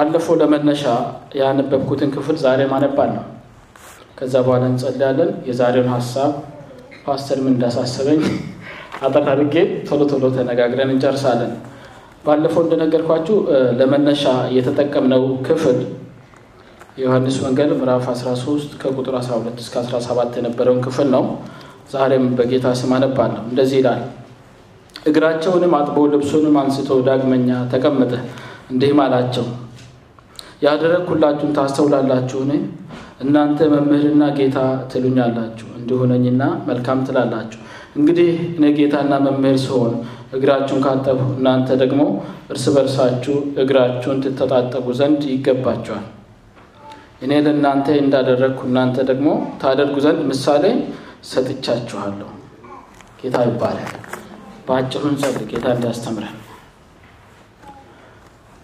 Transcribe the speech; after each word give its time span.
ባለፈው 0.00 0.34
ለመነሻ 0.40 0.82
ያነበብኩትን 1.38 2.10
ክፍል 2.14 2.36
ዛሬ 2.42 2.60
ነው። 3.10 3.24
ከዛ 4.18 4.34
በኋላ 4.46 4.64
እንጸልያለን። 4.70 5.30
የዛሬውን 5.48 5.90
ሀሳብ 5.94 6.30
ፓስተር 7.04 7.38
ምን 7.42 7.52
እንዳሳሰበኝ 7.54 8.20
አጠር 9.00 9.28
ቶሎ 9.88 10.00
ቶሎ 10.12 10.24
ተነጋግረን 10.36 10.90
እንጨርሳለን። 10.94 11.52
ባለፈው 12.24 12.62
እንደነገርኳችሁ 12.64 13.36
ለመነሻ 13.78 14.24
የተጠቀምነው 14.56 15.24
ክፍል 15.46 15.78
የዮሐንስ 16.98 17.38
ወንጌል 17.44 17.72
ምዕራፍ 17.76 18.06
13 18.14 18.76
ከቁጥር 18.82 19.14
12 19.20 19.64
እስከ 19.64 19.76
17 19.86 20.38
የነበረውን 20.40 20.82
ክፍል 20.86 21.08
ነው። 21.14 21.24
ዛሬም 21.92 22.26
በጌታ 22.38 22.68
ስም 22.80 22.92
አነባለሁ። 22.96 23.42
እንደዚህ 23.50 23.78
ይላል። 23.80 24.02
እግራቸውንም 25.06 25.74
አጥቦ 25.76 25.98
ልብሱንም 26.12 26.56
አንስቶ 26.58 27.00
ዳግመኛ 27.06 27.50
ተቀመጠ፣ 27.72 28.12
እንዲህም 28.70 29.00
አላቸው 29.04 29.46
ያደረግሁላችሁን 30.62 31.52
ታስተውላላችሁን? 31.52 32.50
እናንተ 33.20 33.58
መምህርና 33.72 34.24
ጌታ 34.38 34.58
ትሉኛላችሁ፣ 34.92 35.68
እንዲሁ 35.80 35.98
ነኝና 36.12 36.42
መልካም 36.68 36.98
ትላላችሁ። 37.08 37.60
እንግዲህ 37.96 38.28
እኔ 38.56 38.64
ጌታና 38.78 39.12
መምህር 39.26 39.56
ስሆን 39.64 39.94
እግራችሁን 40.32 40.82
ካጠብሁ 40.86 41.28
እናንተ 41.36 41.68
ደግሞ 41.82 42.02
እርስ 42.50 42.64
በርሳችሁ 42.74 43.34
እግራችሁን 43.62 44.20
ትተጣጠቡ 44.24 44.86
ዘንድ 45.00 45.22
ይገባችኋል። 45.32 46.06
እኔ 47.22 47.32
ለእናንተ 47.46 47.88
እንዳደረግኩ 48.02 48.60
እናንተ 48.68 48.98
ደግሞ 49.10 49.28
ታደርጉ 49.62 49.96
ዘንድ 50.06 50.20
ምሳሌ 50.30 50.64
ሰጥቻችኋለሁ። 51.32 52.30
ጌታ 53.20 53.38
ይባላል። 53.48 53.90
በአጭሩን 54.68 55.16
ጸልይ። 55.22 55.48
ጌታ 55.52 55.66
እንዲያስተምረን 55.76 56.36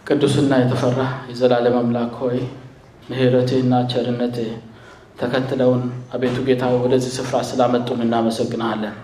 ቅዱስና 0.06 0.54
የተፈራ 0.60 1.00
የዘላለም 1.30 1.76
አምላክ 1.78 2.12
ሆይ 2.20 2.36
ምሕረትህና 3.08 3.74
ቸርነትህ 3.92 4.50
ተከትለውን 5.20 5.82
አቤቱ 6.14 6.36
ጌታ 6.48 6.64
ወደዚህ 6.82 7.12
ስፍራ 7.16 7.36
ስላመጡን 7.48 8.00
እናመሰግናለን። 8.04 8.94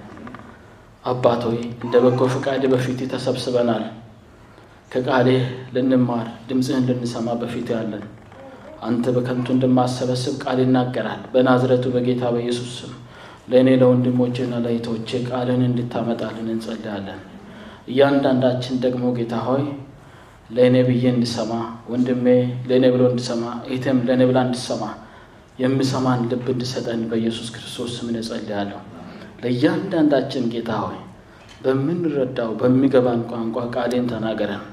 አባት 1.04 1.42
ሆይ 1.48 1.58
እንደ 1.78 1.94
በጎ 2.04 2.28
ፈቃድ 2.34 2.64
በፊት 2.72 3.00
ተሰብስበናል። 3.12 3.84
ከቃልህ 4.92 5.44
ልንማር 5.74 6.26
ድምፅህን 6.48 6.86
ልንሰማ 6.90 7.28
በፊት 7.40 7.68
ያለን 7.74 8.04
አንተ 8.82 9.04
በከንቱ 9.16 9.48
እንደማሰበስብ 9.54 10.34
ቃል 10.44 10.58
ይናገራል። 10.62 11.22
በናዝረቱ 11.32 11.86
በጌታ 11.94 12.24
በኢየሱስ 12.34 12.72
ስም 12.78 12.92
ለእኔ 13.50 13.68
ለወንድሞቼና 13.80 14.54
ለእህቶቼ 14.64 15.10
ቃልን 15.28 15.62
እንድታመጣልን 15.68 16.48
እንጸልያለን። 16.54 17.20
እያንዳንዳችን 17.90 18.76
ደግሞ 18.84 19.04
ጌታ 19.16 19.36
ሆይ 19.46 19.64
ለእኔ 20.52 20.76
ብዬ 20.88 21.04
እንድሰማ 21.12 21.52
ወንድሜ 21.90 22.26
ለእኔ 22.68 22.84
ብሎ 22.94 23.02
እንድሰማ 23.10 23.42
እህቴም 23.66 23.98
ለእኔ 24.08 24.22
ብላ 24.30 24.38
እንድሰማ 24.46 24.82
የምሰማን 25.58 26.20
ልብ 26.30 26.46
እንድሰጠን 26.52 27.00
በኢየሱስ 27.10 27.48
ክርስቶስ 27.54 27.90
ስም 27.96 28.08
እጸልያለሁ። 28.14 28.80
ለእያንዳንዳችን 29.42 30.44
ጌታ 30.52 30.70
ሆይ 30.84 30.98
በምንረዳው 31.64 32.50
በሚገባን 32.60 33.20
ቋንቋ 33.30 33.56
ቃሌን 33.74 34.06
ተናገረን። 34.12 34.64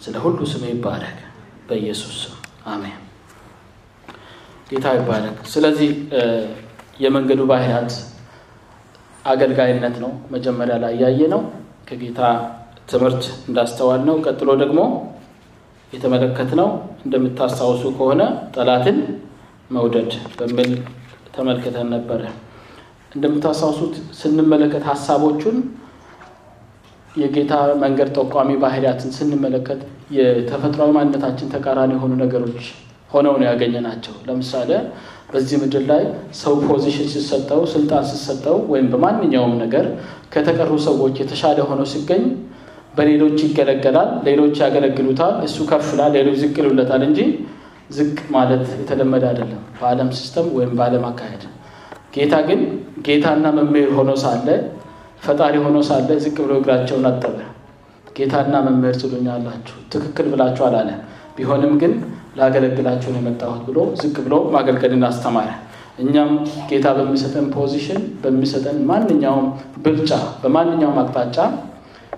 ስለ 0.00 0.16
ሁሉ 0.24 0.38
ስም 0.52 0.64
ይባረክ 0.70 1.18
በኢየሱስ 1.68 2.18
አሜን። 2.66 2.98
ጌታ 4.70 4.86
ይባረክ። 4.98 5.38
ስለዚህ 5.52 5.90
የመንገዱ 7.00 7.40
ባህሪያት 7.50 7.90
አገልጋይነት 9.24 9.96
ነው። 10.04 10.12
መጀመሪያ 10.34 10.76
ላይ 10.84 10.94
ያየ 11.02 11.20
ነው 11.34 11.42
ከጌታ 11.88 12.20
ትምህርት 12.88 13.24
እንዳስተዋል 13.48 14.02
ነው። 14.08 14.16
ቀጥሎ 14.26 14.50
ደግሞ 14.62 14.80
የተመለከትነው 15.92 16.68
እንደምታስታውሱ 17.04 17.82
ከሆነ 17.98 18.22
ጠላትን 18.54 18.98
መውደድ 19.70 20.10
በሚል 20.38 20.72
ተመልክተን 21.36 21.88
ነበረ። 21.94 22.22
እንደምታስታውሱት 23.12 23.94
ስንመለከት 24.18 24.84
ሀሳቦቹን 24.90 25.56
የጌታ 27.14 27.52
መንገድ 27.82 28.08
ጠቋሚ 28.18 28.50
ባህሪያትን 28.62 29.10
ስንመለከት 29.18 29.80
የተፈጥሯዊ 30.16 30.90
ማንነታችን 30.96 31.52
ተቃራኒ 31.54 31.92
የሆኑ 31.96 32.12
ነገሮች 32.22 32.64
ሆነው 33.10 33.34
ነው 33.40 33.46
ያገኘናቸው። 33.48 34.14
ለምሳሌ 34.26 34.70
በዚህ 35.30 35.56
ምድር 35.62 35.84
ላይ 35.90 36.02
ሰው 36.40 36.54
position 36.66 37.08
ሲሰጠው፣ 37.14 37.60
ስልጣን 37.72 38.04
ሲሰጠው 38.10 38.56
ወይም 38.72 38.86
በማንኛውም 38.92 39.54
ነገር 39.62 39.86
ከተቀሩ 40.34 40.72
ሰዎች 40.86 41.14
የተሻለ 41.22 41.58
ሆኖ 41.70 41.82
ሲገኝ 41.92 42.24
በሌሎች 42.96 43.38
ይገለገላል፣ 43.46 44.10
ሌሎች 44.28 44.56
ያገለግሉታል፣ 44.62 45.34
እሱ 45.46 45.56
ከፍ 45.70 45.86
ይላል፣ 45.94 46.12
ሌሎች 46.18 46.36
ዝቅ 46.42 46.54
ይሉለታል 46.60 47.02
እንጂ 47.08 47.20
ዝቅ 47.90 48.16
ማለት 48.34 48.64
የተለመደ 48.78 49.24
አይደለም 49.30 49.60
በዓለም 49.76 50.08
system 50.18 50.46
ወይም 50.56 50.72
በዓለም 50.78 51.04
አካሄድ። 51.10 51.42
ጌታ 52.14 52.34
ግን 52.48 52.60
ጌታና 53.06 53.46
መምህር 53.56 53.90
ሆኖ 53.96 54.10
ሳለ 54.22 54.48
ፈጣሪ 55.22 55.54
ሆኖ 55.64 55.76
ሳለ 55.88 56.08
ዝቅ 56.24 56.36
ብሎ 56.38 56.52
እግራቸውን 56.60 57.06
አጠበ። 57.10 57.36
ጌታና 58.16 58.54
መምህር 58.66 58.94
ትሉኛላችሁ፣ 59.02 59.76
ትክክል 59.92 60.26
ብላችሁ 60.32 60.64
አላለ። 60.68 60.90
ቢሆንም 61.36 61.72
ግን 61.80 61.92
ላገለግላችሁ 62.38 63.08
ነው 63.14 63.20
የመጣሁት 63.22 63.62
ብሎ 63.68 63.78
ዝቅ 64.00 64.16
ብሎ 64.24 64.34
ማገልገልን 64.54 65.04
አስተማረ። 65.08 65.50
እኛም 65.98 66.30
ጌታ 66.70 66.86
በሚሰጠን 66.96 67.46
position 67.54 68.00
በሚሰጠን 68.22 68.78
ማንኛውም 68.88 69.46
ብልጫ 69.84 70.10
በማንኛውም 70.42 70.98
አቅጣጫ 71.02 71.36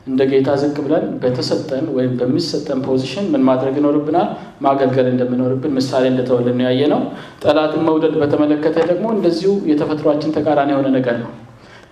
እንደ 0.09 0.23
ጌታ 0.31 0.51
ዝቅ 0.61 0.77
ብለን 0.85 1.07
በተሰጠን 1.23 1.87
ወይም 1.97 2.13
በሚሰጠን 2.21 2.79
position 2.87 3.27
ምን 3.33 3.43
ማድረግ 3.49 3.75
ይኖርብናል? 3.81 4.29
ማገልገል 4.61 5.07
እንደምኖርብን 5.11 5.73
ምሳሌ 5.79 6.05
እንደተወልን 6.13 6.61
ያየነው። 6.67 7.01
ጠላትን 7.45 7.83
መውደድ 7.89 8.15
በተመለከተ 8.23 8.77
ደግሞ 8.91 9.07
እንደዚሁ 9.17 9.53
የተፈጥሯችን 9.71 10.35
ተቃራኒ 10.37 10.71
የሆነ 10.75 10.89
ነገር 10.97 11.17
ነው። 11.25 11.33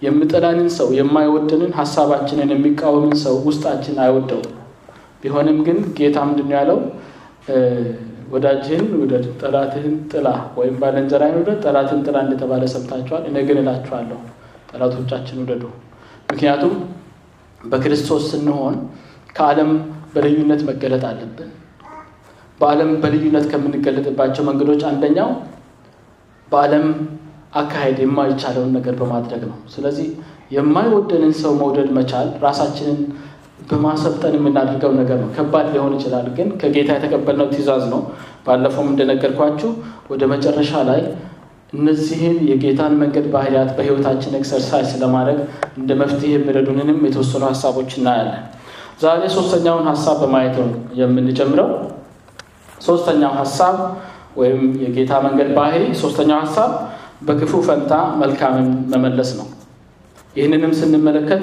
የምጠላንን 0.03 0.69
ሰው 0.79 0.89
የማይወድንን 0.99 1.73
ሀሳባችንን 1.79 2.51
የሚቃወምን 2.55 3.15
ሰው 3.25 3.37
ውስጣችን 3.47 3.97
አይወደውም። 4.05 4.51
ቢሆንም 5.23 5.59
ግን 5.67 5.79
ጌታ 5.99 6.17
ምንድን 6.29 6.49
ነው 6.49 6.57
ያለው? 6.59 6.79
ወዳጅህን 8.33 8.89
ውደድ፣ 9.01 9.25
ጠላትህን 9.41 9.95
ጥላ፣ 10.13 10.27
ወይም 10.57 10.75
ባልንጀራህን 10.81 11.37
ውደድ፣ 11.41 11.59
ጠላትህን 11.65 12.01
ጥላ 12.07 12.17
እንደተባለ 12.25 12.63
ሰምታችኋል። 12.73 13.25
እኔ 13.31 13.37
ግን 13.49 13.59
እላችኋለሁ 13.63 14.19
ጠላቶቻችን 14.71 15.41
ውደዱ። 15.43 15.65
ምክንያቱም 16.31 16.73
በክርስቶስ 17.65 18.25
ስንሆን 18.31 18.75
ከዓለም 19.37 19.71
በልዩነት 20.15 20.61
መገለጥ 20.69 21.05
አለብን። 21.09 21.51
በዓለም 22.61 22.91
በልዩነት 23.03 23.47
ከምንገለጥባቸው 23.51 24.45
መንገዶች 24.45 24.83
አንደኛው 24.91 25.31
በዓለም 26.49 26.87
አካሄድ 27.55 27.99
የማይቻለውን 28.03 28.71
ነገር 28.77 28.95
በማድረግ 29.01 29.43
ነው። 29.51 29.59
ስለዚህ 29.75 30.09
የማይወደንን 30.51 31.33
ሰው 31.41 31.53
መውደድ 31.61 31.89
መቻል 31.99 32.29
ራሳችንን 32.43 32.99
በማሰልጠን 33.71 34.35
የምናደርገው 34.37 34.93
ነገር 34.99 35.19
ነው። 35.23 35.29
ከባድ 35.37 35.67
ሊሆን 35.75 35.95
ይችላል፣ 35.97 36.27
ግን 36.37 36.49
ከጌታ 36.61 36.91
የተቀበልነው 36.97 37.49
ትእዛዝ 37.53 37.85
ነው። 37.93 38.01
ባለፈውም 38.47 38.91
እንደነገርኳችሁ 38.93 39.71
ወደ 40.11 40.23
መጨረሻ 40.33 40.83
ላይ 40.91 41.01
እነዚህን 41.73 42.37
የጌታን 42.49 42.93
መንገድ 43.01 43.27
ባህሪያት 43.33 43.71
በሕይወታችን 43.77 44.37
exercise 44.39 44.91
ለማድረግ 45.03 45.39
እንደ 45.79 45.91
መፍትሄ 46.01 46.31
የሚረዱንንም 46.35 46.99
የተወሰኑ 47.07 47.43
ሀሳቦች 47.51 47.91
እናያለን። 47.99 48.43
ዛሬ 49.01 49.23
ሶስተኛውን 49.35 49.87
ሀሳብ 49.91 50.17
በማየት 50.23 50.55
ነው 50.61 50.69
የምንጀምረው። 51.01 51.71
ሶስተኛው 52.81 53.33
ሀሳብ 53.41 53.77
ወይም 54.37 54.63
የጌታ 54.85 55.13
መንገድ 55.27 55.51
ባህሪ 55.59 55.83
ሶስተኛው 56.03 56.39
ሀሳብ 56.45 56.71
በክፉ 57.27 57.53
ፈንታ 57.69 57.93
መልካምን 58.23 58.69
መመለስ 58.93 59.31
ነው። 59.39 59.47
ይህንንም 60.37 60.73
ስንመለከት 60.81 61.43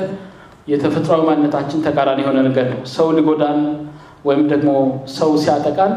የተፈጥሯዊ 0.67 1.21
ማንነታችን 1.29 1.83
ተቃራኒ 1.85 2.19
የሆነ 2.23 2.39
ነገር 2.47 2.67
ነው። 2.73 2.81
ሰው 2.93 3.07
ሊጎዳን 3.17 3.59
ወይም 4.25 4.43
ደግሞ 4.51 4.69
ሰው 5.15 5.31
ሲያጠቃን 5.43 5.93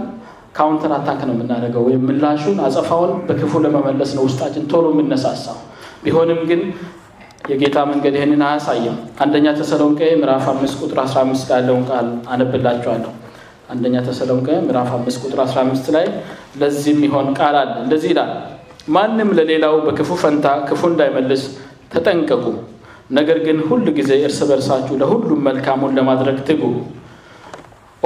counter 0.56 0.93
attack 0.97 1.21
ነው 1.29 1.35
የምናደርገው 1.37 1.82
ወይም 1.87 2.03
ምላሹን 2.08 2.58
አጸፋውን 2.67 3.12
በክፉ 3.29 3.53
ለመመለስ 3.64 4.11
ነው 4.17 4.25
ውስጣችን 4.29 4.64
ቶሎ 4.70 4.87
የምነሳሳው። 4.94 5.58
ቢሆንም 6.05 6.41
ግን 6.50 6.61
የጌታ 7.50 7.79
መንገድ 7.91 8.14
ይህንን 8.19 8.43
አያሳይም። 8.47 8.94
አንደኛ 9.23 9.47
ተሰሎንቄ 9.58 10.00
ምዕራፍ 10.20 10.47
አምስት 10.53 10.76
ቁጥር 10.82 10.99
15 11.05 11.53
ያለውን 11.55 11.85
ቃል 11.91 12.06
አነብላችኋለሁ። 12.35 13.12
አንደኛ 13.70 13.97
ተሰሎንቄ 14.08 14.49
ምዕራፍ 14.67 14.91
አምስት 14.97 15.19
ቁጥር 15.25 15.41
15 15.44 15.91
ላይ 15.97 16.06
ለዚህ 16.61 16.91
የሚሆን 16.94 17.29
ቃል 17.38 17.56
አለ። 17.62 17.73
እንደዚህ 17.85 18.11
ይላል፣ 18.12 18.32
ማንም 18.88 19.31
ለሌላው 19.38 19.75
በክፉ 19.87 20.11
ፈንታ 20.23 20.47
ክፉ 20.69 20.82
እንዳይመልስ 20.91 21.43
ተጠንቀቁ። 21.94 22.44
ነገር 23.11 23.38
ግን 23.47 23.59
ሁል 23.69 23.85
ጊዜ 23.99 24.12
እርስ 24.26 24.38
በርሳችሁ 24.49 24.94
ለሁሉም 25.02 25.41
መልካሙን 25.49 25.93
ለማድረግ 25.99 26.38
ትጉ። 26.49 26.62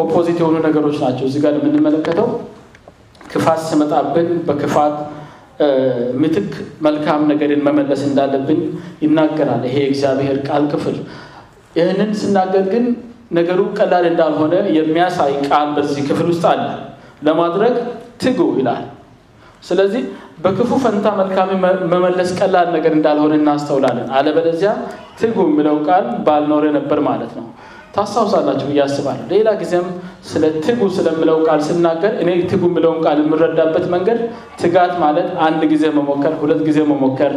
ኦፖዚት 0.01 0.39
የሆኑ 0.41 0.57
ነገሮች 0.67 0.97
ናቸው 1.05 1.25
እዚህ 1.29 1.41
ጋር 1.45 1.55
የምንመለከተው። 1.59 2.29
ክፋት 3.31 3.61
ስመጣብን 3.67 4.29
በክፋት 4.47 4.95
ምትክ 6.21 6.53
መልካም 6.85 7.21
ነገርን 7.31 7.63
መመለስ 7.67 8.03
እንዳለብን 8.07 8.61
ይናገራል 9.03 9.63
ይሄ 9.69 9.77
የእግዚአብሔር 9.83 10.39
ቃል 10.47 10.65
ክፍል። 10.73 10.97
ይህንን 11.77 12.11
ስናገር 12.21 12.65
ግን 12.73 12.85
ነገሩ 13.31 13.61
ቀላል 13.79 14.05
እንዳልሆነ 14.11 14.55
የሚያሳይ 14.77 15.35
ቃል 15.49 15.69
በዚህ 15.77 16.03
ክፍል 16.09 16.29
ውስጥ 16.33 16.45
አለ። 16.53 16.63
ለማድረግ 17.27 17.75
ትጉ 18.23 18.41
ይላል። 18.59 18.85
ስለዚህ 19.63 20.03
በክፉ 20.45 20.71
ፈንታ 20.85 21.07
መልካም 21.19 21.49
መመለስ 21.93 22.31
ቀላል 22.39 22.69
ነገር 22.77 22.93
እንዳልሆነ 22.99 23.33
እናስተውላለን። 23.41 24.09
አለበለዚያ 24.19 24.71
ትጉ 25.21 25.37
የሚለው 25.49 25.77
ቃል 25.89 26.07
ባልኖረ 26.27 26.65
ነበር 26.79 27.01
ማለት 27.09 27.33
ነው። 27.39 27.47
ታስታውሳላችሁ 27.95 28.67
ብዬ 28.69 28.81
አስባለሁ። 28.85 29.25
ሌላ 29.33 29.49
ጊዜም 29.61 29.87
ስለ 30.25 30.45
ትጉ 30.65 30.81
ስለምለው 30.97 31.39
ቃል 31.47 31.61
ስናገር 31.69 32.13
እኔ 32.23 32.31
ትጉ 32.51 32.63
የሚለውን 32.69 32.99
ቃል 33.05 33.19
የምረዳበት 33.23 33.87
መንገድ 33.95 34.19
ትጋት 34.61 34.93
ማለት 35.03 35.29
አንድ 35.47 35.63
ጊዜ 35.73 35.85
መሞከር፣ 35.99 36.35
ሁለት 36.43 36.61
ጊዜ 36.69 36.79
መሞከር፣ 36.91 37.33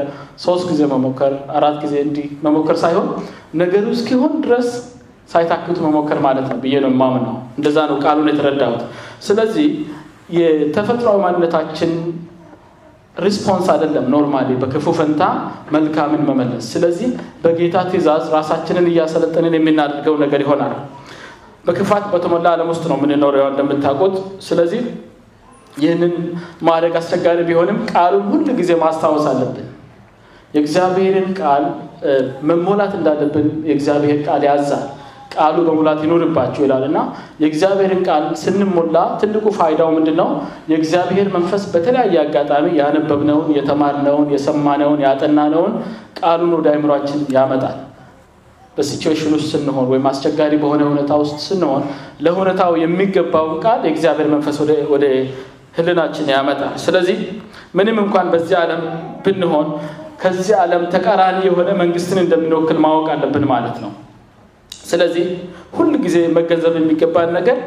ሶስት 0.46 0.66
ጊዜ 0.72 0.82
መሞከር፣ 0.94 1.34
አራት 1.58 1.78
ጊዜ 1.84 1.96
እንዲህ 2.06 2.28
መሞከር 2.46 2.78
ሳይሆን 2.84 3.08
ነገሩ 3.62 3.86
እስኪሆን 3.98 4.36
ድረስ 4.46 4.70
ሳይታክቱ 5.30 5.78
መሞከር 5.86 6.20
ማለት 6.26 6.48
ነው 6.52 6.58
ብዬ 6.64 6.76
ነው 6.84 6.92
የማምነው። 6.94 7.36
እንደዛ 7.58 7.78
ነው 7.92 7.98
ቃሉን 8.06 8.30
የተረዳሁት። 8.32 8.82
ስለዚህ 9.28 9.68
የተፈጥሯዊ 10.38 11.18
ማንነታችን 11.24 11.92
response 13.18 13.68
አይደለም 13.74 14.06
normally 14.13 14.50
በክፉ 14.62 14.86
ፈንታ 14.98 15.24
መልካምን 15.74 16.21
መመለስ። 16.30 16.65
ስለዚህ 16.74 17.10
በጌታ 17.44 17.75
ትእዛዝ 17.89 18.24
ራሳችንን 18.36 18.88
እያሰለጠንን 18.92 19.56
የምናደርገው 19.57 20.15
ነገር 20.24 20.42
ይሆናል። 20.45 20.74
በክፋት 21.65 22.06
በተሞላ 22.13 22.48
ዓለም 22.56 22.69
ውስጥ 22.74 22.83
ነው 22.92 22.98
የምንኖረው 23.00 23.45
እንደምታውቁት። 23.51 24.15
ስለዚህ 24.48 24.81
ይህንን 25.75 26.15
ማድረግ 26.68 26.95
አስቸጋሪ 27.00 27.39
ቢሆንም 27.48 27.77
ቃሉን 27.92 28.25
ሁል 28.31 28.50
ጊዜ 28.60 28.71
ማስታወስ 28.81 29.27
አለብን። 29.31 29.69
የእግዚአብሔርን 30.54 31.30
ቃል 31.39 31.63
መሞላት 32.50 32.94
እንዳለብን 32.98 33.48
የእግዚአብሔር 33.69 34.19
ቃል 34.27 34.42
ያዛል። 34.50 34.83
ቃሉ 35.33 35.57
በሙላት 35.68 36.00
ይኖርባቸው 36.06 36.62
ይላል 36.65 36.83
እና 36.88 36.97
የእግዚአብሔርን 37.41 38.01
ቃል 38.07 38.25
ስንሞላ 38.41 38.97
ትልቁ 39.21 39.45
ፋይዳው 39.57 39.89
ምንድን 39.95 40.18
ነው? 40.21 40.30
የእግዚአብሔር 40.71 41.27
መንፈስ 41.35 41.63
በተለያየ 41.74 42.18
አጋጣሚ 42.24 42.65
ያነበብነውን፣ 42.80 43.50
የተማርነውን፣ 43.57 44.27
የሰማነውን፣ 44.35 45.00
ያጠናነውን 45.06 45.74
ቃሉን 46.19 46.53
ወደ 46.57 46.68
አይምሯችን 46.74 47.21
ያመጣል። 47.35 47.77
በሲቹዌሽን 48.77 49.33
ውስጥ 49.35 49.50
ስንሆን 49.53 49.88
ወይም 49.89 50.06
አስቸጋሪ 50.09 50.53
በሆነ 50.62 50.83
ሁኔታ 50.89 51.12
ውስጥ 51.21 51.38
ስንሆን 51.47 51.83
ለሁኔታው 52.25 52.74
የሚገባውን 52.83 53.57
ቃል 53.65 53.81
የእግዚአብሔር 53.88 54.30
መንፈስ 54.33 54.57
ወደ 54.94 55.03
ሕሊናችን 55.77 56.27
ያመጣል። 56.33 56.74
ስለዚህ 56.83 57.18
ምንም 57.75 57.97
እንኳን 58.01 58.27
በዚህ 58.33 58.56
ዓለም 58.59 58.81
ብንሆን 59.25 59.68
ከዚህ 60.21 60.56
ዓለም 60.59 60.83
ተቃራኒ 60.91 61.38
የሆነ 61.47 61.69
መንግስትን 61.80 62.19
እንደምንወክል 62.21 62.77
ማወቅ 62.83 63.07
አለብን 63.13 63.45
ማለት 63.50 63.77
ነው። 63.83 63.91
ስለዚህ 64.83 65.25
ሁል 65.75 65.91
ጊዜ 66.06 66.18
መገንዘብ 66.38 66.74
የሚገባን 66.80 67.30
ነገር 67.38 67.57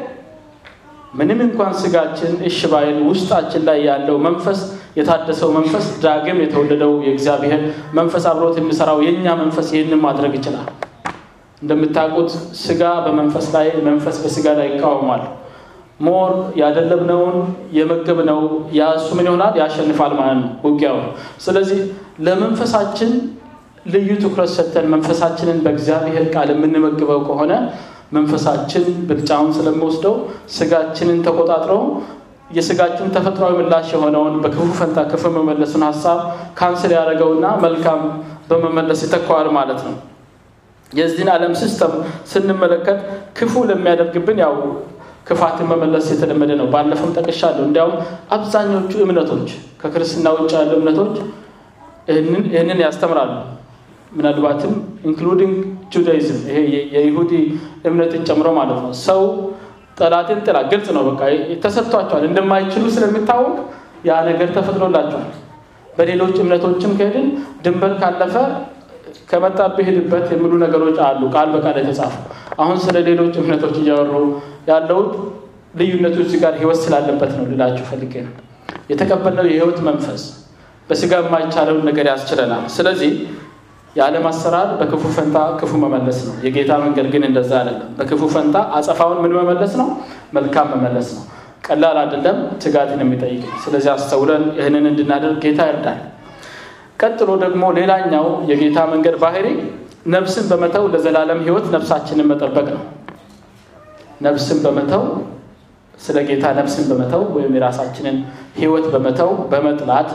ምንም 1.13 1.39
እንኳን 1.45 1.71
ስጋችን 1.81 2.33
እሽ 2.47 2.59
ባይል 2.71 2.97
ውስጣችን 3.09 3.61
ላይ 3.67 3.79
ያለው 3.87 4.17
መንፈስ 4.25 4.59
የታደሰው 4.97 5.49
መንፈስ 5.55 5.85
ዳግም 6.03 6.39
የተወለደው 6.43 6.93
የእግዚአብሔር 7.05 7.61
መንፈስ 7.93 8.25
አብሮት 8.31 8.55
የሚሰራው 8.59 8.99
የእኛ 9.05 9.35
መንፈስ 9.41 9.67
ይህንን 9.73 10.01
ማድረግ 10.05 10.33
ይችላል። 10.39 10.67
እንደምታውቁት 11.61 12.31
ስጋ 12.61 12.81
በመንፈስ 13.05 13.45
ላይ 13.55 13.67
መንፈስ 13.87 14.17
በስጋ 14.23 14.47
ላይ 14.59 14.67
ይቃወማል። 14.71 15.23
more 15.99 16.31
ያደለብነውን 16.59 17.37
የመገብነው 17.77 18.41
ያ 18.75 18.89
እሱ 18.97 19.07
ምን 19.17 19.27
ይሆናል 19.29 19.55
ያሸንፋል 19.61 20.11
ማለት 20.19 20.37
ነው 20.41 20.51
ውጊያው። 20.65 20.97
ስለዚህ 21.45 21.79
ለመንፈሳችን 22.27 23.11
ልዩ 23.87 24.09
ትኩረት 24.21 24.51
ሰጥተን 24.55 24.85
መንፈሳችንን 24.93 25.59
በእግዚአብሔር 25.65 26.25
ቃል 26.33 26.49
የምንመግበው 26.53 27.19
ከሆነ 27.27 27.53
መንፈሳችን 28.15 28.83
ብልጫውን 29.07 29.49
ስለሚወስደው 29.57 30.15
ስጋችንን 30.55 31.19
ተቆጣጥረው 31.25 31.81
የስጋችን 32.49 33.11
ተፈጥሯዊ 33.15 33.53
ምላሽ 33.59 33.87
የሆነውን 33.93 34.35
በክፉ 34.43 34.67
ፈንታ 34.77 34.99
ክፉ 35.11 35.31
መመለሱን 35.37 35.83
ሀሳብ 35.87 36.19
cancel 36.59 36.91
ያደረገውና 36.97 37.47
መልካም 37.65 38.01
በመመለስ 38.49 38.99
ይተካዋል 39.05 39.47
ማለት 39.57 39.81
ነው። 39.87 39.95
የዚህን 40.91 41.29
ዓለም 41.33 41.53
system 41.61 41.93
ስንመለከት 42.31 42.99
ክፉ 43.37 43.63
ለሚያደርግብን 43.69 44.39
ያው 44.45 44.53
ክፋትን 45.27 45.67
መመለስ 45.71 46.05
የተለመደ 46.13 46.51
ነው። 46.61 46.67
ባለፈም 46.73 47.11
ጠቅሻለሁ። 47.17 47.63
እንዲያውም 47.67 47.95
አብዛኞቹ 48.35 48.91
እምነቶች 49.05 49.49
ከክርስትና 49.81 50.27
ውጭ 50.37 50.51
ያሉ 50.59 50.73
እምነቶች 50.79 51.15
ይህንን 52.53 52.79
ያስተምራሉ። 52.85 53.31
ምናልባትም 54.11 54.73
including 55.05 55.55
Judaism 55.93 56.39
ይሄ 56.49 56.57
የይሁዲ 56.95 57.31
እምነትን 57.85 58.21
ጨምሮ 58.29 58.47
ማለት 58.57 58.79
ነው። 58.83 58.91
ሰው 59.05 59.21
ጠላትን 59.99 60.39
ጥላ 60.45 60.57
ግልጽ 60.71 60.87
ነው። 60.97 61.03
በቃ 61.09 61.21
ተሰጥቷቸዋል። 61.63 62.23
እንደማይችሉ 62.29 62.83
ስለሚታወቅ 62.95 63.55
ያ 64.05 64.15
ነገር 64.29 64.49
ተፈጥሮላቸዋል። 64.57 65.29
በሌሎች 65.93 66.35
እምነቶችም 66.43 66.91
ከሄድን 66.97 67.27
ድንበር 67.63 67.93
ካለፈ 68.01 68.35
ከመጣብህ 69.29 69.87
ሂድበት 69.87 70.25
የሚሉ 70.33 70.53
ነገሮች 70.63 70.97
አሉ፣ 71.05 71.21
ቃል 71.35 71.47
በቃል 71.55 71.77
የተጻፉ። 71.81 72.13
አሁን 72.59 72.77
ስለ 72.83 72.97
ሌሎች 73.07 73.33
እምነቶች 73.41 73.75
እያወሩ 73.81 74.13
ያለውት 74.69 75.11
ልዩነቱ 75.79 76.17
እዚህ 76.25 76.39
ጋር 76.43 76.53
ህይወት 76.61 76.79
ስላለበት 76.83 77.31
ነው 77.37 77.45
ልላችሁ 77.51 77.85
ፈልጌ 77.89 78.13
ነው። 78.27 78.33
የተቀበልነው 78.91 79.45
የህይወት 79.49 79.79
መንፈስ 79.87 80.21
በስጋ 80.89 81.13
የማይቻለውን 81.21 81.83
ነገር 81.89 82.05
ያስችለናል። 82.11 82.63
ስለዚህ 82.75 83.11
የዓለም 83.97 84.25
አሰራር 84.29 84.69
በክፉ 84.79 85.03
ፈንታ 85.15 85.37
ክፉ 85.59 85.71
መመለስ 85.83 86.17
ነው። 86.27 86.33
የጌታ 86.45 86.71
መንገድ 86.83 87.07
ግን 87.13 87.23
እንደዛ 87.27 87.51
አይደለም። 87.59 87.89
በክፉ 87.97 88.21
ፈንታ 88.33 88.57
አጸፋውን 88.77 89.19
ምን 89.23 89.33
መመለስ 89.39 89.73
ነው? 89.81 89.87
መልካም 90.37 90.67
መመለስ 90.73 91.07
ነው። 91.15 91.23
ቀላል 91.67 91.97
አይደለም፣ 92.01 92.37
ትጋትን 92.63 92.99
የሚጠይቅ 93.03 93.43
ስለዚህ 93.63 93.89
አስተውለን 93.95 94.43
ይህንን 94.57 94.85
እንድናደርግ 94.91 95.37
ጌታ 95.45 95.61
ይርዳል። 95.69 95.99
ቀጥሎ 97.01 97.29
ደግሞ 97.43 97.63
ሌላኛው 97.79 98.27
የጌታ 98.49 98.77
መንገድ 98.93 99.15
ባህሪ 99.23 99.47
ነፍስን 100.13 100.45
በመተው 100.51 100.83
ለዘላለም 100.93 101.39
ህይወት 101.45 101.65
ነፍሳችንን 101.75 102.27
መጠበቅ 102.31 102.67
ነው። 102.75 102.83
ነፍስን 104.21 104.59
በመተው 104.65 105.03
ስለ 105.99 106.17
ጌታ 106.29 106.45
ነፍስን 106.59 106.85
በመተው 106.89 107.23
ወይም 107.35 107.53
የራሳችንን 107.57 108.17
ህይወት 108.57 108.85
በመተው 108.93 109.31
በመጥላት 109.51 110.09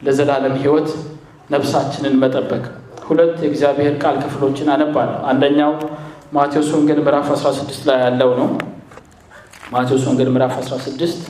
ለዘላለም 0.00 0.54
ህይወት 0.62 0.88
ነፍሳችንን 1.50 2.14
መጠበቅ 2.22 2.62
ሁለት 3.04 3.36
የእግዚአብሔር 3.42 3.94
ቃል 4.02 4.16
ክፍሎችን 4.22 4.68
አነባለሁ። 4.74 5.18
አንደኛው 5.30 5.72
ማቴዎስ 6.32 6.68
ወንጌል 6.74 7.00
ምዕራፍ 7.00 7.28
16 7.34 7.82
ላይ 7.88 7.98
ያለው 8.04 8.30
ነው። 8.40 8.48
ማቴዎስ 9.72 10.04
ወንጌል 10.08 10.30
ምዕራፍ 10.34 10.54
16 10.60 11.20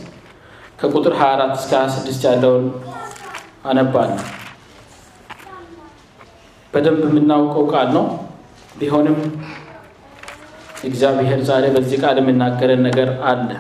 ከቁጥር 0.80 1.14
24 1.18 1.58
እስከ 1.58 1.72
26 1.82 2.25
ያለውን 2.28 2.64
አነባለሁ። 3.64 4.22
በደንብ 6.72 7.02
የምናውቀው 7.08 7.64
ቃል 7.72 7.88
ነው። 7.96 8.06
ቢሆንም 8.78 9.18
እግዚአብሔር 10.84 11.40
ዛሬ 11.49 11.64
በዚህ 11.75 11.99
ቃል 12.02 12.16
የሚናገረን 12.20 12.82
ነገር 12.88 13.10
አለ። 13.25 13.50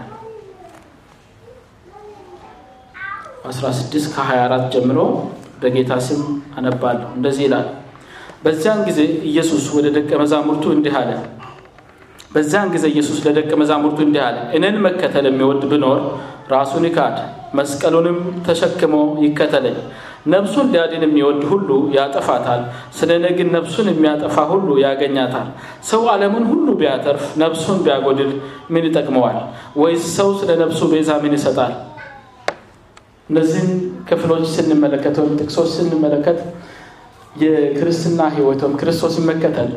16 3.48 4.10
ከ24 4.14 4.68
ጀምሮ 4.74 4.98
በጌታ 5.62 5.92
ስም 6.06 6.20
አነባለሁ። 6.56 7.08
እንደዚህ 7.16 7.42
ይላል። 7.46 7.66
በዚያን 8.44 8.80
ጊዜ 8.88 9.00
ኢየሱስ 9.28 9.64
ወደ 9.74 9.86
ደቀ 9.96 10.10
መዛሙርቱ 10.22 10.64
እንዲህ 10.74 10.94
አለ። 11.00 11.10
በዚያን 12.34 12.68
ጊዜ 12.74 12.84
ኢየሱስ 12.92 13.18
ለደቀ 13.26 13.50
መዛሙርቱ 13.60 13.98
እንዲህ 14.04 14.22
አለ፣ 14.24 14.36
እኔን 14.56 14.76
መከተል 14.86 15.26
የሚወድ 15.28 15.62
ቢኖር 15.70 15.98
ራሱን 16.52 16.84
ይካድ፣ 16.88 17.16
መስቀሉንም 17.58 18.16
ተሸክሞ 18.46 18.94
ይከተለኝ። 19.24 19.76
ነፍሱን 20.26 20.66
ሊያድን 20.72 21.02
የሚወድ 21.06 21.40
ሁሉ 21.50 21.68
ያጠፋታል፣ 21.96 22.60
ስለ 22.98 23.10
እኔ 23.18 23.26
ግን 23.38 23.48
ነፍሱን 23.56 23.88
የሚያጠፋ 23.92 24.36
ሁሉ 24.52 24.68
ያገኛታል። 24.84 25.48
ሰው 25.90 26.02
ዓለሙን 26.12 26.44
ሁሉ 26.52 26.66
ቢያተርፍ 26.80 27.24
ነፍሱን 27.42 27.78
ቢያጎድል 27.84 28.30
ምን 28.72 28.84
ይጠቅመዋል? 28.88 29.38
ወይስ 29.76 30.04
ሰው 30.18 30.30
ስለ 30.40 30.50
ነፍሱ 30.62 30.80
ቤዛ 30.92 31.10
ምን 31.24 31.34
ይሰጣል? 31.38 31.72
እነዚህን 33.28 33.70
ክፍሎች 34.08 34.44
ስንመለከት 34.54 35.14
ወይም 35.20 35.34
ጥቅሶች 35.40 35.68
ስንመለከት 35.76 36.38
የክርስትና 37.42 38.20
ሕይወት 38.34 38.60
ወይም 38.64 38.74
ክርስቶስን 38.80 39.24
መከተል 39.30 39.70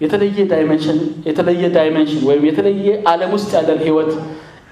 የተለየ 0.00 0.44
dimension 0.52 0.98
የተለየ 1.28 1.64
dimension 1.74 2.22
ወይም 2.28 2.44
የተለየ 2.48 2.86
ዓለም 3.10 3.32
ውስጥ 3.36 3.50
ያለን 3.56 3.80
ሕይወት 3.84 4.10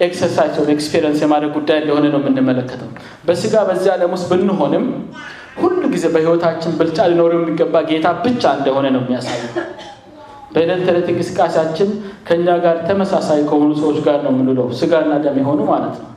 exercise 0.05 0.55
ወይም 0.59 0.71
experience 0.75 1.19
የማድረግ 1.23 1.51
ጉዳይ 1.57 1.77
እንደሆነ 1.81 2.05
ነው 2.13 2.19
የምንመለከተው። 2.21 2.89
በስጋ 3.27 3.53
በዚህ 3.67 3.89
ዓለም 3.95 4.11
ውስጥ 4.15 4.27
ብንሆንም 4.31 4.85
ሁሉ 5.61 5.81
ጊዜ 5.93 6.05
በሕይወታችን 6.13 6.71
ብልጫ 6.79 6.99
ሊኖረው 7.11 7.39
የሚገባ 7.39 7.75
ጌታ 7.89 8.07
ብቻ 8.25 8.43
እንደሆነ 8.57 8.85
ነው 8.95 9.01
የሚያሳየው። 9.03 9.51
በዕለት 10.53 10.81
ተዕለት 10.85 11.07
እንቅስቃሴያችን 11.11 11.89
ከእኛ 12.27 12.47
ጋር 12.63 12.77
ተመሳሳይ 12.87 13.41
ከሆኑ 13.49 13.69
ሰዎች 13.81 13.99
ጋር 14.07 14.17
ነው 14.25 14.31
የምንውለው፣ 14.33 14.67
ስጋና 14.79 15.11
ደም 15.25 15.37
የሆኑ 15.41 15.59
ማለት 15.69 15.95
ነው። 16.01 16.07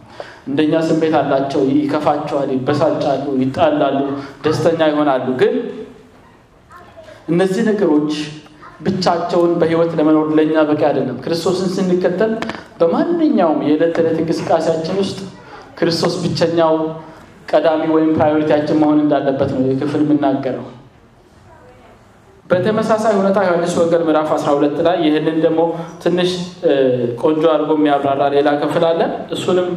እንደኛ 0.49 0.75
ስሜት 0.89 1.15
አላቸው፣ 1.21 1.61
ይከፋቸዋል፣ 1.75 2.49
ይበሳጫሉ፣ 2.57 3.27
ይጣላሉ፣ 3.43 3.99
ደስተኛ 4.45 4.81
ይሆናሉ። 4.91 5.27
ግን 5.43 5.55
እነዚህ 7.29 7.63
ነገሮች 7.71 8.13
ብቻቸውን 8.87 9.53
በህይወት 9.61 9.93
ለመኖር 9.99 10.29
ለእኛ 10.39 10.55
በቂ 10.71 10.83
አይደለም። 10.89 11.17
ክርስቶስን 11.25 11.69
ስንከተል 11.75 12.33
በማንኛውም 12.81 13.61
የዕለት 13.67 13.93
ተዕለት 13.97 14.17
እንቅስቃሴያችን 14.23 14.97
ውስጥ 15.03 15.19
ክርስቶስ 15.79 16.15
ብቸኛው 16.23 16.75
ቀዳሚ 17.51 17.83
ወይም 17.95 18.11
ፕራዮሪቲያችን 18.17 18.81
መሆን 18.83 18.99
እንዳለበት 19.05 19.51
ነው 19.55 19.63
የክፍል 19.71 20.03
የምናገረው። 20.05 20.67
በተመሳሳይ 22.47 23.15
ሁኔታ 23.19 23.39
ዮሐንስ 23.47 23.75
ወንጌል 23.81 24.03
ምዕራፍ 24.07 24.31
12 24.35 24.81
ላይ 24.87 24.97
ይህንን 25.07 25.37
ደግሞ 25.45 25.61
ትንሽ 26.03 26.31
ቆንጆ 27.23 27.45
አድርጎ 27.53 27.71
የሚያብራራ 27.79 28.23
ሌላ 28.35 28.49
ክፍል 28.63 28.85
አለ። 28.91 29.01
እሱንም 29.37 29.69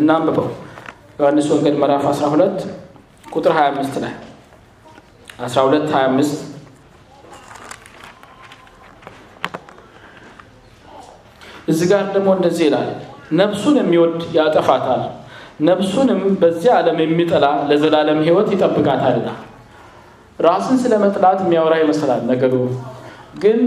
እናንብበው። 0.00 0.46
ዮሐንስ 1.20 1.48
ወንጌል 1.52 1.76
ምዕራፍ 1.82 2.04
12 2.12 2.62
ቁጥር 3.32 3.52
25 3.56 3.98
ላይ 4.04 4.14
12 5.42 5.90
25 5.94 6.38
እዚህ 11.68 11.86
ጋር 11.90 12.04
ደግሞ 12.14 12.28
እንደዚህ 12.36 12.64
ይላል፣ 12.68 12.88
ነፍሱን 13.40 13.76
የሚወድ 13.80 14.18
ያጠፋታል፣ 14.36 15.02
ነፍሱንም 15.68 16.20
በዚህ 16.40 16.70
ዓለም 16.76 16.98
የሚጠላ 17.02 17.46
ለዘላለም 17.70 18.18
ሕይወት 18.26 18.48
ይጠብቃታልና። 18.54 19.28
ራስን 20.38 20.76
ስለ 20.82 20.92
መጥላት 21.04 21.38
የሚያወራ 21.44 21.74
ይመስላል 21.82 22.20
ነገሩ፣ 22.30 22.54
ግን 23.42 23.58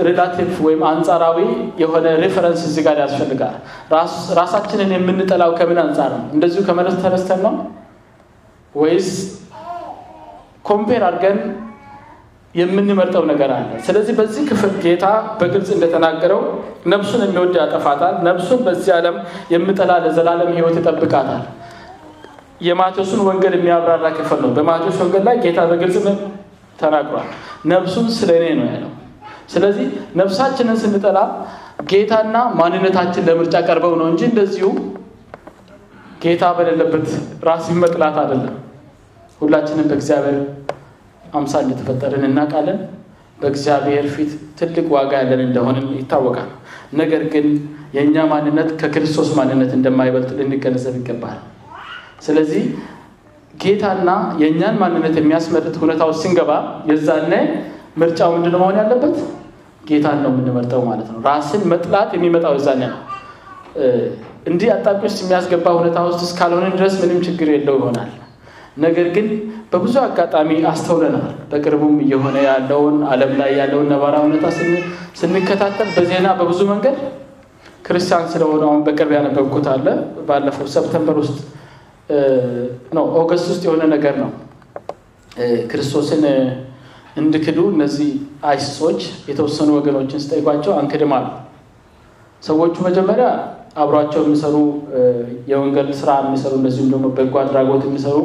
relative 0.00 0.50
ወይም 0.66 0.82
አንጻራዊ 0.88 1.38
የሆነ 1.80 2.06
reference 2.22 2.60
እዚህ 2.68 2.82
ጋር 2.86 2.96
ያስፈልጋል። 3.02 3.54
ራሳችንን 4.38 4.90
የምንጠላው 4.96 5.52
ከምን 5.58 5.78
አንጻር 5.84 6.10
ነው? 6.14 6.26
እንደዚሁ 6.34 6.60
ከመሬት 6.68 6.98
ተነስተን 7.04 7.40
ነው 7.46 7.54
ወይስ 8.74 9.08
compare 10.64 11.02
አድርገን 11.08 11.38
የምንመርጠው 12.54 13.24
ነገር 13.30 13.50
አለ? 13.56 13.68
ስለዚህ 13.86 14.12
በዚህ 14.18 14.42
ክፍል 14.48 14.72
ጌታ 14.84 15.04
በግልጽ 15.40 15.68
እንደተናገረው 15.74 16.40
ነፍሱን 16.92 17.20
የሚወድ 17.26 17.54
ያጠፋታል፣ 17.60 18.14
ነፍሱን 18.28 18.60
በዚህ 18.66 18.90
ዓለም 18.96 19.16
የምጠላ 19.52 19.92
ለዘላለም 20.04 20.50
ሕይወት 20.56 20.76
ይጠብቃታል። 20.80 21.42
የማቴዎስን 22.60 23.20
ወንጌል 23.28 23.54
የሚያብራራ 23.58 24.06
ክፍል 24.16 24.40
ነው። 24.44 24.50
በማቴዎስ 24.56 24.98
ወንጌል 25.02 25.22
ላይ 25.28 25.36
ጌታ 25.44 25.60
በግልጽ 25.70 25.96
ተናግሯል። 26.78 27.28
ነፍሱን 27.70 28.06
ስለ 28.16 28.30
እኔ 28.38 28.46
ነው 28.58 28.66
ያለው። 28.70 28.90
ስለዚህ 29.48 29.86
ነፍሳችንን 30.16 30.76
ስንጠላ 30.82 31.18
ጌታና 31.90 32.36
ማንነታችን 32.58 33.24
ለምርጫ 33.28 33.56
ቀርበው 33.68 33.94
ነው 34.00 34.06
እንጂ 34.10 34.22
እንደዚሁ 34.28 34.66
ጌታ 36.24 36.44
በሌለበት 36.56 37.06
ራስን 37.48 37.78
መጥላት 37.82 38.16
አይደለም። 38.22 38.56
ሁላችንም 39.40 39.86
በእግዚአብሔር 39.90 40.38
አምሳል 41.38 41.64
እንደተፈጠርን 41.66 42.24
እናውቃለን። 42.28 42.78
በእግዚአብሔር 43.38 44.06
ፊት 44.14 44.30
ትልቅ 44.58 44.86
ዋጋ 44.94 45.12
ያለን 45.20 45.42
እንደሆንን 45.44 45.86
ይታወቃል። 45.98 46.48
ነገር 47.00 47.22
ግን 47.32 47.46
የእኛ 47.96 48.24
ማንነት 48.32 48.68
ከክርስቶስ 48.80 49.28
ማንነት 49.38 49.70
እንደማይበልጥ 49.76 50.30
ልንገነዘብ 50.40 50.94
ይገባል። 51.00 51.38
ስለዚህ 52.26 52.64
ጌታና 53.62 54.10
የእኛን 54.42 54.76
ማንነት 54.82 55.14
የሚያስመርጥ 55.20 55.74
ሁኔታ 55.82 56.02
ውስጥ 56.10 56.22
ስንገባ 56.24 56.50
የዛኔ 56.90 57.32
ምርጫው 58.00 58.30
ምንድን 58.34 58.54
መሆን 58.54 58.76
ያለበት? 58.80 59.16
ጌታን 59.84 60.18
ነው 60.24 60.30
የምንመርጠው 60.32 60.82
ማለት 60.88 61.08
ነው። 61.12 61.18
ራስን 61.26 61.62
መጥላት 61.72 62.10
የሚመጣው 62.16 62.54
የዛኔ 62.58 62.82
ነው። 62.86 63.00
እንዲህ 64.50 64.68
አጣብቂኝ 64.74 65.06
ውስጥ 65.08 65.20
የሚያስገባ 65.24 65.66
ሁኔታ 65.78 65.98
ውስጥ 66.06 66.20
እስካልሆነ 66.26 66.66
ድረስ 66.74 66.94
ምንም 67.02 67.18
ችግር 67.26 67.48
የለው 67.54 67.74
ይሆናል። 67.80 68.10
ነገር 68.80 69.06
ግን 69.14 69.26
በብዙ 69.72 69.94
አጋጣሚ 70.04 70.50
አስተውለናል። 70.70 71.26
በቅርቡም 71.50 71.96
እየሆነ 72.04 72.36
ያለውን 72.46 72.96
ዓለም 73.10 73.32
ላይ 73.40 73.50
ያለውን 73.60 73.88
ነባራዊ 73.92 74.22
ሁኔታ 74.28 74.46
ስንከታተል 75.20 75.88
በዜና 75.96 76.28
በብዙ 76.38 76.60
መንገድ 76.70 76.96
ክርስቲያን 77.86 78.26
ስለሆነ 78.32 78.62
አሁን 78.68 78.80
በቅርብ 78.86 79.12
ያነበብኩት 79.16 79.66
አለ 79.72 79.86
ባለፈው 80.28 80.66
September 80.74 81.16
ውስጥ 81.22 81.38
ነው 82.96 83.04
August 83.20 83.46
ውስጥ 83.52 83.62
የሆነ 83.68 83.82
ነገር 83.94 84.14
ነው። 84.22 84.30
ክርስቶስን 85.70 86.22
እንድክዱ 87.20 87.58
እነዚህ 87.74 88.10
አይሲሶች 88.48 89.00
የተወሰኑ 89.30 89.70
ወገኖችን 89.78 90.22
ሲጠይቋቸው 90.24 90.72
አንክድም 90.80 91.12
አሉ። 91.16 91.26
ሰዎቹ 92.42 92.74
መጀመሪያ 92.86 93.26
አብሯቸው 93.76 94.20
የሚሰሩ 94.24 94.56
የወንጌል 95.50 95.88
ስራ 96.00 96.10
የሚሰሩ 96.22 96.52
እንደዚሁም 96.60 96.88
ደግሞ 96.94 97.08
በጎ 97.18 97.34
አድራጎት 97.42 97.82
የሚሰሩ 97.88 98.16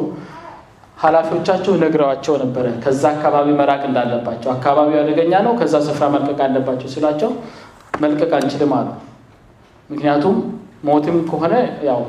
ኃላፊዎቻቸው 0.96 1.72
ነግረዋቸው 1.82 2.34
ነበረ 2.42 2.66
ከዛ 2.84 3.02
አካባቢ 3.14 3.48
መራቅ 3.58 3.82
እንዳለባቸው፣ 3.88 4.50
አካባቢው 4.54 4.98
አደገኛ 5.02 5.32
ነው፣ 5.46 5.52
ከዛ 5.60 5.74
ስፍራ 5.86 6.04
መልቀቅ 6.14 6.38
አለባቸው 6.46 6.88
ሲላቸው 6.94 7.30
መልቀቅ 8.00 8.30
አንችልም 8.38 8.72
አሉ። 8.78 8.88
ምክንያቱም 9.90 10.36
ሞትም 10.84 11.18
ከሆነ 11.28 11.54
ያው 11.88 12.00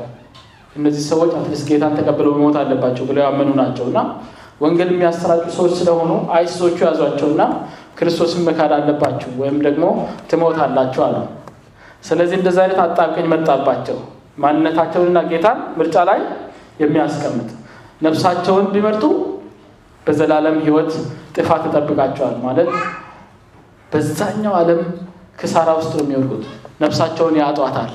እነዚህ 0.76 1.02
ሰዎች 1.10 1.30
at 1.38 1.46
least 1.46 1.66
ጌታን 1.70 1.94
ተቀብለው 1.98 2.32
መሞት 2.36 2.56
አለባቸው 2.62 3.04
ብለው 3.10 3.22
ያመኑ 3.26 3.50
ናቸው 3.60 3.84
እና 3.90 3.98
ወንጌል 4.60 4.90
የሚያሰራጩ 4.92 5.44
ሰዎች 5.56 5.72
ስለሆኑ 5.80 6.12
ISIS 6.36 6.57
ኦቹ 6.57 6.78
ያዟቸውና 6.86 7.42
ክርስቶስን 7.98 8.42
መካድ 8.48 8.72
አለባችሁ 8.78 9.30
ወይም 9.40 9.58
ደግሞ 9.66 9.84
አላቸው 10.66 11.02
አሉ። 11.06 11.16
ስለዚህ 12.04 12.36
እንደዚህ 12.40 12.60
አይነት 12.64 12.80
አጣብቂኝ 12.84 13.26
መጣባቸው። 13.32 13.96
ማንነታቸውንና 14.38 15.18
ጌታን 15.30 15.58
ምርጫ 15.78 15.96
ላይ 16.10 16.20
የሚያስቀምጥ 16.80 17.48
ነፍሳቸውን 18.00 18.66
ቢመርጡ 18.74 19.04
በዘላለም 20.06 20.56
ሕይወት 20.64 20.90
ጥፋት 21.36 21.62
ተጠብቃቸዋል 21.66 22.36
ማለት 22.44 22.70
በዛኛው 23.92 24.54
ዓለም 24.60 24.80
ክሳራ 25.40 25.68
ውስጥ 25.78 25.92
ነው 25.96 26.04
የሚወድቁት። 26.04 26.44
ነፍሳቸውን 26.80 27.34
ያጧታል። 27.40 27.90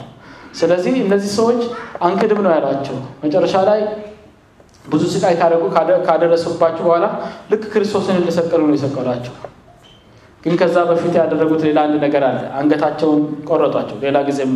ስለዚህ 0.55 0.95
እነዚህ 1.03 1.31
ሰዎች 1.37 1.61
አንክድም 2.01 2.39
ነው 2.45 2.51
ያሏቸው። 2.55 2.95
መጨረሻ 3.23 3.55
ላይ 3.69 3.79
ብዙ 4.85 5.03
ስቃይ 5.13 5.35
ካደረጉ 5.39 5.63
ካደረሱባቸው 6.07 6.83
በኋላ 6.87 7.05
ልክ 7.51 7.63
ክርስቶስን 7.73 8.15
እንደሰቀሉ 8.21 8.61
ነው 8.69 8.75
የሰቀሏቸው። 8.77 9.35
ግን 10.43 10.55
ከዛ 10.61 10.77
በፊት 10.89 11.13
ያደረጉት 11.19 11.61
ሌላ 11.67 11.79
አንድ 11.85 11.95
ነገር 12.05 12.23
አለ። 12.29 12.39
አንገታቸውን 12.59 13.19
ቆረጧቸው። 13.49 13.97
ሌላ 14.03 14.17
ጊዜም 14.27 14.51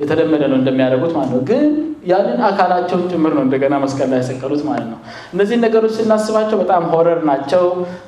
የተለመደ 0.00 0.42
ነው 0.50 0.56
እንደሚያደርጉት 0.60 1.12
ማለት 1.16 1.30
ነው። 1.34 1.40
ግን 1.48 1.64
ያንን 2.06 2.38
አካላቸውን 2.48 3.04
ጭምር 3.10 3.32
ነው 3.36 3.42
እንደገና 3.46 3.74
መስቀል 3.82 4.08
ላይ 4.12 4.20
የሰቀሉት 4.22 4.62
ማለት 4.68 4.86
ነው። 4.92 4.98
እነዚህን 5.34 5.62
ነገሮች 5.66 5.92
ስናስባቸው 5.98 6.58
በጣም 6.62 6.84
ሆረር 6.92 7.20
ናቸው፣ 7.30 7.64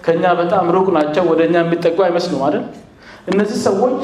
ከኛ 0.07 0.25
በጣም 0.41 0.67
ሩቅ 0.77 0.87
ናቸው፣ 0.99 1.25
ወደ 1.33 1.41
እኛ 1.49 1.57
የሚጠጉ 1.65 1.99
አይመስሉም 2.07 2.43
አይደል? 2.47 2.65
እነዚህ 3.29 3.59
ሰዎች 3.67 3.99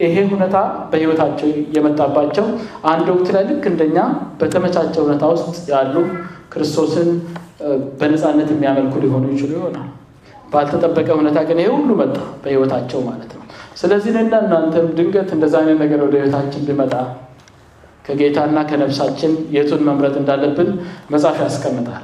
ይሄ 0.00 0.14
ሁኔታ 0.30 0.56
በህይወታቸው 0.90 1.48
የመጣባቸው 1.76 2.46
አንድ 2.84 3.06
ወቅት 3.12 3.28
ላይ 3.34 3.44
ልክ 3.50 3.64
እንደኛ 3.72 3.98
በተመቻቸ 4.40 4.94
ሁኔታ 5.04 5.24
ውስጥ 5.34 5.56
ያሉ 5.72 5.94
ክርስቶስን 6.54 7.10
በነፃነት 8.00 8.48
የሚያመልኩ 8.54 8.94
ሊሆኑ 9.04 9.24
ይችሉ 9.34 9.52
ይሆናል። 9.58 9.90
ባልተጠበቀ 10.52 11.08
ሁኔታ 11.20 11.38
ግን 11.48 11.58
ይሄ 11.62 11.68
ሁሉ 11.76 11.90
መጣ 12.00 12.16
በህይወታቸው 12.42 13.00
ማለት 13.06 13.30
ነው። 13.36 13.42
ስለዚህ 13.76 14.10
እናንተም 14.16 14.86
ድንገት 14.98 15.30
እንደዛ 15.36 15.54
አይነት 15.60 15.78
ነገር 15.84 16.00
ወደ 16.06 16.14
ህይወታችን 16.20 16.64
ቢመጣ 16.68 16.92
ከጌታና 18.04 18.58
ከነፍሳችን 18.70 19.32
የቱን 19.54 19.82
መምረጥ 19.88 20.14
እንዳለብን 20.20 20.70
መጽሐፍ 21.12 21.38
ያስቀምጣል። 21.44 22.02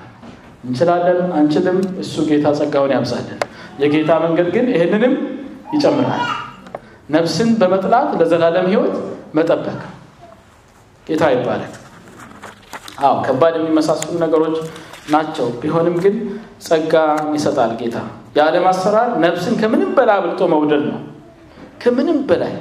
እንችላለን 0.64 1.18
አንችልም፣ 1.38 1.78
እሱ 2.02 2.14
ጌታ 2.28 2.46
ጸጋውን 2.58 2.92
ያብዛልን። 2.94 3.40
የጌታ 3.82 4.10
መንገድ 4.24 4.48
ግን 4.54 4.66
ይህንንም 4.74 5.14
ይጨምራል። 5.74 6.22
ነፍስን 7.10 7.50
በመጥላት 7.60 8.08
ለዘላለም 8.20 8.66
ህይወት 8.70 8.94
መጠበቅ 9.34 9.78
ጌታ 11.06 11.22
ይባላል። 11.34 11.72
አዎ 13.00 13.14
ከባድ 13.26 13.54
የሚመሳሰሉ 13.58 14.14
ነገሮች 14.24 14.56
ናቸው። 15.10 15.46
ቢሆንም 15.60 15.96
ግን 16.04 16.16
ጸጋ 16.66 16.94
ይሰጣል 17.34 17.72
ጌታ። 17.80 17.96
የዓለም 18.36 18.66
አሰራር 18.70 19.08
ነፍስን 19.24 19.54
ከምንም 19.60 19.90
በላይ 19.96 20.16
አብልጦ 20.18 20.40
መውደድ 20.52 20.84
ነው። 20.90 21.00
ከምንም 21.82 22.18
በላይ 22.28 22.52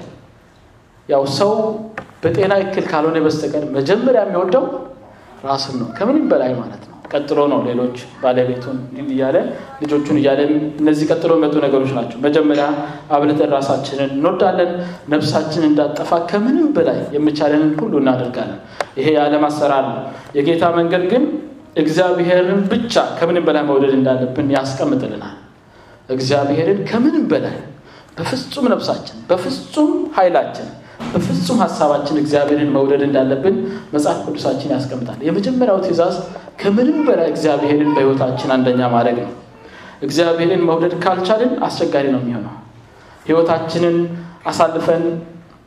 ያው 1.09 1.23
ሰው 1.37 1.51
በጤና 2.23 2.53
እክል 2.63 2.85
ካልሆነ 2.91 3.17
በስተቀር 3.25 3.65
መጀመሪያ 3.75 4.21
የሚወደው 4.25 4.63
ራሱን 5.45 5.75
ነው፣ 5.81 5.89
ከምንም 5.97 6.25
በላይ 6.31 6.51
ማለት 6.57 6.81
ነው። 6.83 6.95
ቀጥሎ 7.11 7.39
ነው 7.51 7.59
ሌሎች 7.67 7.95
ባለቤቱን 8.23 8.77
እያለ 9.05 9.37
ልጆቹን 9.81 10.17
እያለ 10.19 10.39
እነዚህ 10.81 11.05
ቀጥሎ 11.11 11.31
የመጡ 11.37 11.55
ነገሮች 11.65 11.91
ናቸው። 11.97 12.17
መጀመሪያ 12.25 12.65
አብልጠን 13.15 13.51
ራሳችንን 13.55 14.11
እንወዳለን። 14.15 14.71
ነፍሳችን 15.13 15.63
እንዳጠፋ 15.69 16.11
ከምንም 16.31 16.67
በላይ 16.75 16.99
የሚቻለንን 17.15 17.71
ሁሉ 17.81 17.93
እናደርጋለን። 18.01 18.59
ይሄ 18.99 19.07
የዓለም 19.15 19.45
አሰራር 19.49 19.85
ነው። 19.89 20.03
የጌታ 20.37 20.63
መንገድ 20.77 21.05
ግን 21.13 21.23
እግዚአብሔርን 21.77 22.61
ብቻ 22.71 22.93
ከምንም 23.19 23.43
በላይ 23.47 23.63
መውደድ 23.69 23.93
እንዳለብን 23.97 24.47
ያስቀምጥልናል። 24.55 25.35
እግዚአብሔርን 26.09 26.79
ከምንም 26.91 27.25
በላይ 27.33 27.57
በፍጹም 28.17 28.65
ነፍሳችን፣ 28.73 29.17
በፍጹም 29.29 29.89
ኃይላችን፣ 30.15 30.69
በፍጹም 30.99 31.59
ሀሳባችን 31.63 32.17
እግዚአብሔርን 32.21 32.71
መውደድ 32.75 33.01
እንዳለብን 33.05 33.55
መጽሐፍ 33.93 34.17
ቅዱሳችን 34.25 34.73
ያስቀምጣል። 34.75 35.19
የመጀመሪያው 35.27 35.77
ትእዛዝ 35.85 36.15
ከምንም 36.61 36.97
በላይ 37.07 37.27
እግዚአብሔርን 37.33 37.91
በሕይወታችን 37.95 38.49
አንደኛ 38.55 38.81
ማድረግ 38.95 39.17
ነው። 39.25 39.33
እግዚአብሔርን 40.07 40.63
መውደድ 40.69 40.93
ካልቻልን 41.03 41.53
አስቸጋሪ 41.67 42.05
ነው 42.13 42.21
የሚሆነው። 42.23 42.55
ህይወታችንን 43.25 43.97
አሳልፈን 44.45 45.03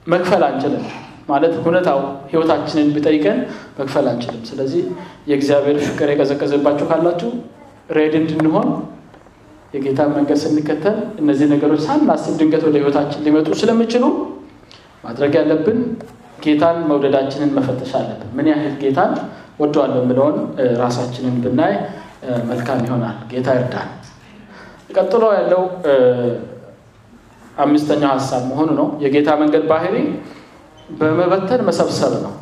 መክፈል 0.07 0.43
አንችልም። 0.47 0.85
ማለት 1.29 1.55
ሁኔታው 1.65 1.99
ህይወታችንን 2.31 2.89
ቢጠይቀን 2.95 3.39
መክፈል 3.79 4.07
አንችልም። 4.13 4.43
ስለዚህ 4.49 4.83
የእግዚአብሔር 5.31 5.77
ፍቅር 5.87 6.09
የቀዘቀዘባችሁ 6.13 6.87
ካላችሁ 6.91 7.31
ሬድ 7.91 8.15
እንድንሆን 8.21 8.69
የጌታን 9.75 10.11
መንገድ 10.17 10.39
ስንከተል 10.43 10.97
እነዚህ 11.21 11.47
ነገሮች 11.53 11.81
ሳናስብ 11.87 12.35
ድንገት 12.41 12.63
ወደ 12.69 12.77
ህይወታችን 12.81 13.23
ሊመጡ 13.27 13.49
ስለሚችሉ 13.61 14.05
ማድረግ 15.05 15.33
ያለብን 15.39 15.79
ጌታን 16.45 16.79
መውደዳችንን 16.89 17.51
መፈተሽ 17.57 17.93
አለብን። 17.99 18.31
ምን 18.37 18.47
ያህል 18.53 18.75
ጌታን 18.83 19.13
ወደዋለሁ 19.61 19.99
የምለውን 20.03 20.37
ራሳችንን 20.81 21.35
ብናይ 21.45 21.75
መልካም 22.51 22.81
ይሆናል። 22.87 23.17
ጌታ 23.33 23.49
ይርዳን። 23.57 23.91
ቀጥሎ 24.97 25.25
ያለው 25.37 25.63
አምስተኛው 27.57 28.11
ሀሳብ 28.15 28.43
መሆኑ 28.51 28.71
ነው። 28.81 28.89
የጌታ 29.05 29.31
መንገድ 29.43 29.65
ባህሪ 29.71 29.97
በመበተን 30.99 31.61
መሰብሰብ 31.69 32.15
ነው። 32.25 32.33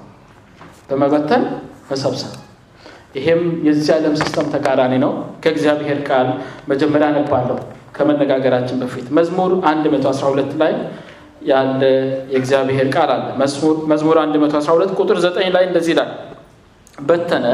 በመበተን 0.88 1.42
መሰብሰብ 1.90 2.32
ይሄም 3.14 3.42
የዚህ 3.66 3.90
ዓለም 3.94 4.14
system 4.20 4.48
ተቃራኒ 4.54 4.94
ነው። 5.04 5.12
ከእግዚአብሔር 5.42 6.00
ቃል 6.08 6.28
መጀመሪያ 6.70 7.06
አነባለሁ 7.12 7.56
ከመነጋገራችን 7.96 8.76
በፊት 8.82 9.06
መዝሙር 9.16 9.52
112 9.64 10.52
ላይ 10.60 10.72
ያለ 11.40 11.82
የእግዚአብሔር 12.32 12.88
ቃል 12.94 13.10
አለ። 13.14 13.26
መዝሙር 13.90 14.16
112 14.24 14.92
ቁጥር 14.98 15.18
9 15.24 15.52
ላይ 15.54 15.64
እንደዚህ 15.68 15.92
ይላል፣ 15.94 16.10
በተነ 17.02 17.46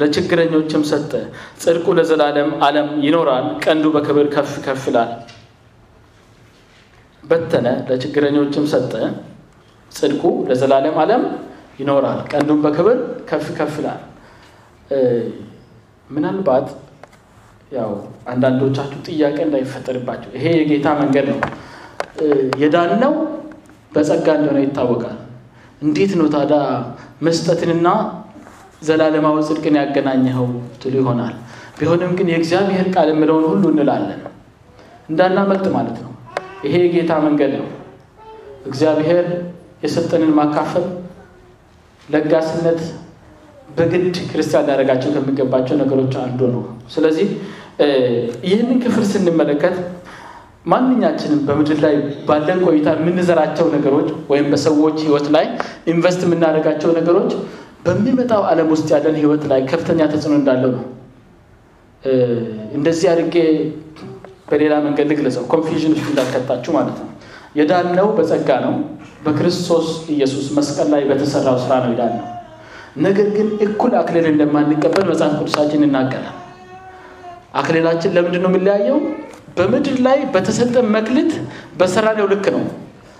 ለችግረኞችም 0.00 0.82
ሰጠ፣ 0.90 1.12
ጽድቁ 1.60 1.86
ለዘላለም 1.98 2.50
ዓለም 2.66 2.88
ይኖራል፣ 3.06 3.46
ቀንዱ 3.64 3.84
በክብር 3.96 4.26
ከፍ 4.34 4.52
ከፍ 4.66 4.84
ይላል። 4.90 5.10
በተነ 7.22 7.66
ለችግረኞችም 7.88 8.66
ሰጠ፣ 8.72 8.92
ጽድቁ 9.92 10.22
ለዘላለም 10.48 10.96
ዓለም 11.02 11.22
ይኖራል፣ 11.80 12.18
ቀንዱም 12.30 12.60
በክብር 12.64 12.98
ከፍ 13.30 13.46
ከፍ 13.58 13.74
ይላል። 13.80 14.00
ምናልባት 16.10 16.66
ያው 17.72 17.90
አንዳንዶቻችሁ 18.32 18.98
ጥያቄ 19.08 19.36
እንዳይፈጠርባቸው 19.46 20.30
ይሄ 20.36 20.44
የጌታ 20.58 20.88
መንገድ 21.00 21.26
ነው 21.32 21.38
የዳነው 22.62 23.14
በጸጋ 23.92 24.26
እንደሆነ 24.38 24.58
ይታወቃል። 24.64 25.16
እንዴት 25.82 26.12
ነው 26.18 26.26
ታዲያ 26.34 26.58
መስጠትንና 27.22 27.88
ዘላለማዊ 28.82 29.36
ጽድቅን 29.48 29.76
ያገናኘኸው 29.80 30.46
ትሉ 30.82 30.94
ይሆናል። 31.00 31.34
ቢሆንም 31.78 32.12
ግን 32.18 32.28
የእግዚአብሔር 32.32 32.86
ቃል 32.94 33.08
የምለውን 33.12 33.44
ሁሉ 33.50 33.64
እንላለን 33.72 34.20
እንዳናመልጥ 35.08 35.66
ማለት 35.76 35.98
ነው። 36.04 36.12
ይሄ 36.64 36.74
የጌታ 36.84 37.12
መንገድ 37.24 37.52
ነው። 37.58 37.68
እግዚአብሔር 38.66 39.26
የሰጠንን 39.84 40.32
ማካፈል 40.38 40.86
ለጋስነት 42.08 42.80
በግድ 43.76 44.16
ክርስቲያን 44.30 44.64
ሊያደርጋቸው 44.66 45.10
ከሚገባቸው 45.16 45.76
ነገሮች 45.82 46.14
አንዱ 46.22 46.40
ነው። 46.54 46.62
ስለዚህ 46.94 47.28
ይህንን 48.46 48.78
ክፍል 48.84 49.04
ስንመለከት 49.10 49.76
ማንኛችንም 50.66 51.40
በምድር 51.48 51.78
ላይ 51.84 51.94
ባለን 52.28 52.60
ቆይታ 52.66 52.88
የምንዘራቸው 52.96 53.66
ነገሮች 53.74 54.08
ወይም 54.30 54.46
በሰዎች 54.52 54.96
ሕይወት 55.04 55.26
ላይ 55.34 55.44
ኢንቨስት 55.92 56.22
የምናደርጋቸው 56.26 56.90
ነገሮች 56.98 57.32
በሚመጣው 57.86 58.42
ዓለም 58.50 58.68
ውስጥ 58.74 58.88
ያለን 58.94 59.16
ሕይወት 59.20 59.44
ላይ 59.50 59.60
ከፍተኛ 59.70 60.00
ተጽዕኖ 60.12 60.34
እንዳለው 60.40 60.72
ነው። 60.76 60.84
እንደዚህ 62.76 63.06
አድርጌ 63.12 63.36
በሌላ 64.50 64.74
መንገድ 64.84 65.06
ልግለጸው፣ 65.12 65.44
ኮንፊዥን 65.52 65.92
ውስጥ 65.94 66.06
እንዳልከታችሁ 66.10 66.72
ማለት 66.76 66.98
ነው። 67.02 67.08
የዳነው 67.58 68.08
በጸጋ 68.16 68.50
ነው። 68.66 68.74
በክርስቶስ 69.24 69.86
ኢየሱስ 70.14 70.46
መስቀል 70.56 70.88
ላይ 70.94 71.02
በተሰራው 71.08 71.56
ስራ 71.62 71.72
ነው 71.84 71.92
የዳነው። 71.94 72.24
ነገር 72.98 73.28
ግን 73.36 73.48
እኩል 73.64 73.92
አክሊል 74.00 74.26
እንደማንቀበል 74.30 75.04
መጽሐፍ 75.10 75.32
ቅዱሳችን 75.40 75.82
ይናገራል። 75.86 76.36
አክሊላችን 77.60 78.14
ለምንድን 78.16 78.42
ነው 78.44 78.50
የሚለያየው? 78.52 78.98
በምድር 79.56 79.96
ላይ 80.06 80.18
በተሰጠ 80.32 80.76
መክሊት 80.94 81.32
በሰራነው 81.78 82.26
ልክ 82.32 82.46
ነው 82.54 82.64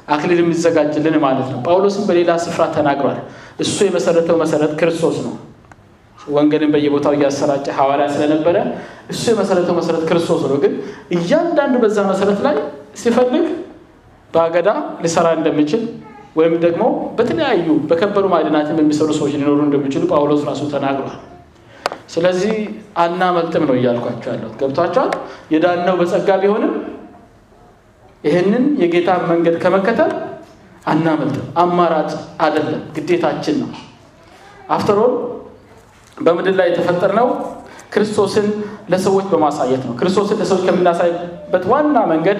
አክሊል 0.09 0.41
የሚዘጋጅልን 0.43 1.17
ማለት 1.25 1.49
ነው። 1.53 1.59
ጳውሎስም 1.67 2.05
በሌላ 2.09 2.33
ስፍራ 2.45 2.65
ተናግሯል። 2.75 3.19
እሱ 3.61 3.77
የመሰረተው 3.87 4.37
መሰረት 4.43 4.73
ክርስቶስ 4.81 5.17
ነው። 5.25 5.35
ወንጌልን 6.19 6.71
በየቦታው 6.75 7.15
እያሰራጨ 7.17 7.67
ሐዋርያ 7.79 8.07
ስለነበረ 8.15 8.57
እሱ 9.13 9.25
የመሰረተው 9.33 9.75
መሰረት 9.79 10.03
ክርስቶስ 10.09 10.43
ነው። 10.51 10.59
ግን 10.65 10.73
እያንዳንዱ 11.17 11.75
በዛ 11.85 11.99
መሰረት 12.11 12.41
ላይ 12.47 12.57
ሲፈልግ 13.03 13.47
በአገዳ 14.33 14.69
ሊሰራ 15.05 15.27
እንደሚችል 15.39 15.83
ወይም 16.37 16.55
ደግሞ 16.65 16.83
በተለያዩ 17.19 17.67
በከበሩ 17.91 18.25
ማዕድናትም 18.33 18.79
የሚሰሩ 18.83 19.09
ሰዎች 19.19 19.35
ሊኖሩ 19.37 19.61
እንደሚችሉ 19.67 20.03
ጳውሎስ 20.11 20.43
ራሱ 20.49 20.63
ተናግሯል። 20.75 21.15
ስለዚህ 22.09 22.55
አናመልጥም 22.97 23.65
ነው 23.69 23.75
እያልኳቸው 23.79 24.31
ያለሁት። 24.33 24.55
ገብቷቸዋል። 24.61 25.11
የዳነው 25.55 25.95
በጸጋ 26.01 26.29
ቢሆንም 26.43 26.75
ይህንን 28.25 28.65
የጌታ 28.83 29.11
መንገድ 29.31 29.57
ከመከተል 29.63 30.13
አናመልጥም። 30.87 31.47
አማራጭ 31.59 32.11
አይደለም፣ 32.41 32.83
ግዴታችን 32.97 33.57
ነው። 33.63 33.71
after 34.69 34.97
all 34.97 35.15
በምድር 36.17 36.55
ላይ 36.59 36.67
የተፈጠርነው 36.71 37.29
ክርስቶስን 37.93 38.47
ለሰዎች 38.89 39.27
በማሳየት 39.33 39.83
ነው። 39.89 39.95
ክርስቶስን 40.01 40.39
ለሰዎች 40.41 40.63
ከምናሳይበት 40.69 41.65
ዋና 41.73 41.99
መንገድ 42.13 42.39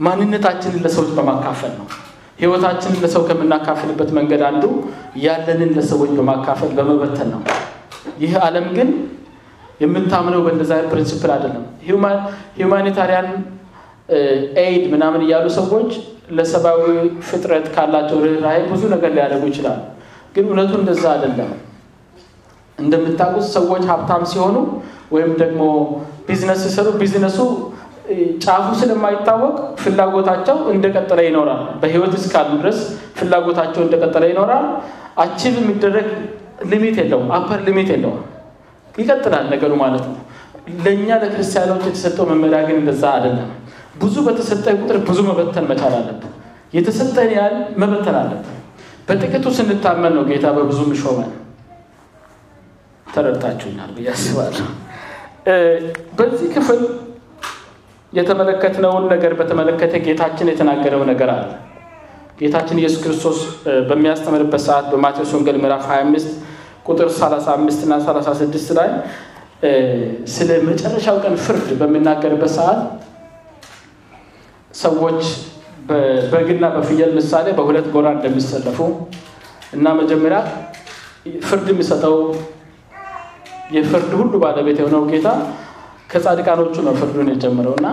ማንነታችንን 0.00 0.80
ለሰዎች 0.84 1.10
በማካፈል 1.16 1.72
ነው። 1.78 1.86
ህይወታችንን 2.38 3.00
ለሰው 3.02 3.22
ከምናካፍልበት 3.28 4.10
መንገድ 4.12 4.42
አንዱ 4.42 4.64
ያለንን 5.18 5.70
ለሰዎች 5.76 6.10
በማካፈል 6.18 6.70
በመበተን 6.78 7.28
ነው። 7.34 7.42
ይህ 8.22 8.32
ዓለም 8.44 8.66
ግን 8.76 8.88
የምታምነው 9.80 10.40
በእንደዛ 10.44 10.72
principle 10.90 11.30
አይደለም። 11.34 11.64
humanitarian 12.58 13.28
aid 14.62 14.84
ምናምን 14.92 15.20
እያሉ 15.26 15.46
ሰዎች 15.58 15.90
ለሰብአዊ 16.36 16.82
ፍጥረት 17.28 17.66
ካላቸው 17.74 18.18
ርኅራኄ 18.24 18.58
ብዙ 18.70 18.82
ነገር 18.94 19.10
ሊያደርጉ 19.16 19.44
ይችላሉ። 19.52 19.80
ግን 20.34 20.44
እውነቱ 20.48 20.72
እንደዛ 20.80 21.04
አይደለም። 21.14 21.50
እንደምታውቁት 22.78 23.46
ሰዎች 23.56 23.82
ሀብታም 23.90 24.22
ሲሆኑ 24.30 24.56
ወይም 25.14 25.32
ደግሞ 25.42 25.62
ቢዝነስ 26.28 26.60
ሲሰሩ 26.64 26.88
ቢዝነሱ 27.00 27.38
ጫፉ 28.44 28.66
ስለማይታወቅ 28.80 29.52
ፍላጎታቸው 29.82 30.56
እንደቀጠለ 30.72 31.20
ይኖራል። 31.26 31.62
በህይወት 31.82 32.14
እስካሉ 32.18 32.48
ድረስ 32.62 32.78
ፍላጎታቸው 33.18 33.82
እንደቀጠለ 33.84 34.24
ይኖራል። 34.32 34.66
achieve 35.22 35.54
የሚደረግ 35.60 36.08
limit 36.70 36.96
የለውም፣ 37.02 37.28
upper 37.36 37.60
limit 37.66 37.88
የለውም። 37.94 38.22
ይቀጥላል 38.94 39.46
ነገሩ 39.52 39.72
ማለት 39.82 40.04
ነው። 40.08 40.16
ለእኛ 40.84 41.08
ለክርስቲያኖች 41.22 41.84
የተሰጠው 41.88 42.24
መመሪያ 42.30 42.58
ግን 42.66 42.76
እንደዛ 42.80 43.04
አይደለም። 43.16 43.50
ብዙ 44.02 44.14
በተሰጠ 44.26 44.66
ቁጥር 44.78 44.96
ብዙ 45.08 45.18
መበተን 45.28 45.66
መቻል 45.70 45.94
አለብን። 45.98 46.32
የተሰጠን 46.74 47.30
ያህል 47.36 47.56
መበተን 47.82 48.16
አለብን። 48.20 48.58
በጥቂቱ 49.08 49.46
ስንታመን 49.56 50.12
ነው 50.16 50.24
ጌታ 50.28 50.46
በብዙ 50.56 50.78
የሚሾመን። 50.86 51.30
ተረድታችሁኛል 53.06 53.90
ብዬ 53.96 54.08
በዚህ 56.18 56.46
ክፍል 56.54 56.80
የተመለከትነውን 58.12 59.04
ነገር 59.12 59.32
በተመለከተ 59.38 59.94
ጌታችን 60.06 60.50
የተናገረው 60.50 61.02
ነገር 61.10 61.30
አለ። 61.34 61.44
ጌታችን 62.40 62.80
ኢየሱስ 62.80 63.00
ክርስቶስ 63.04 63.38
በሚያስተምርበት 63.88 64.62
ሰዓት 64.66 64.86
በማቴዎስ 64.92 65.30
ወንጌል 65.36 65.58
ምዕራፍ 65.62 65.84
25 65.88 66.30
ቁጥር 66.86 67.08
35 67.16 67.84
እና 67.86 67.94
36 68.06 68.72
ላይ 68.78 68.88
ስለ 70.34 70.50
መጨረሻው 70.68 71.16
ቀን 71.24 71.34
ፍርድ 71.44 71.68
በሚናገርበት 71.80 72.52
ሰዓት 72.56 72.80
ሰዎች 74.74 75.22
በበግና 75.88 76.64
በፍየል 76.74 77.10
ምሳሌ 77.18 77.46
በሁለት 77.58 77.86
ጎራ 77.94 78.08
እንደሚሰለፉ 78.16 78.78
እና 79.76 79.86
መጀመሪያ 80.00 80.38
ፍርድ 81.48 81.66
የሚሰጠው 81.72 82.16
የፍርድ 83.76 84.10
ሁሉ 84.20 84.34
ባለቤት 84.42 84.78
የሆነው 84.82 85.02
ጌታ 85.12 85.28
ከጻድቃኖቹ 86.12 86.74
ነው 86.86 86.94
ፍርዱን 87.00 87.28
የጀመረው 87.32 87.74
እና 87.78 87.88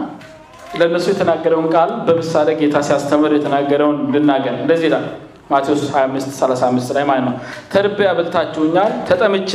ለእነሱ 0.79 1.05
የተናገረውን 1.11 1.67
ቃል 1.75 1.91
በምሳሌ 2.07 2.49
ጌታ 2.61 2.77
ሲያስተምር 2.87 3.31
የተናገረውን 3.35 3.97
ልናገር። 4.13 4.55
እንደዚህ 4.63 4.87
ይላል 4.89 5.05
ማቴዎስ 5.49 5.81
25 5.91 6.31
35 6.37 6.93
ላይ 6.97 7.03
ማለት 7.09 7.25
ነው። 7.27 7.35
ተርቤ 7.71 7.99
አብልታችሁኛል፣ 8.11 8.91
ተጠምቼ 9.09 9.51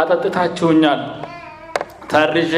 አጠጥታችሁኛል፣ 0.00 1.00
ታርዤ 2.12 2.54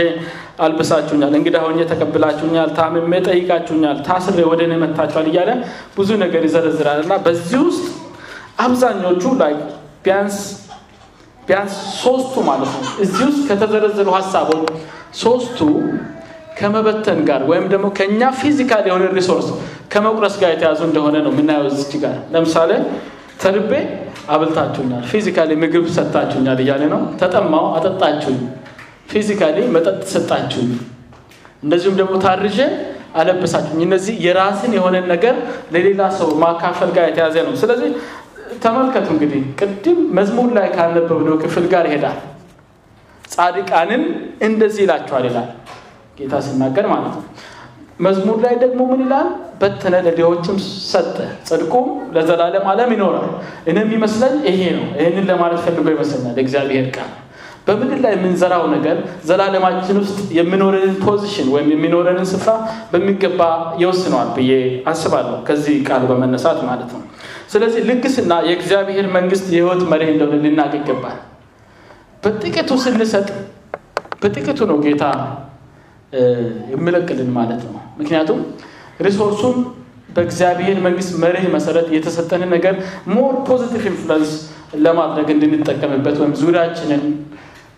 አልብሳችሁኛል፣ 0.64 1.32
እንግዳ 1.38 1.56
ሆኜ 1.64 1.78
ተቀብላችሁኛል፣ 1.92 2.68
ታምሜ 2.78 3.12
ጠይቃችሁኛል፣ 3.28 3.96
ታስሬ 4.08 4.38
ወደ 4.50 4.60
እኔ 4.68 4.74
መጥታችኋል 4.82 5.26
እያለ 5.30 5.50
ብዙ 5.96 6.08
ነገር 6.24 6.42
ይዘረዝራል 6.48 7.00
እና 7.04 7.14
በዚህ 7.26 7.60
ውስጥ 7.68 7.86
አብዛኞቹ 8.64 9.22
ላይ 9.42 9.54
ቢያንስ 10.04 10.36
ቢያንስ 11.42 11.74
ሶስቱ 12.02 12.34
ማለት 12.48 12.70
ነው 12.74 12.82
እዚህ 13.04 13.24
ውስጥ 13.30 13.40
ከተዘረዘሩ 13.48 14.08
ሀሳቦች 14.18 14.68
ሶስቱ 15.22 15.58
ከመበተን 16.54 17.20
ጋር 17.28 17.42
ወይም 17.50 17.64
ደግሞ 17.72 17.86
ከእኛ 17.98 18.22
physical 18.40 18.84
የሆነ 18.88 19.04
resource 19.16 19.46
ከመቁረስ 19.92 20.34
ጋር 20.42 20.50
የተያዙ 20.54 20.80
እንደሆነ 20.88 21.16
ነው 21.24 21.32
የምናየው 21.34 21.66
እዚች 21.70 21.92
ጋር። 22.04 22.16
ለምሳሌ 22.34 22.70
ተርቤ 23.42 23.72
አብልታችሁኛል 24.34 25.02
physically 25.10 25.52
ምግብ 25.62 25.86
ሰጣችሁኛል 25.96 26.58
እያለ 26.64 26.82
ነው። 26.92 27.00
ተጠማው 27.20 27.66
አጠጣችሁኝ 27.76 28.38
physically 29.10 29.56
መጠጥ 29.74 30.00
ሰጣችሁኝ። 30.12 30.70
እንደዚሁም 31.62 31.96
ደግሞ 32.00 32.14
ታርዤ 32.24 32.58
አለበሳችሁኝ። 33.14 33.80
እነዚህ 33.86 34.14
የራስን 34.24 34.72
የሆነን 34.76 35.06
ነገር 35.12 35.34
ለሌላ 35.74 36.02
ሰው 36.18 36.30
ማካፈል 36.42 36.90
ጋር 36.96 37.04
የተያዘ 37.10 37.36
ነው። 37.48 37.54
ስለዚህ 37.60 37.90
ተመልከቱ 38.64 39.08
እንግዲህ 39.14 39.42
ቅድም 39.60 39.98
መዝሙር 40.16 40.48
ላይ 40.56 40.66
ካነበብነው 40.74 41.36
ክፍል 41.42 41.66
ጋር 41.72 41.84
ይሄዳል። 41.90 42.18
ጻድቃንን 43.30 44.02
እንደዚህ 44.46 44.82
ይላቸዋል 44.84 45.24
ይላል 45.28 45.48
ጌታ 46.18 46.34
ሲናገር 46.46 46.86
ማለት 46.92 47.14
ነው። 47.16 47.24
መዝሙር 48.00 48.38
ላይ 48.44 48.54
ደግሞ 48.62 48.80
ምን 48.90 49.02
ይላል? 49.04 49.28
በተነ 49.60 49.94
ለድሆችም 50.06 50.56
ሰጠ 50.90 51.16
ጽድቁም 51.48 51.84
ለዘላለም 52.14 52.64
ዓለም 52.70 52.90
ይኖራል። 52.94 53.28
እኔ 53.68 53.76
የሚመስለኝ 53.84 54.34
ይሄ 54.48 54.60
ነው። 54.78 54.86
ይህንን 54.98 55.26
ለማለት 55.30 55.60
ፈልጎ 55.66 55.86
ይመስለኛል 55.94 56.38
እግዚአብሔር 56.42 56.86
ቃል። 56.96 57.12
በምድር 57.66 57.98
ላይ 58.04 58.12
የምንዘራው 58.14 58.64
ነገር 58.72 58.96
ዘላለማችን 59.28 59.98
ውስጥ 60.02 60.18
የሚኖረንን 60.38 60.96
ፖዚሽን 61.04 61.46
ወይም 61.54 61.68
የሚኖረንን 61.74 62.26
ስፍራ 62.32 62.50
በሚገባ 62.90 63.40
ይወስነዋል 63.82 64.28
ብዬ 64.36 64.50
አስባለሁ 64.90 65.36
ከዚህ 65.46 65.76
ቃል 65.88 66.02
በመነሳት 66.10 66.58
ማለት 66.68 66.90
ነው። 66.96 67.02
ስለዚህ 67.52 67.80
ልግስና 67.88 68.32
የእግዚአብሔር 68.48 69.06
መንግስት 69.16 69.46
የህይወት 69.54 69.82
መሪ 69.92 70.02
እንደሆነ 70.12 70.36
ልናቅ 70.44 70.72
ይገባል። 70.78 71.16
በጥቂቱ 72.22 72.70
ስንሰጥ 72.84 73.28
በጥቂቱ 74.22 74.60
ነው 74.70 74.78
ጌታ 74.84 75.04
የሚለቅልን 76.72 77.30
ማለት 77.38 77.62
ነው። 77.66 77.76
ምክንያቱም 78.00 78.40
resource 79.06 79.39
ኡን 79.39 79.56
በእግዚአብሔር 80.16 80.78
መንግስት 80.84 81.12
መርህ 81.22 81.46
መሰረት 81.54 81.86
የተሰጠንን 81.94 82.50
ነገር 82.56 82.74
more 83.14 83.34
positive 83.48 83.84
influence 83.92 84.32
ለማድረግ 84.84 85.28
እንድንጠቀምበት 85.34 86.16
ወይም 86.20 86.34
ዙሪያችንን 86.40 87.02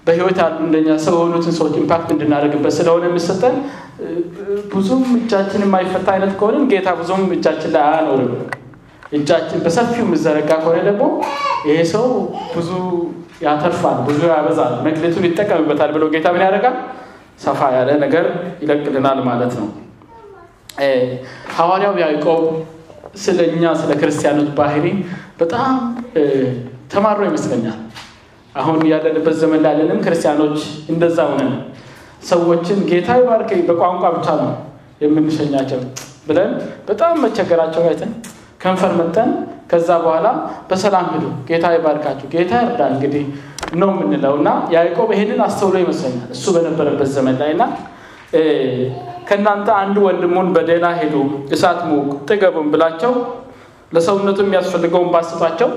በህይወት 0.06 0.38
ያሉ 0.42 0.58
እንደኛ 0.66 0.88
ሰው 1.04 1.14
የሆኑትን 1.16 1.54
ሰዎች 1.56 1.74
impact 1.80 2.08
እንድናደርግበት 2.14 2.74
ስለሆነ 2.76 3.04
የሚሰጠን 3.08 3.54
ብዙም 4.74 5.02
እጃችን 5.18 5.64
የማይፈታ 5.64 6.08
አይነት 6.14 6.32
ከሆንን 6.40 6.64
ጌታ 6.72 6.88
ብዙም 7.00 7.22
እጃችን 7.36 7.72
ላይ 7.74 7.82
አያኖርም። 7.88 8.34
እጃችን 9.12 9.58
በሰፊው 9.64 10.04
የምዘረጋ 10.04 10.50
ከሆነ 10.62 10.78
ደግሞ 10.88 11.04
ይሄ 11.68 11.78
ሰው 11.92 12.06
ብዙ 12.54 12.70
ያተርፋል 13.46 13.98
ብዙ 14.06 14.20
ያበዛል 14.30 14.74
መግለቱን 14.86 15.26
ይጠቀምበታል 15.28 15.90
ብሎ 15.96 16.04
ጌታ 16.14 16.26
ምን 16.34 16.44
ያደርጋል 16.46 16.76
ሰፋ 17.38 17.60
ያለ 17.76 17.90
ነገር 18.04 18.26
ይለቅልናል 18.62 19.18
ማለት 19.28 19.52
ነው። 19.60 19.68
ሐዋርያው 21.56 21.94
ያዕቆብ 22.02 22.42
ስለ 23.16 23.38
እኛ 23.50 23.64
ስለ 23.80 23.92
ክርስቲያኖች 24.00 24.48
ባህሪ 24.58 24.86
በጣም 25.40 25.74
ተማሮ 26.92 27.20
ይመስለኛል። 27.28 27.78
አሁን 28.54 28.78
ያለንበት 28.90 29.34
ዘመን 29.40 29.60
ላለንም 29.64 29.98
ክርስቲያኖች 30.04 30.58
እንደዛ 30.92 31.18
ሆነን 31.30 31.52
ሰዎችን 32.28 32.78
ጌታ 32.90 33.08
ይባርክ 33.20 33.50
በቋንቋ 33.68 34.04
ብቻ 34.16 34.28
ነው 34.40 34.52
የምንሸኛቸው 35.02 35.80
ብለን 36.28 36.52
በጣም 36.88 37.14
መቸገራቸው 37.24 37.82
አይተን 37.88 38.12
ከንፈር 38.62 38.92
መጠን 39.00 39.30
ከዛ 39.70 39.88
በኋላ 40.04 40.26
በሰላም 40.68 41.06
ሂዱ 41.12 41.24
ጌታ 41.48 41.66
ይባርካችሁ 41.76 42.26
ጌታ 42.34 42.52
ይርዳ 42.62 42.82
እንግዲህ 42.92 43.24
ነው 43.80 43.90
የምንለው 43.94 44.34
እና 44.40 44.48
ያዕቆብ 44.74 45.08
ይሄንን 45.14 45.40
አስተውሎ 45.46 45.76
ይመስለኛል 45.84 46.28
እሱ 46.36 46.44
በነበረበት 46.56 47.08
ዘመን 47.16 47.36
ላይ 47.42 47.50
እና 47.56 47.64
ከእናንተ 49.28 49.68
አንድ 49.80 49.96
ወንድሙን 50.06 50.48
በደህና 50.54 50.86
ሄዱ 50.98 51.14
እሳት 51.54 51.80
ሙቅ 51.88 52.08
ጥገቡን 52.28 52.68
ብላቸው 52.72 53.12
ለሰውነቱ 53.92 54.38
የሚያስፈልገውን 54.44 55.10
ባስጧቸው 55.14 55.70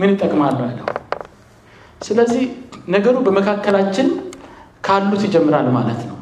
ምን 0.00 0.10
ይጠቅማሉ 0.14 0.58
ያለው 0.68 0.86
ስለዚህ 2.00 2.42
ነገሩ 2.88 3.16
በመካከላችን 3.26 4.08
ካሉት 4.86 5.22
ይጀምራል 5.26 5.68
ማለት 5.76 6.00
ነው። 6.08 6.16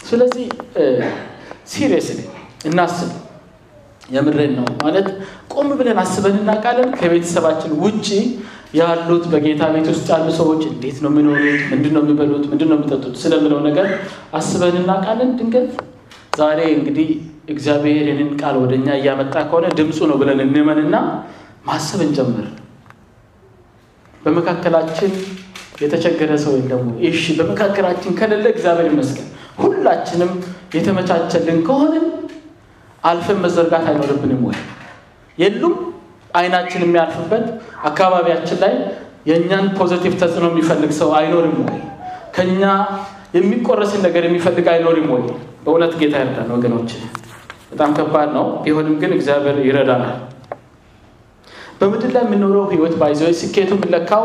ስለዚህ 0.00 0.46
seriously 1.72 2.20
እናስብ 2.64 3.10
የምሬን 4.10 4.52
ነው። 4.58 4.66
ማለት 4.82 5.08
ቆም 5.54 5.68
ብለን 5.78 5.98
አስበን 6.02 6.36
እናውቃለን። 6.40 6.90
ከቤተሰባችን 7.00 7.72
ውጭ 7.82 8.08
ያሉት 8.78 9.24
በጌታ 9.32 9.62
ቤት 9.74 9.86
ውስጥ 9.92 10.06
ያሉ 10.12 10.26
ሰዎች 10.38 10.62
እንዴት 10.70 10.98
ነው 11.04 11.10
የሚኖሩት? 11.12 11.44
ምንድን 11.72 11.92
ነው 11.96 12.02
የሚበሉት? 12.04 12.44
ምንድን 12.52 12.68
ነው 12.70 12.76
የሚጠጡት? 12.78 13.14
ስለምለው 13.22 13.60
ነገር 13.68 13.86
አስበን 14.38 14.76
እናውቃለን። 14.82 15.30
ድንገት 15.38 15.70
ዛሬ 16.38 16.60
እንግዲህ 16.76 17.08
እግዚአብሔር 17.50 18.04
ይህንን 18.04 18.30
ቃል 18.40 18.56
ወደ 18.62 18.72
እኛ 18.78 18.88
እያመጣ 18.98 19.34
ከሆነ 19.48 19.66
ድምፁ 19.78 19.98
ነው 20.10 20.16
ብለን 20.20 20.40
እንመንና 20.44 20.94
ማሰብ 21.66 22.00
እንጀምር። 22.06 22.46
በመካከላችን 24.22 25.12
የተቸገረ 25.82 26.32
ሰው 26.42 26.52
ወይም 26.54 26.66
ደግሞ 26.72 26.88
እሺ 27.08 27.24
በመካከላችን 27.38 28.16
ከሌለ 28.18 28.46
እግዚአብሔር 28.54 28.88
ይመስገን። 28.90 29.28
ሁላችንም 29.60 30.30
የተመቻቸልን 30.76 31.58
ከሆንን 31.66 32.04
አልፈን 33.02 33.38
መዘርጋት 33.44 33.84
አይኖርብንም 33.90 34.42
ወይ? 34.48 34.58
የሉም። 35.38 35.74
አይናችን 36.34 36.82
የሚያልፍበት 36.84 37.46
አካባቢያችን 37.84 38.58
ላይ 38.62 38.74
የእኛን 39.26 39.66
positive 39.78 40.12
ተጽዕኖ 40.20 40.46
የሚፈልግ 40.52 40.90
ሰው 40.98 41.10
አይኖርም 41.18 41.56
ወይ? 41.64 41.78
ከኛ 42.36 42.62
የሚቆረስን 43.36 44.02
ነገር 44.06 44.22
የሚፈልግ 44.28 44.66
አይኖርም 44.74 45.08
ወይ? 45.14 45.24
በእውነት 45.64 45.92
ጌታ 46.00 46.14
ይርዳን 46.22 46.50
ወገኖች። 46.54 46.90
በጣም 47.70 47.90
ከባድ 47.96 48.28
ነው። 48.36 48.46
ቢሆንም 48.62 48.94
ግን 49.02 49.12
እግዚአብሔር 49.16 49.56
ይረዳናል። 49.66 50.16
በምድር 51.80 52.10
ላይ 52.14 52.22
የምንኖረው 52.26 52.64
ህይወት 52.72 52.94
by 53.00 53.05
the 53.05 53.12
way 53.12 53.20
ስኬቱ 53.40 53.70
የምንለካው 53.76 54.24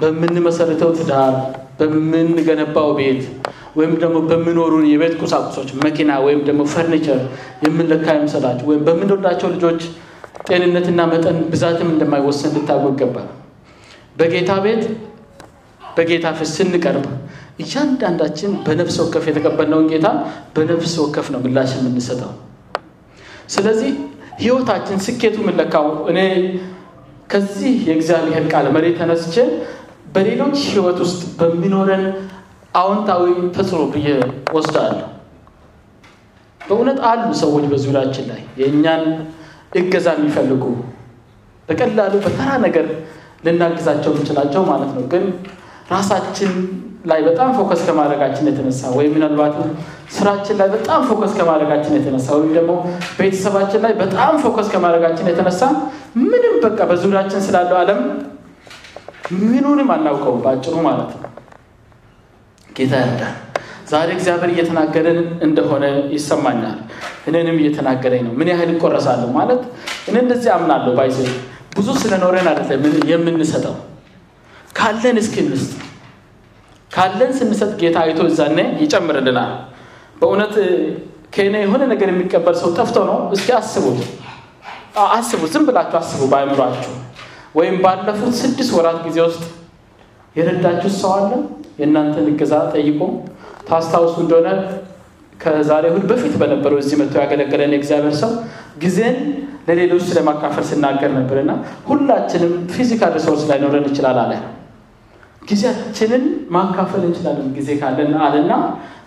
በምንመሰረተው 0.00 0.90
ትዳር 0.98 1.34
በምንገነባው 1.78 2.90
ቤት 2.98 3.22
ወይም 3.78 3.92
ደግሞ 4.02 4.18
በሚኖሩን 4.28 4.84
የቤት 4.90 5.14
ቁሳቁሶች 5.22 5.70
መኪና 5.84 6.10
ወይም 6.24 6.40
ደግሞ 6.46 6.62
ፈርኒቸር 6.72 7.20
የምንለካ 7.64 8.06
አይምሰላችሁ 8.16 8.66
ወይም 8.70 8.82
በምንወዳቸው 8.88 9.48
ልጆች 9.54 9.80
ጤንነትና 10.48 11.00
መጠን 11.12 11.38
ብዛትም 11.52 11.88
እንደማይወሰን 11.92 12.52
ሊታወቅ 12.56 12.92
ይገባል። 12.96 13.28
በጌታ 14.18 14.52
ቤት 14.64 14.82
በጌታ 15.80 16.26
ፊት 16.38 16.50
ስንቀርብ 16.54 17.06
እያንዳንዳችን 17.62 18.50
በነፍስ 18.66 18.96
ወከፍ 19.02 19.24
የተቀበልነውን 19.30 19.86
ጌታ 19.92 20.08
በነፍስ 20.56 20.94
ወከፍ 21.02 21.26
ነው 21.34 21.40
ምላሽ 21.44 21.70
የምንሰጠው። 21.78 22.32
ስለዚህ 23.54 23.90
ህይወታችን 24.42 24.98
ስኬቱ 25.06 25.36
የምንለካው 25.42 25.86
እኔ 26.10 26.18
ከዚህ 27.32 27.72
የእግዚአብሔር 27.88 28.44
ቃል 28.52 28.66
መርህ 28.74 28.86
ተነስቼ 28.98 29.34
በሌሎች 30.14 30.58
ህይወት 30.68 30.98
ውስጥ 31.04 31.22
በሚኖረን 31.40 32.04
አዎንታዊ 32.78 33.24
ተጽዕኖ 33.54 33.82
ብዬ 33.92 34.08
ወስዳለሁ። 34.56 35.06
በእውነት 36.60 36.98
አሉ 37.10 37.28
ሰዎች 37.42 37.64
በዙሪያችን 37.70 38.26
ላይ 38.30 38.40
የእኛን 38.60 39.04
እገዛ 39.80 40.08
የሚፈልጉ 40.16 40.64
በቀላሉ 41.68 42.14
በተራ 42.24 42.50
ነገር 42.66 42.86
ልናግዛቸው 43.46 44.10
የምንችላቸው 44.12 44.62
ማለት 44.70 44.90
ነው። 44.96 45.04
ግን 45.12 45.24
ራሳችን 45.92 46.52
ላይ 47.04 47.20
በጣም 47.26 47.50
focus 47.58 47.82
ከማድረጋችን 47.86 48.48
የተነሳ 48.50 48.90
ወይም 48.96 49.12
ምናልባትም 49.16 49.68
ስራችን 50.16 50.56
ላይ 50.60 50.68
በጣም 50.74 51.00
focus 51.08 51.32
ከማድረጋችን 51.38 51.96
የተነሳ 51.98 52.28
ወይም 52.38 52.52
ደግሞ 52.58 52.72
ቤተሰባችን 53.18 53.82
ላይ 53.84 53.92
በጣም 54.00 54.32
focus 54.42 54.68
ከማድረጋችን 54.74 55.30
የተነሳ 55.32 55.62
ምንም 56.24 56.54
በቃ 56.64 56.78
በዙሪያችን 56.90 57.44
ስላለው 57.46 57.78
አለም 57.82 58.00
ምኑንም 59.40 59.90
አናውቀውም 59.94 60.42
በአጭሩ 60.44 60.74
ማለት 60.86 61.10
ነው 61.14 61.27
ጌታ 62.78 62.94
ይርዳን 63.02 63.34
ዛሬ 63.90 64.08
እግዚአብሔር 64.16 64.50
እየተናገረን 64.54 65.18
እንደሆነ 65.46 65.84
ይሰማኛል። 66.14 66.78
እኔንም 67.28 67.58
እየተናገረኝ 67.62 68.22
ነው። 68.26 68.32
ምን 68.38 68.48
ያህል 68.52 68.70
ይቆረሳለሁ 68.74 69.28
ማለት 69.36 69.62
እኔ 70.08 70.16
እንደዚህ 70.24 70.50
አምናለሁ 70.56 70.92
by 70.98 71.03
the 71.03 71.10
way 71.10 71.18
ብዙ 71.76 71.88
ስለኖረን 72.02 72.48
አይደለም 72.52 72.82
የምንሰጠው። 73.12 73.76
ካለን 74.78 75.16
እስኪ 75.22 75.36
ካለን 76.90 77.30
ስንሰጥ 77.38 77.72
ጌታ 77.80 77.96
አይቶ 78.04 78.20
እዛኔ 78.30 78.58
ይጨምርልናል። 78.82 79.52
በእውነት 80.20 80.54
ከእኔ 81.34 81.54
የሆነ 81.64 81.82
ነገር 81.92 82.08
የሚቀበል 82.12 82.54
ሰው 82.60 82.70
ጠፍቶ 82.78 82.96
ነው? 83.10 83.18
እስኪ 83.34 83.48
አስቡት። 83.58 83.98
አስቡት። 85.16 85.50
ዝም 85.54 85.64
ብላችሁ 85.68 85.96
አስቡ 86.00 86.20
በአእምሯችሁ። 86.32 86.94
ወይም 87.58 87.76
ባለፉት 87.84 88.34
ስድስት 88.40 88.70
ወራት 88.76 88.98
ጊዜ 89.06 89.18
ውስጥ 89.26 89.42
የረዳችሁ 90.38 90.90
ሰው 91.00 91.12
አለ? 91.16 91.30
የእናንተን 91.80 92.26
እገዛ 92.30 92.54
ጠይቆ 92.72 93.00
ታስታውሱ 93.68 94.14
እንደሆነ 94.24 94.48
ከዛሬ 95.40 95.84
እሑድ 95.90 96.04
በፊት 96.10 96.34
በነበረው 96.40 96.78
እዚህ 96.82 96.96
መጥቶ 97.00 97.14
ያገለገለን 97.22 97.74
የእግዚአብሔር 97.74 98.14
ሰው 98.22 98.30
ጊዜን 98.82 99.16
ለሌሎች 99.68 100.02
ስለማካፈል 100.08 100.64
ስናገር 100.70 101.10
ነበርና 101.18 101.52
ሁላችንም 101.88 102.52
physical 102.74 103.12
resource 103.18 103.42
ላይኖረን 103.50 103.86
ይችላል 103.90 104.18
አለ። 104.24 104.32
ጊዜያችንን 105.42 106.24
ማካፈል 106.54 107.02
እንችላለን 107.08 107.48
ጊዜ 107.56 107.68
ካለን 107.80 108.12
አለና 108.24 108.52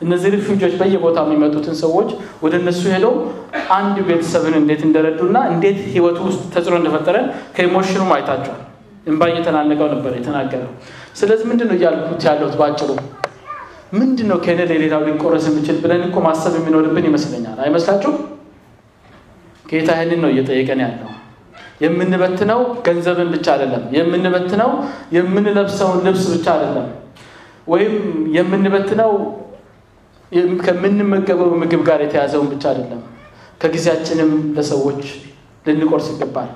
እነዚህ 0.04 0.30
ሪፊውጆች 0.36 0.74
በየቦታው 0.80 1.26
የሚመጡትን 1.28 1.76
ሰዎች 1.82 2.10
ወደ 2.44 2.54
እነሱ 2.62 2.82
ሄደው 2.94 3.14
አንድ 3.76 3.98
ቤተሰብን 4.08 4.56
እንዴት 4.62 4.82
እንደረዱና 4.88 5.38
እንዴት 5.52 5.80
ህይወቱ 5.94 6.20
ውስጥ 6.30 6.42
ተጽዕኖ 6.56 6.78
እንደፈጠረ 6.82 7.18
ከኢሞሽኑ 7.58 8.10
አይታቸዋል። 8.18 8.62
እንባ 9.06 9.22
እየተናነቀው 9.30 9.88
ነበር 9.94 10.12
የተናገረው። 10.18 10.72
ስለዚህ 11.20 11.46
ምንድን 11.52 11.68
ነው 11.70 11.76
እያልኩት 11.78 12.22
ያለሁት 12.28 12.56
ባጭሩ 12.60 12.90
ምንድን 13.94 14.28
ነው 14.32 14.38
ከእኔ 14.44 14.60
ለሌላው 14.70 15.02
ሊቆረስ 15.08 15.46
የሚችል 15.50 15.78
ብለን 15.84 16.04
እኮ 16.08 16.18
ማሰብ 16.26 16.54
የሚኖርብን 16.60 17.06
ይመስለኛል። 17.10 17.58
አይመስላችሁም? 17.64 18.18
ጌታ 19.66 19.90
ይህንን 19.98 20.20
ነው 20.24 20.30
እየጠየቀን 20.34 20.82
ያለው። 20.86 21.10
የምንበትነው 21.82 22.60
ገንዘብን 22.86 23.30
ብቻ 23.36 23.46
አይደለም። 23.54 23.84
የምንበትነው 23.98 24.72
የምንለብሰውን 25.16 26.00
ልብስ 26.08 26.26
ብቻ 26.34 26.48
አይደለም። 26.56 26.88
ወይም 27.68 27.96
የምንበትነው 28.38 29.12
ከምንመገበው 30.66 31.50
ምግብ 31.62 31.82
ጋር 31.88 32.00
የተያዘውን 32.06 32.50
ብቻ 32.54 32.64
አይደለም። 32.72 33.02
ከጊዜያችንም 33.62 34.32
ለሰዎች 34.56 35.02
ልንቆርስ 35.66 36.08
ይገባል። 36.14 36.50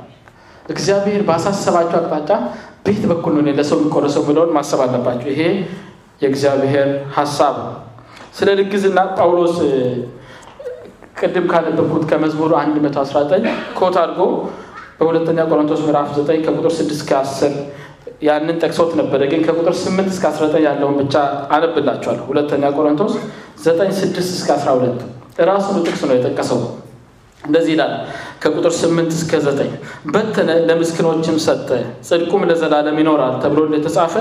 እግዚአብሔር 0.66 1.22
ባሳሰባቸው 1.28 1.98
አቅጣጫ 2.00 2.30
በየት 2.86 3.04
በኩል 3.12 3.34
ነው 3.38 3.54
ለሰው 3.60 3.78
የሚቆረሰው 3.80 4.24
ብለውን 4.28 4.52
ማሰብ 4.58 4.80
አለባቸው። 4.86 5.30
ይሄ 5.34 5.42
የእግዚአብሔር 6.22 6.90
ሀሳብ 7.18 7.56
ስለ 8.38 8.50
ልግዝና 8.60 9.00
ጳውሎስ 9.18 9.56
ቅድም 11.20 11.46
ካነበብኩት 11.52 12.04
ከመዝሙር 12.10 12.52
119 12.58 13.46
ኮት 13.78 13.96
አድርጎ 14.02 14.22
በሁለተኛ 15.00 15.40
ቆሮንቶስ 15.50 15.82
ምዕራፍ 15.86 16.10
9 16.18 16.44
ከቁጥር 16.46 16.74
6 16.76 16.94
እስከ 16.98 17.12
10 17.22 17.56
ያንን 18.22 18.58
ጠቅሶት 18.64 18.92
ነበረ። 19.00 19.22
ግን 19.32 19.42
ከቁጥር 19.48 19.74
8 19.80 20.12
እስከ 20.14 20.26
19 20.32 20.64
ያለውን 20.68 20.96
ብቻ 21.02 21.16
አነብላቸዋለሁ። 21.56 22.26
ሁለተኛ 22.32 22.64
ቆሮንቶስ 22.78 23.14
9 23.64 23.92
6 24.00 24.36
እስከ 24.36 24.50
12 24.58 25.02
እራሱን 25.44 25.78
ጥቅስ 25.86 26.02
ነው 26.10 26.16
የጠቀሰው። 26.18 26.60
እንደዚህ 27.42 27.72
ይላል 27.76 27.94
ከቁጥር 28.42 28.74
8 28.78 29.14
እስከ 29.16 29.32
9 29.42 29.70
በተነ 30.14 30.50
ለምስኪኖችም 30.68 31.38
ሰጠ፣ 31.46 31.70
ጽድቁም 32.08 32.42
ለዘላለም 32.50 32.98
ይኖራል 33.02 33.36
ተብሎ 33.44 33.60
እንደተጻፈ 33.70 34.14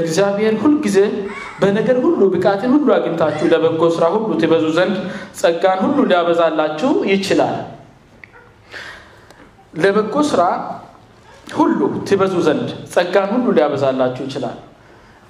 እግዚአብሔር 0.00 0.54
ሁልጊዜ 0.62 0.98
በነገር 1.60 1.98
ሁሉ 2.04 2.20
ብቃትን 2.34 2.72
ሁሉ 2.74 2.88
አግኝታችሁ 2.96 3.46
ለበጎ 3.52 3.82
ስራ 3.96 4.04
ሁሉ 4.14 4.28
ትበዙ 4.42 4.66
ዘንድ 4.78 4.96
ጸጋን 5.40 5.80
ሁሉ 5.86 5.98
ሊያበዛላችሁ 6.10 6.92
ይችላል። 7.12 7.56
ለበጎ 9.74 10.16
ስራ 10.30 10.42
ሁሉ 11.54 11.78
ትበዙ 12.08 12.34
ዘንድ 12.46 12.68
ጸጋን 12.92 13.28
ሁሉ 13.34 13.46
ሊያበዛላችሁ 13.56 14.22
ይችላል። 14.28 14.58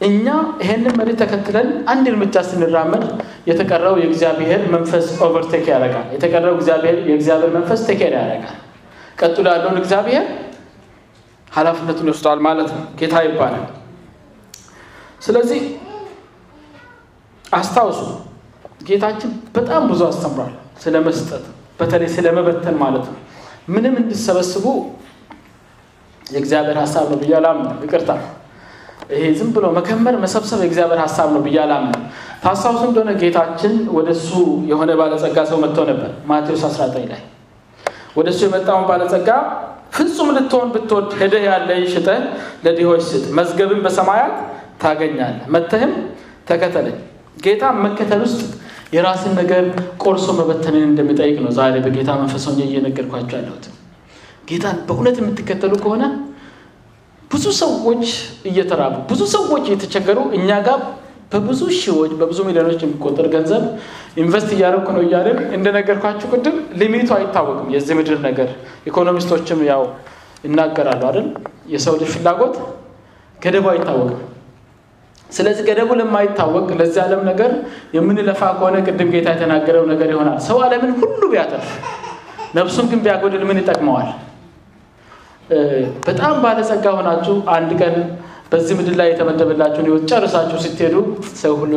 እኛ 0.00 0.26
ይሄንን 0.60 0.94
መሪ 0.98 1.10
ተከትለን 1.20 1.68
አንድ 1.92 2.06
እርምጃ 2.10 2.36
ስንራመድ 2.48 3.04
የተቀረው 3.48 3.94
የእግዚአብሔር 4.00 4.62
መንፈስ 4.74 5.06
overtake 5.26 5.64
ያደርጋል። 5.72 6.06
የተቀረው 6.14 6.54
የእግዚአብሔር 7.08 7.50
መንፈስ 7.56 7.80
take 7.88 8.01
care 8.01 8.14
ያደርጋል። 8.18 8.56
ቀጥሎ 9.20 9.46
ያለውን 9.52 9.78
እግዚአብሔር 9.82 10.24
ኃላፊነቱን 11.52 12.08
ይወስደዋል 12.10 12.40
ማለት 12.46 12.70
ነው። 12.74 12.84
ጌታ 13.00 13.16
ይባላል። 13.26 13.66
ስለዚህ 15.22 15.60
አስታውሱ፣ 17.44 18.00
ጌታችን 18.86 19.30
በጣም 19.54 19.82
ብዙ 19.90 20.00
አስተምሯል 20.08 20.52
ስለ 20.82 20.94
መስጠት፣ 21.06 21.44
በተለይ 21.78 22.08
ስለ 22.14 22.26
መበተን 22.36 22.76
ማለት 22.82 23.06
ነው። 23.10 23.20
ምንም 23.68 23.94
እንዲሰበስቡ 24.00 24.64
የእግዚአብሔር 26.26 26.76
ሀሳብ 26.82 27.04
ነው 27.10 27.18
ብዬ 27.22 27.32
አላምንም። 27.38 27.78
ይቅርታ 27.84 28.10
ይሄ 29.10 29.24
ዝም 29.38 29.48
ብሎ 29.54 29.64
መከመር 29.76 30.14
መሰብሰብ 30.22 30.60
የእግዚአብሔር 30.62 31.00
ሀሳብ 31.04 31.28
ነው 31.34 31.40
ብዬ 31.44 31.56
አላምንም። 31.64 32.02
ታስታውሱ 32.44 32.82
እንደሆነ 32.88 33.10
ጌታችን 33.20 33.74
ወደ 33.96 34.08
እሱ 34.16 34.30
የሆነ 34.70 34.90
ባለጸጋ 35.00 35.36
ሰው 35.50 35.58
መጥቶ 35.64 35.78
ነበር። 35.90 36.10
ማቴዎስ 36.30 36.62
19 36.68 37.06
ላይ 37.12 37.22
ወደ 38.16 38.26
እሱ 38.32 38.40
የመጣውን 38.46 38.84
ባለጸጋ 38.90 39.28
ፍጹም 39.92 40.28
ልትሆን 40.36 40.68
ብትወድ 40.74 41.08
ሄደህ 41.20 41.42
ያለህን 41.48 41.86
ሽጠህ 41.92 42.20
ለድሆች 42.64 43.02
ስጥ፣ 43.08 43.24
መዝገብን 43.38 43.80
በሰማያት 43.84 44.34
ታገኛለህ፣ 44.82 45.44
መጥተህም 45.54 45.92
ተከተለኝ። 46.48 46.96
ጌታ 47.44 47.64
መከተል 47.84 48.20
ውስጥ 48.26 48.40
የራስን 48.94 49.32
ነገር 49.38 49.62
ቆርሶ 50.02 50.26
መበተንን 50.38 50.84
እንደሚጠይቅ 50.88 51.36
ነው 51.44 51.52
ዛሬ 51.56 51.74
በጌታ 51.84 52.10
መንፈስ 52.20 52.44
ሆኜ 52.48 52.60
እየነገርኳቸው 52.66 53.36
ያለሁት። 53.38 53.64
ጌታን 54.48 54.78
በእውነት 54.88 55.16
የምትከተሉ 55.20 55.72
ከሆነ 55.82 56.04
ብዙ 57.30 57.44
ሰዎች 57.60 58.04
እየተራቡ 58.50 58.94
ብዙ 59.10 59.22
ሰዎች 59.34 59.64
እየተቸገሩ 59.70 60.18
እኛ 60.38 60.50
ጋር 60.66 60.80
በብዙ 61.32 61.62
ሺዎች 61.78 62.10
በብዙ 62.18 62.38
ሚሊዮኖች 62.48 62.80
የሚቆጠር 62.84 63.26
ገንዘብ 63.34 63.62
ኢንቨስት 64.22 64.50
እያደረኩ 64.56 64.88
ነው 64.96 65.02
እያለን 65.06 65.38
እንደነገርኳችሁ 65.56 66.26
ቅድም 66.34 66.56
ሊሚቱ 66.80 67.10
አይታወቅም። 67.16 67.68
የዚህ 67.74 67.94
ምድር 67.98 68.18
ነገር 68.26 68.48
ኢኮኖሚስቶችም 68.90 69.60
ያው 69.70 69.82
ይናገራሉ 70.44 71.02
አይደል? 71.08 71.26
የሰው 71.72 71.94
ልጅ 71.96 72.10
ፍላጎት 72.14 72.54
ገደቡ 73.38 73.66
አይታወቅም። 73.72 74.20
ስለዚህ 75.30 75.64
ገደቡ 75.68 75.90
ለማይታወቅ 76.00 76.66
ለዚህ 76.80 77.00
ዓለም 77.04 77.22
ነገር 77.30 77.50
የምንለፋ 77.96 78.40
ከሆነ 78.58 78.76
ቅድም 78.86 79.08
ጌታ 79.14 79.28
የተናገረው 79.34 79.84
ነገር 79.92 80.08
ይሆናል። 80.14 80.38
ሰው 80.48 80.58
ዓለምን 80.66 80.92
ሁሉ 81.00 81.22
ቢያተርፍ 81.32 81.70
ነፍሱን 82.54 82.86
ግን 82.90 83.00
ቢያጎድል 83.04 83.44
ምን 83.48 83.58
ይጠቅመዋል? 83.62 84.08
በጣም 86.06 86.34
ባለጸጋ 86.44 86.86
ሆናችሁ 86.98 87.34
አንድ 87.54 87.70
ቀን 87.80 87.94
በዚህ 88.52 88.74
ምድር 88.78 88.94
ላይ 89.00 89.08
የተመደበላችሁን 89.10 89.86
ሕይወት 89.88 90.04
ጨርሳችሁ 90.10 90.58
ስትሄዱ 90.64 90.96
ሰው 91.40 91.54
ሁሉ 91.62 91.72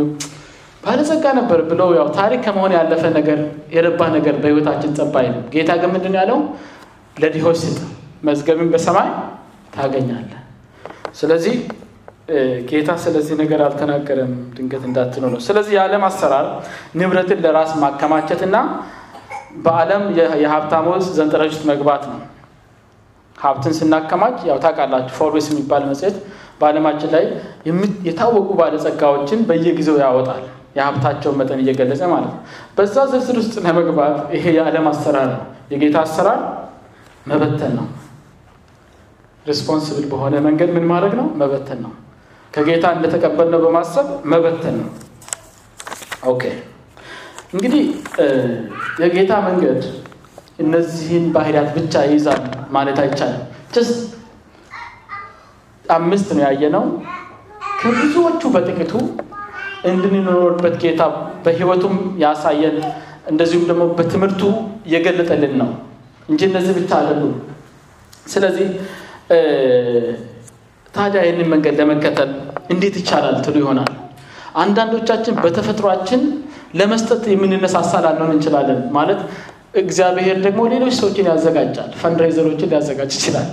ባለጸጋ 0.84 1.26
ነበር 1.40 1.60
ብለው 1.70 1.90
ያው 1.98 2.08
ታሪክ 2.18 2.42
ከመሆን 2.46 2.74
ያለፈ 2.78 3.04
ነገር 3.18 3.40
የረባ 3.76 4.02
ነገር 4.16 4.36
በሕይወታችን 4.44 4.92
ጠብ 4.98 5.16
አይልም። 5.22 5.44
ጌታ 5.54 5.72
ግን 5.82 5.92
ምንድን 5.96 6.16
ያለው 6.20 6.40
ለድሆች 7.18 7.58
ስጥ፣ 7.64 7.78
መዝገብን 8.24 8.70
በሰማይ 8.74 9.10
ታገኛለህ። 9.76 10.42
ስለዚህ 11.20 11.56
ጌታ 12.70 12.90
ስለዚህ 13.04 13.36
ነገር 13.42 13.60
አልተናገረም፣ 13.66 14.32
ድንገት 14.56 14.84
እንዳትኑ 14.90 15.24
ነው። 15.34 15.40
ስለዚህ 15.46 15.74
የዓለም 15.78 16.04
አሰራር 16.08 16.48
ንብረትን 17.00 17.42
ለራስ 17.46 17.74
ማከማቸትና 17.84 18.56
በዓለም 19.66 20.04
የሀብታሞች 20.42 21.06
ሰንጠረዥ 21.18 21.52
ውስጥ 21.54 21.64
መግባት 21.72 22.04
ነው። 22.12 22.20
ሀብትን 23.38 23.74
ስናከማች 23.78 24.38
ያው 24.48 24.58
ታውቃላችሁ፣ 24.64 25.14
Forbes 25.18 25.48
የሚባል 25.52 25.84
መጽሔት 25.90 26.16
በዓለማችን 26.60 27.10
ላይ 27.16 27.26
የታወቁ 28.08 28.50
ባለጸጋዎችን 28.60 29.42
በየጊዜው 29.50 29.98
ያወጣል፣ 30.04 30.44
የሀብታቸውን 30.78 31.38
መጠን 31.40 31.60
እየገለጸ 31.64 32.02
ማለት 32.12 32.30
ነው። 32.30 32.42
በዛ 32.78 32.96
ዝርዝር 33.12 33.38
ውስጥ 33.42 33.56
ለመግባት 33.66 34.18
ይሄ 34.36 34.46
የዓለም 34.58 34.88
አሰራር 34.92 35.30
ነው። 35.34 35.42
የጌታ 35.74 35.98
አሰራር 36.06 36.42
መበተን 37.28 37.74
ነው። 37.80 37.88
responsible 39.46 40.06
በሆነ 40.12 40.36
መንገድ 40.46 40.70
ምን 40.76 40.86
ማድረግ 40.92 41.14
ነው? 41.20 41.28
መበተን 41.42 41.80
ነው። 41.86 41.94
ከጌታ 42.54 42.86
እንደተቀበልነው 42.96 43.60
በማሰብ 43.66 44.08
መበተን 44.32 44.76
ነው። 44.82 44.90
okay 46.32 46.44
እንግዲህ 47.54 47.84
የጌታ 49.04 49.34
መንገድ 49.48 49.82
እነዚህን 50.60 51.26
ባህሪያት 51.36 51.70
ብቻ 51.78 52.04
ይይዛል 52.08 52.42
ማለት 52.76 52.98
አይቻልም። 53.04 53.42
ጀስት 53.74 53.98
አምስት 55.86 56.30
ነው 56.36 56.44
ያየነው። 56.48 56.86
ከብዙዎቹ 57.82 58.42
በጥቂቱ 58.56 58.94
እንድንኖርበት 59.90 60.76
ጌታ 60.84 61.02
በሕይወቱም 61.46 61.96
ያሳየን 62.24 62.78
እንደዚሁም 63.32 63.66
ደግሞ 63.70 63.84
በትምህርቱ 63.98 64.42
የገለጠልን 64.94 65.54
ነው 65.62 65.70
እንጂ 66.30 66.42
እነዚህ 66.50 66.74
ብቻ 66.80 66.92
አይደሉም። 67.00 67.36
ስለዚህ 68.28 68.68
ታዲያ 70.94 71.22
ይህንን 71.26 71.50
መንገድ 71.54 71.76
ለመከተል 71.80 72.32
እንዴት 72.74 72.96
ይቻላል 73.02 73.36
ትሉ 73.46 73.56
ይሆናል። 73.64 73.92
አንዳንዶቻችን 74.56 75.36
በተፈጥሯችን 75.44 76.22
ለመስጠት 76.80 77.24
የምንነሳሳ 77.32 77.92
ላንሆን 78.06 78.32
እንችላለን። 78.36 78.80
ማለት 78.98 79.20
እግዚአብሔር 79.80 80.38
ደግሞ 80.46 80.62
ሌሎች 80.74 80.94
ሰዎችን 81.00 81.30
ያዘጋጃል። 81.32 81.92
ፈንድሬዘሮችን 82.02 82.70
ሊያዘጋጅ 82.72 83.12
ይችላል። 83.18 83.48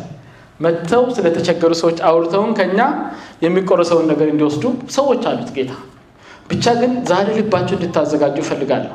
መጥተው 0.61 1.05
ስለተቸገሩ 1.17 1.73
ሰዎች 1.81 1.99
አውርተውን 2.09 2.53
ከኛ 2.59 2.81
የሚቆረሰውን 3.45 4.07
ነገር 4.13 4.29
እንዲወስዱ 4.33 4.65
ሰዎች 4.97 5.23
አሉት 5.31 5.51
ጌታ። 5.57 5.73
ብቻ 6.51 6.75
ግን 6.81 6.93
ዛሬ 7.11 7.29
ልባቸው 7.39 7.77
እንድታዘጋጁ 7.79 8.37
እፈልጋለሁ። 8.43 8.95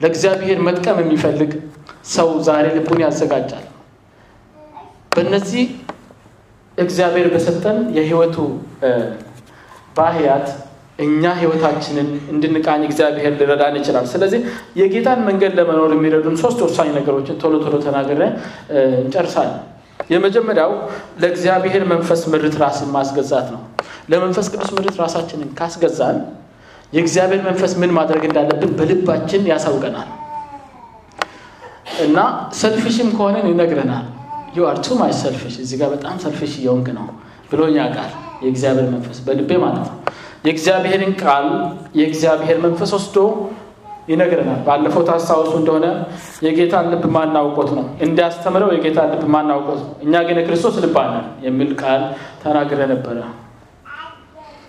ለእግዚአብሔር 0.00 0.58
መጥቀም 0.66 0.98
የሚፈልግ 1.02 1.52
ሰው 2.08 2.28
ዛሬ 2.48 2.66
ልቡን 2.76 3.00
ያዘጋጃል። 3.04 3.64
በእነዚህ 5.12 5.64
እግዚአብሔር 6.78 7.28
በሰጠን 7.34 7.78
የህይወቱ 7.96 8.36
ባህሪያት 9.96 10.48
እኛ 10.98 11.32
ህይወታችንን 11.38 12.08
እንድንቃኝ 12.32 12.82
እግዚአብሔር 12.86 13.32
ሊረዳን 13.40 13.74
ይችላል። 13.78 14.06
ስለዚህ 14.12 14.40
የጌታን 14.80 15.20
መንገድ 15.26 15.52
ለመኖር 15.58 15.90
የሚረዱን 15.94 16.36
ሶስት 16.42 16.60
ወሳኝ 16.66 16.90
ነገሮችን 16.96 17.36
ቶሎ 17.42 17.54
ቶሎ 17.64 17.74
ተናግረን 17.86 18.22
እንጨርሳለን። 19.00 19.58
የመጀመሪያው 20.10 20.72
ለእግዚአብሔር 21.22 21.84
መንፈስ 21.92 22.20
ምሪት 22.32 22.56
ራስን 22.62 22.90
ማስገዛት 22.96 23.46
ነው። 23.54 23.62
ለመንፈስ 24.08 24.46
ቅዱስ 24.52 24.70
ምሪት 24.76 24.96
ራሳችንን 25.02 25.48
ካስገዛን 25.58 26.18
የእግዚአብሔር 26.92 27.40
መንፈስ 27.46 27.72
ምን 27.80 27.92
ማድረግ 27.96 28.22
እንዳለብን 28.28 28.72
በልባችን 28.78 29.42
ያሳውቀናል 29.50 30.10
እና 32.04 32.18
selfish 32.60 32.97
ም 32.97 33.08
ከሆነን 33.16 33.46
ይነግረናል። 33.50 34.06
you 34.56 34.64
are 34.68 34.76
too 34.84 34.96
much 34.98 35.14
selfish፣ 35.22 35.54
እዚህ 35.64 35.78
በጣም 35.94 36.16
selfish 36.24 36.52
እየሆንክ 36.60 36.88
ነው 36.98 37.06
ብሎኛል 37.50 38.12
የእግዚአብሔር 38.44 38.86
መንፈስ 38.94 39.18
በልቤ 39.26 39.50
ማለት 39.64 39.86
ነው። 39.86 39.98
የእግዚአብሔርን 40.44 41.14
ቃል 41.22 41.46
የእግዚአብሔር 41.94 42.58
መንፈስ 42.64 42.90
ወስዶ 42.96 43.16
ይነግረናል። 44.08 44.60
ባለፈው 44.66 45.02
ታስታውሱ 45.02 45.52
እንደሆነ 45.60 45.86
የጌታን 46.42 46.86
ልብ 46.92 47.04
ማን 47.14 47.36
አውቆት 47.36 47.70
ነው 47.76 47.86
እንዲያስተምረው 48.00 48.70
የጌታን 48.74 49.08
ልብ 49.14 49.24
ማን 49.34 49.52
አውቆት 49.52 49.80
ነው። 49.82 49.94
እኛ 50.04 50.14
ግን 50.28 50.38
የክርስቶስ 50.40 50.76
ልብ 50.84 50.96
የሚል 51.42 51.72
ቃል 51.82 52.02
ተናግረን 52.42 52.80
ነበረ። 52.92 53.18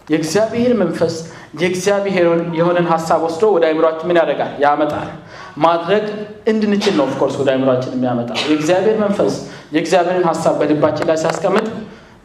የእግዚአብሔር 0.09 0.73
መንፈስ 0.81 1.15
የእግዚአብሔር 1.61 2.25
የሆነን 2.57 2.87
ሀሳብ 2.91 3.19
ወስዶ 3.25 3.43
ወደ 3.55 3.63
አይምሯችን 3.69 4.07
ምን 4.09 4.17
ያደርጋል? 4.19 4.51
ያመጣል። 4.63 5.09
ማድረግ 5.57 6.05
እንድንችል 6.47 6.93
ነው 6.99 7.05
of 7.07 7.14
course 7.14 7.35
ወደ 7.41 7.49
አይምሯችን 7.53 7.93
የሚያመጣው። 7.95 8.37
የእግዚአብሔር 8.49 8.97
መንፈስ 9.03 9.33
የእግዚአብሔርን 9.73 10.25
ሀሳብ 10.29 10.55
በልባችን 10.59 11.07
ላይ 11.09 11.17
ሲያስቀምጥ 11.17 11.65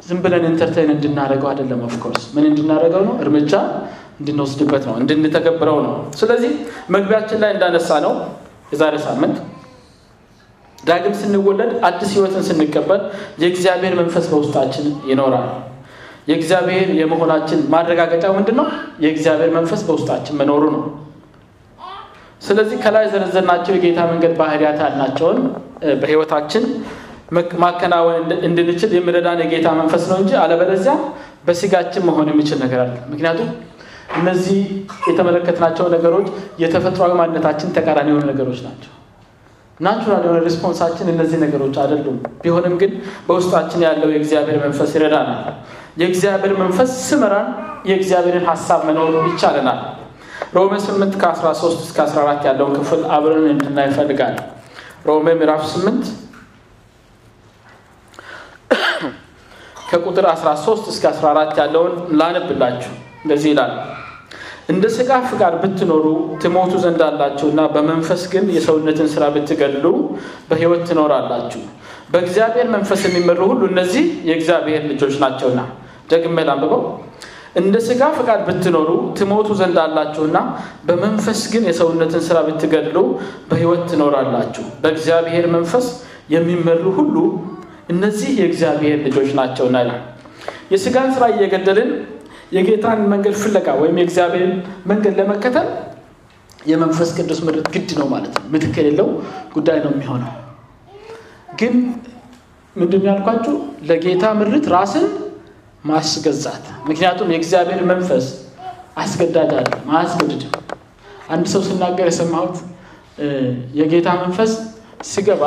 ዝም 0.02 0.18
ብለን 0.24 0.44
entertain 0.48 0.90
እንድናደርገው 0.94 1.48
አይደለም። 1.50 1.80
of 1.88 1.97
course 1.97 2.22
ምን 2.34 2.44
እንድናደርገው 2.50 3.02
ነው? 3.08 3.14
እርምጃ 3.24 3.52
እንድንወስድበት 4.20 4.84
ነው፣ 4.88 4.94
እንድንተገብረው 5.00 5.78
ነው። 5.86 5.94
ስለዚህ 6.20 6.52
መግቢያችን 6.94 7.40
ላይ 7.42 7.50
እንዳነሳነው 7.54 8.12
የዛሬ 8.72 8.94
ሳምንት 9.06 9.36
ዳግም 10.78 11.14
ስንወለድ 11.18 11.72
አዲስ 11.88 12.10
ሕይወትን 12.14 12.42
ስንቀበል 12.46 13.02
የእግዚአብሔር 13.42 13.94
መንፈስ 14.00 14.24
በውስጣችን 14.32 14.86
ይኖራል። 15.10 15.48
የእግዚአብሔር 16.28 16.88
የመሆናችን 16.98 17.60
ማረጋገጫው 17.72 18.32
ምንድን 18.36 18.56
ነው? 18.60 18.66
የእግዚአብሔር 19.04 19.50
መንፈስ 19.56 19.80
በውስጣችን 19.86 20.36
መኖሩ 20.40 20.64
ነው። 20.74 20.82
ስለዚህ 22.42 22.76
ከላይ 22.84 23.04
ዘረዘርናቸው 23.12 23.72
የጌታ 23.76 24.00
መንገድ 24.10 24.32
ባህሪያት 24.40 24.78
ያልናቸውን 24.84 25.38
በሕይወታችን 26.00 26.64
ማከናወን 27.62 28.16
እንድንችል 28.46 28.90
የሚረዳን 28.96 29.42
የጌታ 29.42 29.68
መንፈስ 29.78 30.04
ነው 30.10 30.18
እንጂ 30.22 30.32
አለበለዚያ 30.40 30.94
በስጋችን 31.46 32.04
መሆን 32.08 32.26
የሚችል 32.32 32.58
ነገር 32.64 32.80
አለ። 32.84 32.96
ምክንያቱም 33.12 33.50
እነዚህ 34.18 34.58
የተመለከትናቸው 35.08 35.86
ነገሮች 35.94 36.26
የተፈጥሯዊ 36.62 37.12
ማንነታችን 37.20 37.72
ተቃራኒ 37.76 38.08
የሆኑ 38.12 38.24
ነገሮች 38.32 38.58
ናቸው። 38.66 38.90
natural 39.80 40.24
የሆነ 40.26 40.40
response 40.46 40.81
አችን 40.81 41.06
እነዚህ 41.12 41.38
ነገሮች 41.44 41.76
አይደሉም። 41.82 42.18
ቢሆንም 42.42 42.74
ግን 42.82 42.92
በውስጣችን 43.26 43.80
ያለው 43.86 44.08
የእግዚአብሔር 44.12 44.58
መንፈስ 44.64 44.90
ይረዳናል። 44.96 45.40
የእግዚአብሔር 46.00 46.52
መንፈስ 46.60 46.90
ሲመራን 47.06 47.48
የእግዚአብሔርን 47.90 48.46
ሀሳብ 48.50 48.80
መኖር 48.88 49.14
ይቻለናል። 49.30 49.80
ሮሜ 50.56 50.72
8 50.84 51.16
ከ13 51.22 51.80
እስከ 51.86 51.98
14 52.06 52.46
ያለውን 52.48 52.74
ክፍል 52.78 53.02
አብረን 53.16 53.46
እንድናይ 53.52 53.88
ይፈልጋል። 53.90 54.36
ሮሜ 55.08 55.26
ምዕራፍ 55.40 55.62
8 55.72 56.12
ከቁጥር 59.92 60.26
13 60.34 60.88
እስከ 60.92 61.04
14 61.14 61.58
ያለውን 61.62 61.94
ላነብላችሁ። 62.18 62.92
እንደዚህ 63.24 63.50
ይላል 63.52 63.72
እንደ 64.72 64.84
ሥጋ 64.96 65.12
ፍቃድ 65.28 65.54
ብትኖሩ 65.62 66.04
ትሞቱ 66.42 66.72
ዘንድ 66.82 67.00
አላችሁና 67.06 67.60
በመንፈስ 67.74 68.22
ግን 68.32 68.44
የሰውነትን 68.56 69.08
ስራ 69.14 69.24
ብትገድሉ 69.34 69.86
በሕይወት 70.50 70.82
ትኖራላችሁ። 70.90 71.62
በእግዚአብሔር 72.12 72.66
መንፈስ 72.74 73.00
የሚመሩ 73.06 73.40
ሁሉ 73.50 73.62
እነዚህ 73.72 74.04
የእግዚአብሔር 74.28 74.82
ልጆች 74.90 75.14
ናቸውና። 75.22 75.60
ደግሜ 76.12 76.36
ላንብበው። 76.48 76.82
እንደ 77.60 77.76
ሥጋ 77.86 78.02
ፍቃድ 78.16 78.40
ብትኖሩ 78.46 78.88
ትሞቱ 79.18 79.48
ዘንድ 79.58 79.78
አላችሁና 79.82 80.38
በመንፈስ 80.88 81.40
ግን 81.52 81.64
የሰውነትን 81.70 82.22
ስራ 82.28 82.38
ብትገድሉ 82.46 82.98
በሕይወት 83.50 83.82
ትኖራላችሁ። 83.90 84.64
በእግዚአብሔር 84.82 85.46
መንፈስ 85.56 85.88
የሚመሩ 86.34 86.84
ሁሉ 86.98 87.16
እነዚህ 87.88 88.30
የእግዚአብሔር 88.38 88.98
ልጆች 89.06 89.30
ናቸውና 89.38 89.76
ይላል። 89.82 90.02
የሥጋን 90.72 91.08
ስራ 91.14 91.24
እየገደልን 91.32 91.90
የጌታን 92.52 93.00
መንገድ 93.12 93.34
ፍለጋ 93.42 93.68
ወይም 93.80 93.96
የእግዚአብሔር 94.00 94.50
መንገድ 94.86 95.14
ለመከተል 95.20 95.68
የመንፈስ 96.66 97.10
ቅዱስ 97.16 97.40
ምርት 97.46 97.66
ግድ 97.74 97.90
ነው 98.00 98.06
ማለት 98.12 98.32
ነው። 98.36 98.44
ምትክ 98.52 98.74
የሌለው 98.80 99.08
ጉዳይ 99.54 99.78
ነው 99.84 99.90
የሚሆነው። 99.94 100.32
ግን 101.60 101.74
ምንድን 102.76 103.02
ያልኳችሁ 103.08 103.54
ለጌታ 103.88 104.24
ምርት 104.38 104.66
ራስን 104.74 105.06
ማስገዛት። 105.84 106.64
ምክንያቱም 106.88 107.30
የእግዚአብሔር 107.34 107.80
መንፈስ 107.90 108.26
አስገዳጅ 108.96 109.50
አለ፣ 109.58 109.68
አንድ 111.30 111.46
ሰው 111.52 111.60
ሲናገር 111.66 112.06
የሰማሁት 112.08 112.56
የጌታ 113.74 114.08
መንፈስ 114.22 114.52
ሲገባ 115.04 115.44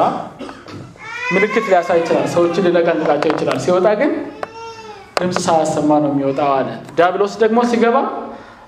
ምልክት 1.34 1.66
ሊያሳይ 1.70 1.98
ይችላል፣ 2.02 2.26
ሰዎችን 2.34 2.66
ሊለቀልቃቸው 2.68 3.30
ይችላል። 3.34 3.58
ሲወጣ 3.64 3.88
ግን 4.00 4.12
ድምፅ 5.20 5.38
ሳያሰማ 5.46 5.92
ነው 6.04 6.10
የሚወጣው 6.14 6.52
አለ። 6.58 6.68
ዲያብሎስ 6.98 7.34
ደግሞ 7.44 7.60
ሲገባ 7.72 7.98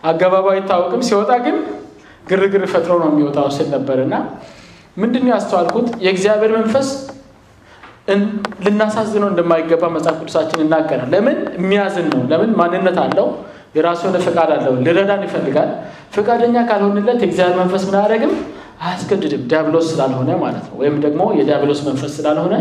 አገባቡ 0.10 0.46
አይታወቅም፣ 0.54 1.02
ሲወጣ 1.08 1.32
ግን 1.46 1.58
ግርግር 2.28 2.64
ፈጥሮ 2.72 2.94
ነው 3.02 3.10
የሚወጣው 3.12 3.48
ስል 3.56 3.68
ነበር 3.76 3.98
እና 4.06 4.16
ምንድን 4.98 5.24
ነው 5.26 5.32
ያስተዋልኩት 5.36 5.88
የእግዚአብሔር 6.06 6.52
መንፈስ 6.58 6.88
ልናሳዝነው 8.66 9.30
እንደማይገባ 9.32 9.86
መጽሐፍ 9.96 10.16
ቅዱሳችን 10.22 10.62
ይናገራል። 10.64 11.10
ለምን 11.14 11.38
የሚያዝን 11.58 12.08
ነው። 12.14 12.22
ለምን 12.32 12.52
ማንነት 12.60 12.98
አለው፣ 13.04 13.28
የራሱ 13.76 14.02
የሆነ 14.06 14.18
ፈቃድ 14.28 14.50
አለው፣ 14.56 14.74
ሊረዳን 14.86 15.24
ይፈልጋል። 15.28 15.72
ፈቃደኛ 16.16 16.56
ካልሆንለት 16.70 17.20
የእግዚአብሔር 17.24 17.58
መንፈስ 17.62 17.84
ምን 17.88 17.98
አያደርግም? 18.00 18.34
አያስገድድም። 18.78 19.44
ዲያብሎስ 19.50 19.86
ስላልሆነ 19.92 20.30
ማለት 20.42 20.66
ነው። 20.68 20.76
ወይም 20.82 20.96
ደግሞ 21.06 21.22
የዲያብሎስ 21.38 21.80
መንፈስ 21.88 22.12
ስላልሆነ 22.18 22.56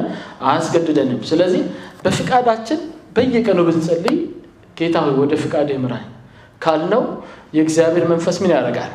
አያስገድደንም። 0.47 1.21
ስለዚህ 1.31 1.63
በፍቃዳችን 2.05 2.81
በየቀኑ 3.17 3.59
ብንጸልይ 3.69 4.17
ጌታ 4.79 4.97
ሆይ 5.05 5.15
ወደ 5.21 5.35
ፍቃድ 5.43 5.69
ምራኝ 5.83 6.07
ካልነው 6.63 7.03
የእግዚአብሔር 7.57 8.05
መንፈስ 8.13 8.37
ምን 8.43 8.51
ያደርጋል? 8.55 8.93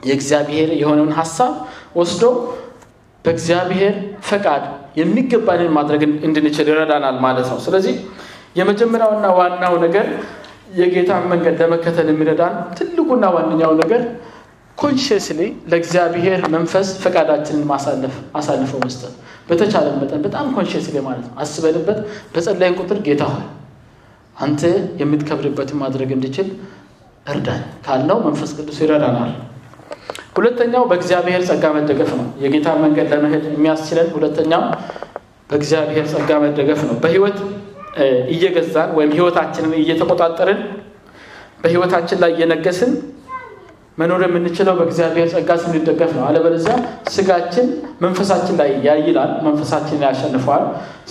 የእግዚአብሔር 0.00 0.70
የሆነውን 0.80 1.12
ሀሳብ 1.18 1.52
ወስዶ 1.96 2.22
በእግዚአብሔር 3.24 3.94
ፈቃድ 4.22 4.64
የሚገባንን 4.96 5.70
ማድረግ 5.76 6.02
እንድንችል 6.26 6.66
ይረዳናል 6.72 7.16
ማለት 7.24 7.46
ነው። 7.52 7.58
ስለዚህ 7.64 7.94
የመጀመሪያውና 8.56 9.26
ዋናው 9.38 9.74
ነገር 9.84 10.06
የጌታን 10.76 11.24
መንገድ 11.32 11.56
ለመከተል 11.62 12.08
የሚረዳን 12.12 12.54
ትልቁና 12.78 13.24
ዋነኛው 13.34 13.72
ነገር 13.82 14.02
consciously 14.78 15.40
ለእግዚአብሔር 15.70 16.40
መንፈስ 16.54 16.88
ፈቃዳችንን 17.02 17.64
ማሳለፍ 17.70 18.14
አሳልፈው 18.38 18.80
መስጠት 18.84 19.14
በተቻለ 19.48 19.86
መጠን 20.00 20.20
በጣም 20.26 20.46
consciously 20.56 20.96
ማለት 21.06 21.24
ነው። 21.26 21.34
አስበንበት 21.42 21.98
በጸለይን 22.34 22.74
ቁጥር 22.80 22.98
ጌታ 23.06 23.24
ሆይ 23.32 23.44
አንተ 24.36 24.62
የምትከብርበትን 25.00 25.78
ማድረግ 25.82 26.10
እንድችል 26.16 26.48
እርዳን 27.26 27.62
ካልነው 27.86 28.18
መንፈስ 28.26 28.50
ቅዱስ 28.58 28.78
ይረዳናል። 28.82 29.32
ሁለተኛው 30.36 30.82
በእግዚአብሔር 30.90 31.42
ጸጋ 31.48 31.64
መደገፍ 31.76 32.10
ነው። 32.18 32.26
የጌታን 32.42 32.78
መንገድ 32.84 33.06
ለመሄድ 33.12 33.44
የሚያስችለን 33.50 34.08
ሁለተኛው 34.16 34.62
በእግዚአብሔር 35.50 36.06
ጸጋ 36.12 36.30
መደገፍ 36.44 36.80
ነው። 36.88 36.96
በህይወት 37.02 37.38
እየገዛን 38.32 38.90
ወይም 38.96 39.12
ህይወታችንን 39.16 39.74
እየተቆጣጠርን 39.80 40.60
በህይወታችን 41.62 42.18
ላይ 42.22 42.30
እየነገስን 42.34 42.90
መኖር 43.98 44.20
የምንችለው 44.24 44.74
በእግዚአብሔር 44.78 45.28
ጸጋ 45.32 45.50
ስንደገፍ 45.62 46.10
ነው። 46.16 46.24
አለበለዚያ 46.28 46.74
ስጋችን 47.14 47.66
መንፈሳችን 48.02 48.56
ላይ 48.60 48.70
ያይላል፣ 48.86 49.32
መንፈሳችን 49.46 50.02
ያሸንፈዋል። 50.06 50.64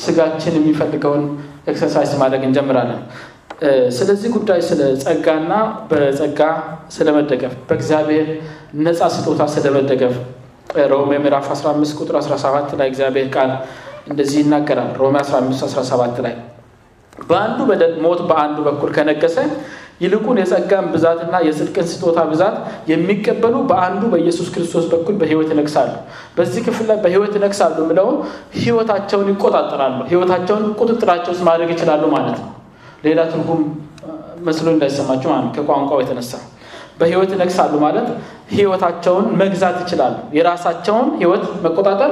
ስጋችን 0.03 0.55
የሚፈልገውን 0.59 1.23
exercise 1.67 2.13
ማድረግ 2.21 2.43
እንጀምራለን። 2.49 3.01
ስለዚህ 3.97 4.29
ጉዳይ 4.35 4.59
ስለ 4.69 4.81
ጸጋና 5.03 5.51
በጸጋ 5.91 6.39
ስለመደገፍ 6.95 7.53
በእግዚአብሔር 7.67 8.27
ነፃ 8.79 9.01
ስጦታ 9.15 9.41
ስለመደገፍ 9.53 10.15
ሮሜ 10.91 11.11
ምዕራፍ 11.23 11.45
15 11.53 12.01
ቁጥር 12.01 12.15
17 12.21 12.75
ላይ 12.79 12.87
እግዚአብሔር 12.91 13.27
ቃል 13.35 13.51
እንደዚህ 14.07 14.37
ይናገራል። 14.41 14.91
ሮሜ 15.01 15.15
15 15.23 15.63
17 15.69 16.19
ላይ 16.25 16.35
በአንዱ 17.23 17.59
በደል 17.69 17.93
ሞት 18.03 18.21
በአንዱ 18.29 18.57
በኩል 18.67 18.89
ከነገሰ 18.95 19.37
ይልቁን 20.01 20.37
የጸጋን 20.41 20.85
ብዛትና 20.93 21.35
የጽድቅን 21.45 21.85
ስጦታ 21.91 22.19
ብዛት 22.31 22.55
የሚቀበሉ 22.91 23.55
በአንዱ 23.69 24.01
በኢየሱስ 24.13 24.47
ክርስቶስ 24.55 24.85
በኩል 24.91 25.15
በህይወት 25.21 25.49
ይነግሳሉ። 25.53 25.91
በዚህ 26.37 26.61
ክፍል 26.67 26.85
ላይ 26.89 26.97
በህይወት 27.03 27.33
ይነግሳሉ 27.39 27.77
ብለው 27.91 28.09
ህይወታቸውን 28.57 29.29
ይቆጣጠራሉ። 29.33 29.99
ህይወታቸውን 30.11 30.65
ቁጥጥራቸው 30.79 31.33
ማድረግ 31.49 31.71
ይችላሉ 31.75 32.03
ማለት 32.15 32.37
ነው። 32.39 32.51
ሌላ 33.05 33.21
ትርጉም 33.31 33.61
መስሎ 34.45 34.67
እንዳይሰማቸው 34.73 35.29
ማለት 35.33 35.49
ከቋንቋው 35.57 35.99
የተነሳ 36.03 36.33
በህይወት 36.99 37.31
ይነግሳሉ 37.35 37.73
ማለት 37.83 38.07
ህይወታቸውን 38.51 39.25
መግዛት 39.41 39.77
ይችላሉ። 39.83 40.15
የራሳቸውን 40.37 41.07
ህይወት 41.21 41.43
መቆጣጠር፣ 41.65 42.11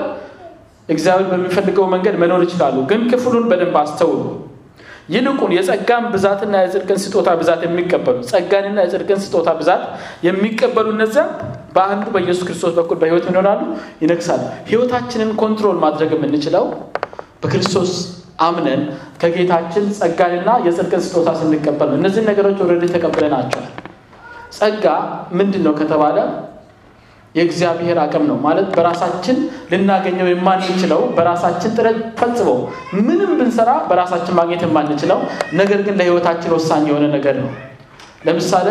እግዚአብሔር 0.90 1.28
በሚፈልገው 1.32 1.86
መንገድ 1.94 2.16
መኖር 2.22 2.42
ይችላሉ። 2.46 2.78
ግን 2.90 3.02
ክፍሉን 3.12 3.46
በደንብ 3.52 3.76
አስተውሉ። 3.82 4.24
ይልቁን 5.10 5.52
የጸጋን 5.56 6.06
ብዛትና 6.14 6.54
የጽድቅን 6.64 7.00
ስጦታ 7.04 7.30
ብዛት 7.40 7.62
የሚቀበሉ 7.66 8.18
ጸጋንና 8.30 8.78
የጽድቅን 8.86 9.20
ስጦታ 9.24 9.50
ብዛት 9.60 9.84
የሚቀበሉ 10.28 10.88
እነዚያ 10.96 11.24
በአንዱ 11.76 12.06
በኢየሱስ 12.14 12.44
ክርስቶስ 12.48 12.74
በኩል 12.78 12.98
በህይወት 13.02 13.26
ይኖራሉ፣ 13.30 13.62
ይነግሳሉ። 14.04 14.42
ህይወታችንን 14.70 15.32
control 15.42 15.78
ማድረግ 15.84 16.12
የምንችለው 16.16 16.66
በክርስቶስ 17.44 17.92
አምነን 18.42 18.82
ከጌታችን 19.22 19.86
ጸጋንና 19.98 20.50
የጽድቅን 20.66 21.04
ስጦታ 21.08 21.30
ስንቀበል 21.40 21.90
ነው። 21.92 21.98
እነዚህን 22.00 22.28
ነገሮች 22.32 22.58
already 22.64 22.84
ተቀብለናቸዋል። 22.96 23.68
ጸጋ 24.58 24.86
ምንድን 25.34 25.64
ነው 25.68 25.74
ከተባለ 25.80 26.18
የእግዚአብሔር 27.36 27.98
አቅም 28.02 28.24
ነው 28.30 28.38
ማለት 28.44 28.68
በራሳችን 28.76 29.38
ልናገኘው 29.72 30.28
የማንችለው 30.30 31.02
በራሳችን 31.16 31.72
ጥረት 31.78 32.00
ፈጽሞ 32.20 32.50
ምንም 33.00 33.32
ብንሰራ 33.40 33.72
በራሳችን 33.90 34.38
ማግኘት 34.40 34.64
የማንችለው 34.68 35.20
ነገር 35.54 35.80
ግን 35.88 35.96
ለህይወታችን 36.00 36.54
ወሳኝ 36.58 36.84
የሆነ 36.92 37.06
ነገር 37.16 37.38
ነው። 37.42 37.52
ለምሳሌ 38.26 38.68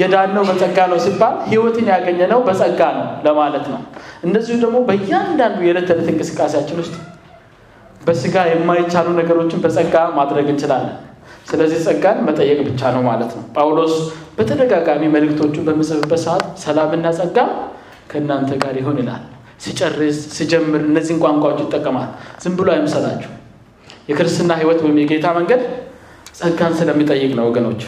የዳነው 0.00 0.44
በጸጋ 0.48 0.78
ነው 0.92 0.98
ሲባል 1.04 1.34
ህይወትን 1.50 1.86
ያገኘነው 1.92 2.40
በጸጋ 2.46 2.80
ነው 2.96 3.06
ለማለት 3.26 3.66
ነው። 3.72 3.80
እንደዚሁ 4.24 4.56
ደግሞ 4.64 4.78
በእያንዳንዱ 4.88 5.58
የዕለት 5.66 5.86
ተዕለት 5.90 6.08
እንቅስቃሴያችን 6.12 6.80
ውስጥ 6.82 6.96
በስጋ 8.00 8.36
የማይቻሉ 8.50 9.08
ነገሮችን 9.20 9.62
በጸጋ 9.62 9.94
ማድረግ 10.18 10.48
እንችላለን። 10.52 10.94
ስለዚህ 11.50 11.78
ጸጋን 11.86 12.18
መጠየቅ 12.26 12.58
ብቻ 12.68 12.90
ነው 12.94 13.02
ማለት 13.08 13.30
ነው። 13.36 13.44
ጳውሎስ 13.56 13.94
በተደጋጋሚ 14.36 15.02
መልእክቶቹን 15.14 15.64
በሚጽፍበት 15.68 16.20
ሰዓት 16.24 16.44
ሰላምና 16.64 17.06
ጸጋ 17.18 17.38
ከእናንተ 18.10 18.50
ጋር 18.62 18.74
ይሆን 18.80 18.98
ይላል። 19.02 19.22
ሲጨርስ 19.64 20.18
ሲጀምር 20.34 20.82
እነዚህን 20.88 21.20
ቋንቋዎች 21.22 21.60
ይጠቀማል። 21.64 22.08
ዝም 22.42 22.54
ብሎ 22.58 22.68
አይምሰላችሁ። 22.74 23.30
የክርስትና 24.08 24.52
ህይወት 24.60 24.80
ወይም 24.84 24.98
የጌታ 25.02 25.26
መንገድ 25.38 25.62
ጸጋን 26.38 26.74
ስለሚጠይቅ 26.78 27.30
ነው 27.38 27.46
ወገኖች። 27.48 27.82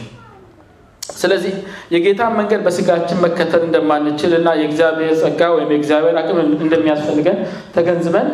ስለዚህ 1.14 1.52
የጌታን 1.94 2.32
መንገድ 2.38 2.60
በስጋችን 2.64 3.18
መከተል 3.24 3.62
እንደማንችል 3.66 4.32
እና 4.38 4.48
የእግዚአብሔር 4.60 5.12
ጸጋ 5.22 5.40
ወይም 5.54 5.70
የእግዚአብሔር 5.74 6.16
አቅም 6.20 6.38
እንደሚያስፈልገን 6.58 7.38
ተገንዝበን 7.76 8.28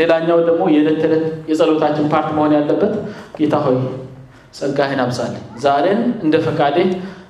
ሌላኛው 0.00 0.38
ደግሞ 0.48 0.62
የዕለት 0.72 0.98
ተዕለት 1.02 1.24
የጸሎታችን 1.50 2.06
part 2.12 2.28
መሆን 2.36 2.52
ያለበት 2.56 2.92
ጌታ 3.38 3.54
ሆይ 3.64 3.78
ጸጋህን 4.58 5.00
አብዛልኝ፣ 5.04 5.42
ዛሬን 5.64 6.00
እንደ 6.24 6.36
ፈቃድህ 6.46 6.76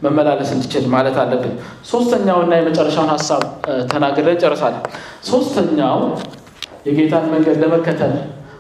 መመላለስ 0.03 0.51
እንድችል 0.55 0.85
ማለት 0.93 1.17
አለብን። 1.23 1.55
ሶስተኛውና 1.91 2.53
የመጨረሻውን 2.59 3.11
ሀሳብ 3.15 3.43
ተናግሬ 3.91 4.29
ጨርሳለሁ። 4.43 4.83
ሶስተኛው 5.31 5.99
የጌታን 6.87 7.27
መንገድ 7.33 7.57
ለመከተል 7.63 8.15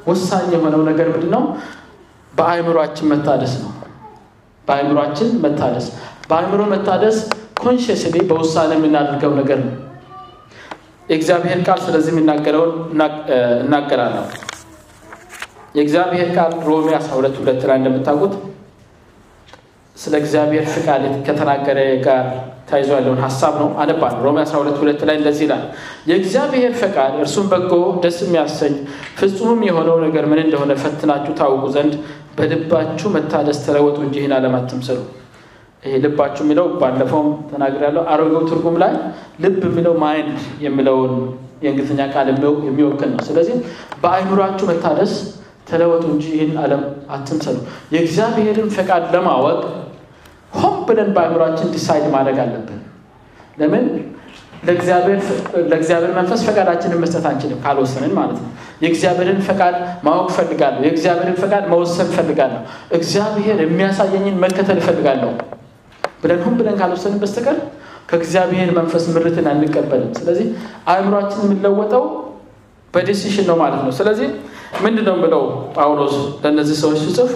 ወሳኝ 0.06 0.48
የሆነው 0.54 0.82
ነገር 0.88 1.06
ምንድን 1.12 1.30
ነው? 1.34 1.42
በአእምሯችን 2.32 3.08
መታደስ 3.12 3.54
ነው። 3.62 3.70
በአእምሯችን 4.64 5.30
መታደስ 5.44 5.86
በአእምሮ 6.30 6.62
መታደስ 6.72 7.16
consciously 7.60 8.16
በውሳኔ 8.28 8.70
የምናደርገው 8.76 9.32
ነገር 9.40 9.58
ነው። 9.64 9.74
የእግዚአብሔር 11.08 11.60
ቃል 11.66 11.80
ስለዚህ 11.86 12.10
የሚናገረውን 12.12 12.72
እናገራለሁ። 13.64 14.24
የእግዚአብሔር 15.74 16.28
ቃል 16.36 16.52
ሮሜ 16.68 16.88
12 16.98 17.36
ሁለት 17.40 17.62
ላይ 17.68 17.76
እንደምታውቁት 17.80 18.34
ስለ 20.00 20.14
እግዚአብሔር 20.22 20.64
ፍቃድ 20.74 21.02
ከተናገረ 21.26 21.78
ጋር 22.04 22.24
ተያይዞ 22.68 22.90
ያለውን 22.96 23.20
ሀሳብ 23.24 23.54
ነው። 23.62 23.68
አነባል 23.82 24.14
ሮሜ 24.24 24.38
12 24.44 24.76
ሁለት 24.82 25.00
ላይ 25.08 25.16
እንደዚህ 25.20 25.44
ይላል፣ 25.46 25.64
የእግዚአብሔር 26.10 26.72
ፈቃድ 26.80 27.14
እርሱም 27.20 27.46
በጎ 27.52 27.72
ደስ 28.04 28.18
የሚያሰኝ 28.24 28.74
ፍጹምም 29.18 29.60
የሆነው 29.68 29.96
ነገር 30.04 30.26
ምን 30.30 30.40
እንደሆነ 30.44 30.74
ፈትናችሁ 30.82 31.32
ታውቁ 31.40 31.64
ዘንድ 31.76 31.94
በልባችሁ 32.38 33.08
መታደስ 33.16 33.58
ተለወጡ 33.66 33.98
እንጂ 34.06 34.16
ይህን 34.20 34.34
ዓለም 34.36 34.54
አትምሰሉ። 34.58 35.00
ይሄ 35.82 35.92
ልባችሁ 36.04 36.42
የሚለው 36.44 36.66
ባለፈውም 36.80 37.28
ተናግሬያለሁ። 37.50 38.02
አሮጌው 38.12 38.42
ትርጉም 38.50 38.76
ላይ 38.82 38.92
ልብ 39.44 39.60
የሚለው 39.68 39.94
mind 40.02 40.32
የሚለውን 40.64 41.12
የእንግሊዝኛ 41.62 42.02
ቃል 42.14 42.26
የሚወክል 42.66 43.10
ነው። 43.14 43.22
ስለዚህ 43.28 43.56
በአእምሯችሁ 44.02 44.66
መታደስ 44.70 45.12
ተለወጡ 45.70 46.04
እንጂ 46.12 46.24
ይህን 46.34 46.52
ዓለም 46.62 46.82
አትምሰሉ። 47.10 47.56
የእግዚአብሔርን 47.94 48.70
ፈቃድ 48.76 49.04
ለማወቅ 49.14 49.58
ሆን 50.52 50.76
ብለን 50.88 51.10
በአእምሯችን 51.16 51.68
decide 51.74 52.06
ማድረግ 52.14 52.38
አለብን። 52.44 52.80
ለምን 53.58 53.84
ለእግዚአብሔር 54.66 56.10
መንፈስ 56.16 56.40
ፈቃዳችንን 56.46 56.98
መስጠት 57.02 57.24
አንችልም 57.30 57.60
ካልወሰንን 57.64 58.12
ማለት 58.18 58.38
ነው። 58.42 58.50
የእግዚአብሔርን 58.82 59.40
ፈቃድ 59.46 59.74
ማወቅ 60.06 60.26
እፈልጋለሁ። 60.32 60.80
የእግዚአብሔርን 60.86 61.36
ፈቃድ 61.42 61.64
መወሰን 61.72 62.08
እፈልጋለሁ። 62.12 62.60
እግዚአብሔር 62.98 63.58
የሚያሳየኝን 63.64 64.36
መከተል 64.44 64.78
እፈልጋለሁ 64.82 65.30
ብለን 66.22 66.40
ሁን 66.44 66.54
ብለን 66.58 66.76
ካልወሰንን 66.80 67.20
በስተቀር 67.22 67.58
ከእግዚአብሔር 68.08 68.70
መንፈስ 68.78 69.04
ምርትን 69.14 69.46
አንቀበልም። 69.50 70.10
ስለዚህ 70.18 70.46
አእምሯችን 70.92 71.42
የሚለወጠው 71.46 72.04
በዲሲሽን 72.94 73.46
ነው 73.50 73.56
ማለት 73.60 73.82
ነው። 73.86 73.92
ስለዚህ 73.98 74.28
ምንድን 74.84 75.04
ነው 75.08 75.16
ብለው 75.22 75.42
ጳውሎስ 75.76 76.14
ለእነዚህ 76.42 76.76
ሰዎች 76.80 76.98
ሲጽፍ 77.04 77.30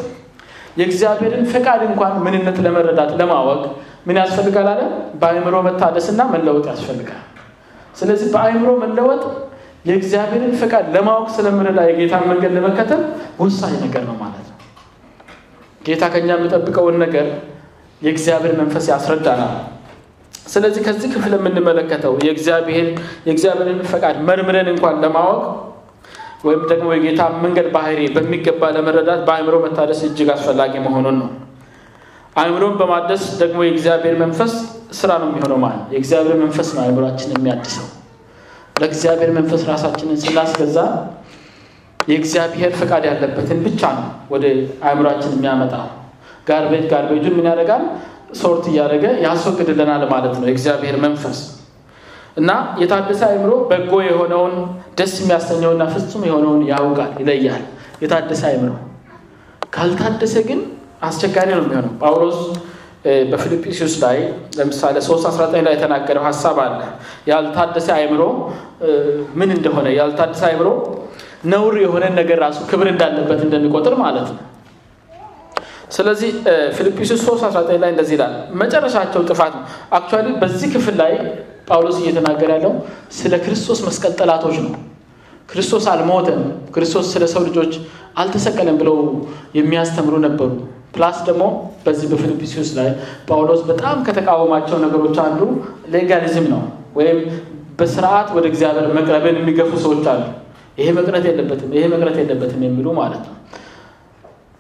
የእግዚአብሔርን 0.76 1.44
ፈቃድ 1.52 1.80
እንኳን 1.88 2.14
ምንነት 2.24 2.56
ለመረዳት 2.64 3.10
ለማወቅ 3.20 3.62
ምን 4.06 4.16
ያስፈልጋል 4.20 4.68
አለ? 4.72 4.80
በአእምሮ 5.20 5.54
መታደስና 5.66 6.20
መለወጥ 6.32 6.64
ያስፈልጋል። 6.72 7.22
ስለዚህ 7.96 8.28
በአእምሮ 8.34 8.70
መለወጥ 8.82 9.22
የእግዚአብሔርን 9.88 10.54
ፈቃድ 10.60 10.86
ለማወቅ 10.94 11.28
ስለምረዳ 11.34 11.80
የጌታን 11.88 12.24
መንገድ 12.30 12.52
ለመከተል 12.56 13.02
ወሳኝ 13.40 13.74
ነገር 13.84 14.02
ነው 14.08 14.16
ማለት 14.22 14.46
ነው። 14.46 14.58
ጌታ 15.80 16.04
ከኛ 16.12 16.28
የሚጠብቀውን 16.36 16.96
ነገር 17.04 17.26
የእግዚአብሔር 18.02 18.54
መንፈስ 18.60 18.86
ያስረዳናል። 18.92 19.54
ስለዚህ 20.46 20.80
ከዚህ 20.86 21.08
ክፍል 21.14 21.32
የምንመለከተው 21.36 22.14
የእግዚአብሔርን 22.24 23.78
ፈቃድ 23.92 24.16
መርምረን 24.28 24.68
እንኳን 24.72 24.96
ለማወቅ 25.04 25.42
ወይም 26.44 26.62
ደግሞ 26.70 26.88
የጌታ 26.94 27.22
መንገድ 27.44 27.66
ባህሪ 27.74 28.00
በሚገባ 28.14 28.70
ለመረዳት 28.74 29.20
በአእምሮ 29.28 29.56
መታደስ 29.64 30.00
እጅግ 30.08 30.28
አስፈላጊ 30.34 30.74
መሆኑን 30.86 31.16
ነው። 31.22 31.30
አእምሮን 32.36 32.74
በማደስ 32.78 33.24
ደግሞ 33.40 33.58
የእግዚአብሔር 33.64 34.16
መንፈስ 34.22 34.52
ስራ 34.98 35.10
ነው 35.22 35.28
የሚሆነው 35.30 35.58
ማለት 35.64 35.84
የእግዚአብሔር 35.94 36.36
መንፈስ 36.42 36.68
ነው 36.76 36.82
አእምሯችን 36.84 37.30
የሚያድሰው። 37.34 37.86
ለእግዚአብሔር 38.76 39.30
መንፈስ 39.36 39.62
ራሳችንን 39.70 40.18
ስናስገዛ 40.22 40.78
የእግዚአብሔር 42.00 42.72
ፈቃድ 42.80 43.04
ያለበትን 43.10 43.60
ብቻ 43.66 43.82
ነው 43.98 44.06
ወደ 44.32 44.44
አእምሯችን 44.88 45.32
የሚያመጣው። 45.36 45.86
ጋርቤጅ 46.48 46.84
ጋርቤጁን 46.90 47.36
ምን 47.38 47.46
ያደርጋል? 47.50 47.84
ሶርት 48.34 48.64
እያደረገ 48.70 49.04
ያስወግድልናል 49.24 50.02
ማለት 50.12 50.34
ነው 50.40 50.46
የእግዚአብሔር 50.48 50.96
መንፈስ 51.04 51.38
እና 52.36 52.50
የታደሰ 52.80 53.20
አእምሮ 53.28 53.52
በጎ 53.70 53.92
የሆነውን 54.06 54.54
ደስ 54.98 55.12
የሚያሰኘውና 55.20 55.82
ፍጹም 55.92 56.22
የሆነውን 56.28 56.62
ያውቃል፣ 56.70 57.12
ይለያል። 57.20 57.64
የታደሰ 58.02 58.42
አእምሮ 58.50 58.72
ካልታደሰ 59.72 60.34
ግን 60.48 60.60
አስቸጋሪ 61.02 61.48
ነው 61.52 61.62
የሚሆነው። 61.62 61.92
ጳውሎስ 62.02 62.38
በፊልጵስዩስ 63.30 63.94
ላይ 64.02 64.18
ለምሳሌ 64.58 64.96
319 65.06 65.64
ላይ 65.66 65.72
የተናገረው 65.76 66.22
ሀሳብ 66.26 66.58
አለ። 66.64 66.78
ያልታደሰ 67.30 67.88
አእምሮ 67.96 68.22
ምን 69.38 69.50
እንደሆነ 69.56 69.86
ያልታደሰ 69.98 70.42
አእምሮ 70.50 70.68
ነውር 71.52 71.74
የሆነን 71.82 72.14
ነገር 72.20 72.38
ራሱ 72.44 72.58
ክብር 72.70 72.88
እንዳለበት 72.92 73.40
እንደሚቆጥር 73.46 73.94
ማለት 74.00 74.28
ነው። 74.30 74.42
ስለዚህ 75.90 76.30
ፊልጵስዩስ 76.76 77.20
319 77.24 77.82
ላይ 77.82 77.90
እንደዚህ 77.94 78.14
ይላል፣ 78.16 78.32
መጨረሻቸው 78.62 79.20
ጥፋት 79.30 79.52
ነው። 79.58 79.64
actually 79.92 80.28
በዚህ 80.40 80.68
ክፍል 80.74 80.96
ላይ 81.02 81.12
ጳውሎስ 81.68 81.96
እየተናገረ 82.00 82.50
ያለው 82.56 82.72
ስለ 83.12 83.34
ክርስቶስ 83.44 83.78
መስቀል 83.86 84.12
ጠላቶች 84.18 84.56
ነው። 84.64 84.72
ክርስቶስ 85.48 85.84
አልሞተም፣ 85.92 86.42
ክርስቶስ 86.74 87.06
ስለ 87.12 87.24
ሰው 87.32 87.42
ልጆች 87.48 87.72
አልተሰቀለም 88.16 88.76
ብለው 88.80 88.96
የሚያስተምሩ 89.58 90.14
ነበሩ። 90.26 90.50
plus 90.94 91.18
ደግሞ 91.28 91.44
በዚህ 91.84 92.06
በፊልጵስዩስ 92.10 92.70
ላይ 92.76 92.88
ጳውሎስ 93.28 93.62
በጣም 93.70 93.96
ከተቃወማቸው 94.06 94.76
ነገሮች 94.84 95.16
አንዱ 95.24 95.40
ሌጋሊዝም 95.94 96.46
ነው፣ 96.52 96.62
ወይም 96.98 97.18
በስርዓት 97.78 98.28
ወደ 98.36 98.44
እግዚአብሔር 98.50 98.86
መቅረብን 98.98 99.38
የሚገፉ 99.40 99.70
ሰዎች 99.84 100.04
አሉ። 100.12 100.22
ይሄ 100.78 100.88
መቅረት 100.98 101.24
የለበትም፣ 101.28 101.70
ይሄ 101.76 101.84
መቅረት 101.92 102.16
የለበትም 102.20 102.62
የሚሉ 102.66 102.86
ማለት 103.00 103.24
ነው። 103.28 103.34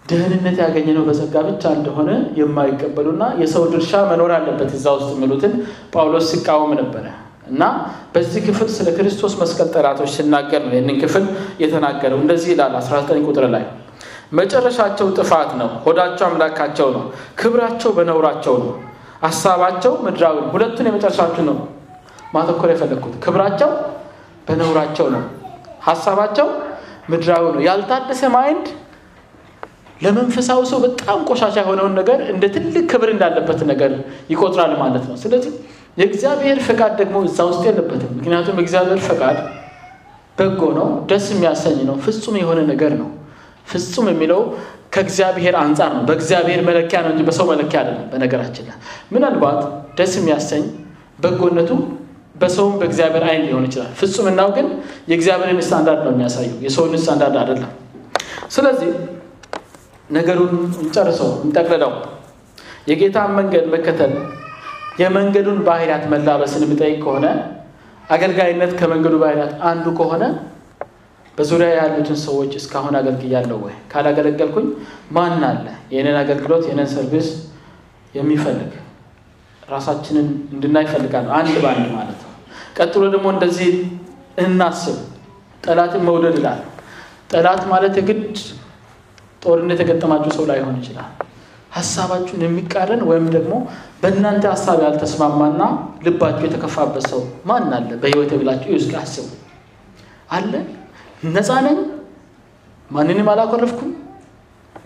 ደህንነት 0.04 0.56
ያገኘነው 0.62 1.04
በጸጋ 1.06 1.34
ብቻ 1.46 1.62
እንደሆነ 1.76 2.10
የማይቀበሉና 2.38 3.24
የሰው 3.40 3.62
ድርሻ 3.72 4.00
መኖር 4.10 4.32
አለበት 4.36 4.70
እዛ 4.78 4.86
ውስጥ 4.96 5.08
የሚሉትን 5.14 5.52
ጳውሎስ 5.94 6.26
ሲቃወም 6.32 6.72
ነበረ 6.80 7.04
እና 7.50 7.62
በዚህ 8.14 8.42
ክፍል 8.46 8.68
ስለ 8.74 8.88
ክርስቶስ 8.96 9.32
መስቀል 9.40 9.68
ጠላቶች 9.74 10.10
ሲናገር 10.16 10.62
ነው 10.66 10.74
ይህንን 10.74 10.98
ክፍል 11.02 11.24
የተናገረው። 11.62 12.18
እንደዚህ 12.22 12.50
ይላል 12.54 12.74
19 12.80 13.24
ቁጥር 13.28 13.46
ላይ 13.54 13.64
መጨረሻቸው 14.32 15.08
ጥፋት 15.18 15.50
ነው፣ 15.60 15.70
ሆዳቸው 15.84 16.26
አምላካቸው 16.28 16.88
ነው፣ 16.96 17.02
ክብራቸው 17.40 17.90
በነውራቸው 17.98 18.54
ነው፣ 18.62 18.70
ሀሳባቸው 19.24 19.92
ምድራዊ 20.06 20.38
ሁለቱን 20.54 20.86
የመጨረሻችሁ 20.90 21.44
ነው 21.50 21.58
ማተኮር 22.34 22.70
የፈለግኩት። 22.72 23.14
ክብራቸው 23.24 23.70
በነውራቸው 24.48 25.06
ነው፣ 25.14 25.22
ሀሳባቸው 25.86 26.48
ምድራዊ 27.12 27.44
ነው። 27.54 27.62
ያልታደሰ 27.68 28.22
mind 28.34 28.66
ለመንፈሳዊ 30.00 30.60
ሰው 30.70 30.78
በጣም 30.84 31.18
ቆሻሻ 31.28 31.56
የሆነውን 31.60 31.94
ነገር 31.98 32.18
እንደ 32.32 32.44
ትልቅ 32.54 32.84
ክብር 32.92 33.08
እንዳለበት 33.12 33.60
ነገር 33.70 33.92
ይቆጥራል 34.30 34.72
ማለት 34.80 35.04
ነው። 35.10 35.16
ስለዚህ 35.22 35.52
የእግዚአብሔር 35.96 36.58
ፈቃድ 36.66 36.92
ደግሞ 37.00 37.16
እዛ 37.26 37.38
ውስጥ 37.50 37.62
የለበትም። 37.68 38.12
ምክንያቱም 38.18 38.56
የእግዚአብሔር 38.60 39.00
ፈቃድ 39.06 39.36
በጎ 40.38 40.60
ነው፣ 40.78 40.88
ደስ 41.10 41.26
የሚያሰኝ 41.32 41.78
ነው፣ 41.88 41.96
ፍጹም 42.04 42.36
የሆነ 42.40 42.60
ነገር 42.70 42.92
ነው። 43.00 43.10
ፍጹም 43.66 44.06
የሚለው 44.12 44.40
ከእግዚአብሔር 44.90 45.54
አንጻር 45.60 45.90
ነው። 45.96 46.02
በእግዚአብሔር 46.08 46.60
መለኪያ 46.66 46.98
ነው 47.04 47.10
እንጂ 47.12 47.22
በሰው 47.28 47.46
መለኪያ 47.52 47.78
አይደለም። 47.82 48.06
በነገራችን 48.12 48.64
ላይ 48.68 48.76
ምናልባት 49.14 49.60
ደስ 49.98 50.12
የሚያሰኝ 50.18 50.64
በጎነቱ 51.18 51.70
በሰውም 52.36 52.74
በእግዚአብሔር 52.80 53.24
አይን 53.28 53.42
ሊሆን 53.46 53.64
ይችላል። 53.68 53.90
ፍጹምናው 53.98 54.48
ግን 54.56 54.66
የእግዚአብሔርን 55.10 55.60
ስታንዳርድ 55.66 56.02
ነው 56.06 56.12
የሚያሳየው፣ 56.14 56.56
የሰውን 56.64 56.94
ስታንዳርድ 57.02 57.36
አይደለም። 57.42 57.72
ስለዚህ 58.50 58.90
ነገሩን 60.10 60.52
እንጨርሰው፣ 60.80 61.30
እንጠቅልለው። 61.44 61.92
የጌታን 62.88 63.30
መንገድ 63.38 63.66
መከተል 63.74 64.12
የመንገዱን 65.00 65.60
ባህሪያት 65.66 66.04
መላበስን 66.12 66.64
የሚጠይቅ 66.64 66.98
ከሆነ 67.04 67.26
አገልጋይነት 68.08 68.72
ከመንገዱ 68.80 69.14
ባህሪያት 69.22 69.52
አንዱ 69.68 69.86
ከሆነ 69.98 70.24
በዙሪያ 71.38 71.68
ያሉትን 71.78 72.18
ሰዎች 72.24 72.52
እስካሁን 72.58 72.94
አገልግያለሁ 72.98 73.56
ወይ? 73.64 73.74
ካላገለገልኩኝ 73.92 74.66
ማን 75.10 75.42
አለ 75.48 75.64
የኔን 75.94 76.18
አገልግሎት 76.20 76.64
የኔን 76.68 76.88
service 76.92 77.28
የሚፈልግ 78.14 78.72
ራሳችንን 79.68 80.26
እንድናይ 80.54 80.84
ይፈልጋል። 80.86 81.26
አንድ 81.38 81.54
በአንድ 81.62 81.86
ማለት 81.96 82.20
ነው። 82.24 82.30
ቀጥሎ 82.78 83.02
ደግሞ 83.14 83.26
እንደዚህ 83.34 83.72
እናስብ። 84.44 84.98
ጠላትን 85.64 86.02
መውደድ 86.08 86.36
ይላል። 86.40 86.60
ጠላት 87.32 87.62
ማለት 87.72 87.94
የግድ 88.00 88.36
ጦርነት 89.44 89.80
የገጠማችሁ 89.82 90.30
ሰው 90.36 90.44
ላይሆን 90.50 90.76
ይችላል። 90.80 91.10
ሀሳባችሁን 91.76 92.42
የሚቃረን 92.44 93.00
ወይም 93.08 93.26
ደግሞ 93.34 93.52
በእናንተ 94.02 94.44
ሀሳብ 94.52 94.78
ያልተስማማና 94.84 95.62
ልባችሁ 96.06 96.44
የተከፋበት 96.46 97.04
ሰው 97.12 97.20
ማን 97.48 97.66
አለ 97.78 97.90
በህይወት 98.02 98.32
ብላችሁ 98.40 98.70
እስኪ 98.78 98.92
አስቡ። 99.00 99.26
አለ 100.30 100.52
ነፃ 101.28 101.50
ነኝ፣ 101.66 101.78
ማንንም 102.90 103.28
አላኮረፍኩም፣ 103.32 103.90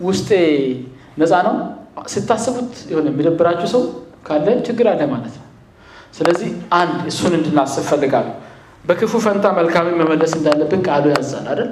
ውስጤ 0.01 0.29
ነፃ 1.21 1.33
ነው 1.47 1.55
ስታስቡት 2.07 2.73
የሆነ 2.91 3.07
የሚደብራችሁ 3.11 3.67
ሰው 3.73 3.81
ካለ 4.27 4.47
ችግር 4.67 4.87
አለ 4.91 5.01
ማለት 5.13 5.33
ነው። 5.35 5.45
ስለዚህ 6.17 6.49
አንድ 6.77 6.99
እሱን 7.11 7.33
እንድናስብ 7.37 7.83
ፈልጋለሁ። 7.89 8.35
በክፉ 8.85 9.13
ፈንታ 9.25 9.45
መልካምን 9.57 9.95
መመለስ 10.01 10.31
እንዳለብን 10.37 10.81
ቃሉ 10.87 11.05
ያዛል 11.13 11.47
አይደል? 11.51 11.69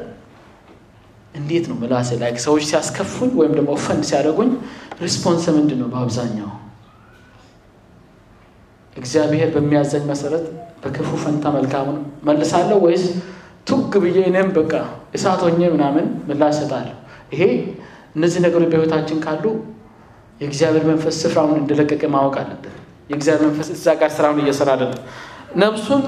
እንዴት 1.38 1.66
ነው 1.70 1.76
ምላሴ 1.82 2.10
ላይ 2.22 2.32
ሰዎች 2.46 2.64
ሲያስከፉኝ 2.70 3.32
ወይም 3.40 3.54
ደግሞ 3.58 3.72
ፈንድ 3.86 4.04
ሲያደርጉኝ 4.10 4.52
response 5.02 5.44
ምንድን 5.58 5.80
ነው? 5.82 5.88
በአብዛኛው 5.94 6.50
እግዚአብሔር 8.96 9.50
በሚያዘኝ 9.56 10.04
መሰረት 10.12 10.46
በክፉ 10.84 11.10
ፈንታ 11.24 11.46
መልካሙን 11.58 11.98
መልሳለሁ 12.28 12.78
ወይስ 12.86 13.04
ቱግ 13.68 13.94
ብዬ 14.04 14.18
እኔም 14.30 14.50
በቃ 14.58 14.74
እሳት 15.16 15.42
ምናምን 15.74 16.06
ምላሽ 16.30 16.56
እሰጣለሁ? 16.56 16.96
ይሄ 17.34 17.44
እነዚህ 18.18 18.40
ነገሮች 18.46 18.70
በህይወታችን 18.72 19.20
ካሉ 19.26 19.44
የእግዚአብሔር 20.42 20.84
መንፈስ 20.90 21.16
ስፍራውን 21.24 21.56
እንደለቀቀ 21.62 22.04
ማወቅ 22.16 22.36
አለብን። 22.42 22.74
የእግዚአብሔር 23.10 23.44
መንፈስ 23.48 23.68
እዛ 23.76 23.96
ጋር 24.00 24.12
ስራውን 24.18 24.42
እየሰራ 24.44 24.70
አይደለም። 24.76 25.02
ነፍሱን 25.58 26.04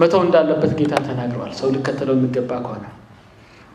መተው 0.00 0.20
እንዳለበት 0.26 0.72
ጌታ 0.80 0.94
ተናግረዋል። 1.06 1.52
ሰው 1.60 1.68
ሊከተለው 1.74 2.16
የሚገባ 2.18 2.50
ከሆነ 2.64 2.84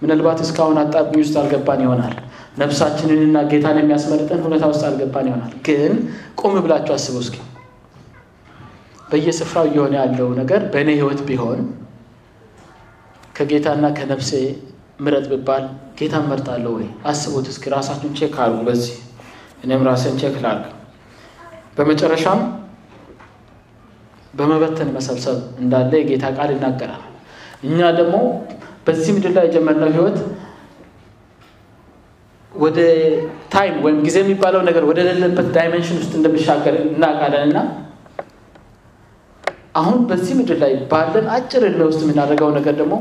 ምናልባት 0.04 0.40
እስካሁን 0.44 0.78
አጣብቂኝ 0.82 1.22
ውስጥ 1.24 1.36
አልገባን 1.42 1.82
ይሆናል። 1.86 2.16
ነፍሳችንንና 2.60 3.38
ጌታን 3.52 3.78
የሚያስመርጠን 3.82 4.42
ሁኔታ 4.46 4.64
ውስጥ 4.72 4.84
አልገባን 4.90 5.28
ይሆናል። 5.30 5.54
ግን 5.68 5.94
ቆም 6.42 6.56
ብላችሁ 6.66 6.94
አስቡ 6.98 7.16
እስኪ 7.24 7.38
በየስፍራው 9.10 9.66
እየሆነ 9.70 9.94
ያለው 10.02 10.30
ነገር 10.40 10.62
በእኔ 10.74 10.90
ህይወት 11.00 11.22
ቢሆን 11.28 11.60
ከጌታና 13.36 13.86
ከነፍሴ 13.98 14.32
ምረጥ 15.00 15.26
ብባል 15.32 15.64
ጌታን 15.98 16.26
መርጣለሁ 16.32 16.72
ወይ? 16.78 16.88
አስቡት 17.10 17.46
እስኪ 17.52 17.64
ራሳችሁን 17.74 18.14
check 18.20 18.36
አድርጉ። 18.44 18.62
በዚህ 18.68 18.96
እኔም 19.64 19.82
ራሴን 19.88 20.16
check 20.22 20.36
ላድርግ። 20.44 20.70
በመጨረሻም 21.78 22.42
በመበተን 24.34 24.90
መሰብሰብ 24.96 25.40
እንዳለ 25.62 25.92
የጌታ 26.00 26.26
ቃል 26.38 26.52
ይናገራል። 26.56 27.04
እኛ 27.66 27.80
ደግሞ 28.00 28.16
በዚህ 28.88 29.12
ምድር 29.16 29.32
ላይ 29.38 29.46
የጀመርነው 29.48 29.90
ህይወት 29.96 30.18
ወደ 32.52 32.80
time 33.54 33.76
ወይም 33.86 34.00
ጊዜ 34.06 34.18
የሚባለው 34.24 34.62
ነገር 34.68 34.84
ወደ 34.90 35.00
ሌለበት 35.08 35.48
dimension 35.56 35.98
ውስጥ 36.02 36.12
እንደሚሻገር 36.20 36.76
እናውቃለን 36.84 37.44
እና 37.48 37.60
አሁን 39.76 39.98
በዚህ 40.10 40.34
ምድር 40.40 40.58
ላይ 40.64 40.74
ባለን 40.92 41.28
አጭር 41.36 41.64
እድሜ 41.70 41.82
ውስጥ 41.90 42.02
የምናደርገው 42.06 42.50
ነገር 42.58 42.76
ደግሞ 42.82 42.96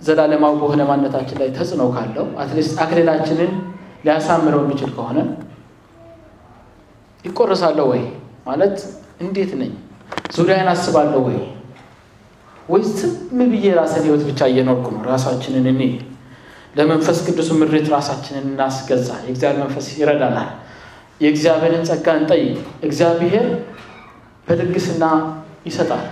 ዘላለማዊ 0.00 0.54
በሆነ 0.60 0.82
ማንነታችን 0.90 1.38
ላይ 1.42 1.48
ተጽዕኖ 1.56 1.82
ካለው 1.94 2.26
at 2.42 2.51
least 2.51 2.74
አክሊላችንን 2.84 3.52
ሊያሳምረው 4.04 4.60
የሚችል 4.64 4.90
ከሆነ 4.96 5.18
ይቆረሳለሁ 7.24 7.86
ወይ 7.92 8.02
ማለት 8.46 8.76
እንዴት 9.20 9.52
ነኝ? 9.60 9.72
ዙሪያን 10.36 10.68
አስባለሁ 10.72 11.20
ወይ 11.28 11.38
ወይ 12.68 12.82
ዝም 12.90 13.12
ብዬ 13.52 13.64
ራስን 13.78 14.02
ህይወት 14.06 14.22
ብቻ 14.28 14.40
እየኖርኩ 14.50 14.86
ነው? 14.94 15.02
ራሳችንን 15.08 15.66
እኔ 15.72 15.82
ለመንፈስ 16.76 17.18
ቅዱስ 17.26 17.48
ምሬት 17.60 17.88
ራሳችንን 17.94 18.44
እናስገዛ። 18.50 19.08
የእግዚአብሔር 19.24 19.60
መንፈስ 19.64 19.86
ይረዳናል። 19.94 20.50
የእግዚአብሔርን 21.20 21.84
ጸጋ 21.88 22.06
እንጠይቅ። 22.18 22.56
እግዚአብሔር 22.86 23.46
በልግስና 24.46 25.04
ይሰጣል። 25.66 26.06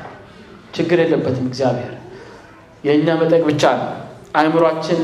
ችግር 0.75 0.99
የለበትም። 1.03 1.47
እግዚአብሔር 1.51 1.93
የእኛ 2.85 3.09
መጠቅ 3.21 3.43
ብቻ 3.49 3.63
ነው። 3.81 3.89
አእምሯችን 4.39 5.01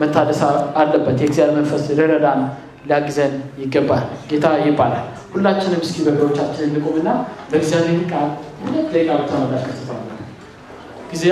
መታደስ 0.00 0.40
አለበት። 0.80 1.16
የእግዚአብሔር 1.22 1.54
መንፈስ 1.58 1.84
ሊረዳን 1.90 2.40
ሊያግዘን 2.88 3.32
ይገባል። 3.62 4.04
ጌታ 4.30 4.46
ይባላል። 4.64 5.06
ሁላችንም 5.32 5.80
እስኪ 5.86 5.96
በእግሮቻችን 6.06 6.68
እንቁምና 6.68 7.08
በእግዚአብሔር 7.50 8.02
ቃል 8.12 8.28
ሁለት 8.62 8.86
ደቂቃ 8.94 9.10
ብቻ 9.22 9.32
መላከት 9.42 9.78
ጊዜ 11.10 11.24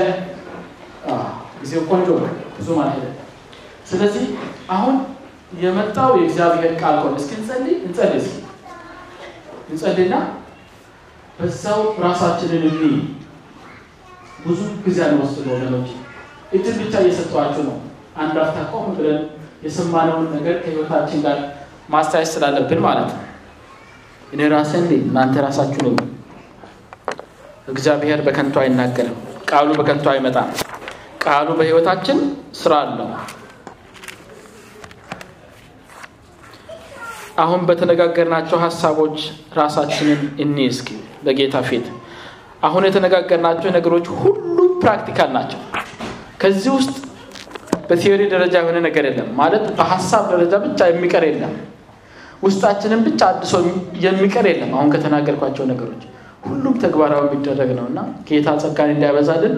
ጊዜው 1.61 1.83
ቆንጆ 1.91 2.09
ብዙ 2.57 2.68
ማለት 2.79 3.03
ስለዚህ 3.89 4.25
አሁን 4.75 4.97
የመጣው 5.61 6.11
የእግዚአብሔር 6.18 6.72
ቃል 6.81 6.95
ከሆነ 7.01 7.16
እስኪ 7.20 7.33
እንጸልይ 7.39 7.75
እንጸልይ 7.87 8.18
እስኪ 8.22 8.37
እንጸልይና 9.70 10.14
በዛው 11.39 11.81
ራሳችንን 12.05 12.64
እኒ 12.70 12.83
ብዙ 14.45 14.61
ጊዜ 14.85 14.99
አንወስድ 15.07 15.47
ወገኖች፣ 15.53 15.91
እድል 16.53 16.75
ብቻ 16.81 16.95
እየሰጠኋችሁ 17.03 17.62
ነው። 17.68 17.77
አንድ 18.16 18.37
አፍታ 18.43 18.59
ቆም 18.72 18.89
ብለን 18.97 19.20
የሰማነውን 19.64 20.27
ነገር 20.35 20.57
ከህይወታችን 20.62 21.22
ጋር 21.27 21.39
ማስተያየት 21.89 22.31
ስላለብን 22.33 22.81
ማለት 22.87 23.09
ነው። 23.12 23.22
እኔ 24.35 24.49
ራሴ 24.53 24.72
እንዴ 24.83 24.93
እናንተ 25.03 25.35
ራሳችሁ 25.47 25.81
ነው። 25.89 25.95
እግዚአብሔር 27.68 28.20
በከንቱ 28.27 28.57
አይናገርም። 28.62 29.18
ቃሉ 29.49 29.68
በከንቱ 29.78 30.07
አይመጣም። 30.12 30.49
ቃሉ 31.24 31.49
በህይወታችን 31.59 32.18
ስራ 32.61 32.72
አለው። 32.84 33.09
አሁን 37.42 37.61
በተነጋገርናቸው 37.68 38.59
ሀሳቦች 38.64 39.16
ራሳችንን 39.57 40.20
እኒ 40.45 40.57
እስኪ 40.72 40.88
በጌታ 41.24 41.62
ፊት 41.68 41.86
አሁን 42.62 42.82
የተነጋገርናቸው 42.88 43.70
ነገሮች 43.76 44.07
ሁሉም 44.20 44.70
practical 44.82 45.30
ናቸው። 45.36 45.61
ከዚህ 46.42 46.70
ውስጥ 46.76 46.95
በቲዮሪ 47.88 48.22
ደረጃ 48.32 48.55
የሆነ 48.61 48.78
ነገር 48.86 49.05
የለም 49.09 49.28
ማለት 49.40 49.64
በሀሳብ 49.78 50.24
ደረጃ 50.32 50.55
ብቻ 50.64 50.86
የሚቀር 50.90 51.24
የለም። 51.28 51.55
ውስጣችንን 52.42 53.01
ብቻ 53.07 53.20
አድሶ 53.32 53.53
የሚቀር 54.05 54.47
የለም። 54.51 54.70
አሁን 54.76 54.88
ከተናገርኳቸው 54.95 55.64
ነገሮች 55.72 56.03
ሁሉም 56.45 56.74
ተግባራዊ 56.82 57.22
የሚደረግ 57.26 57.70
ነው 57.78 57.86
እና 57.90 57.99
ጌታ 58.28 58.49
ጸጋን 58.62 58.90
እንዲያበዛልን 58.95 59.55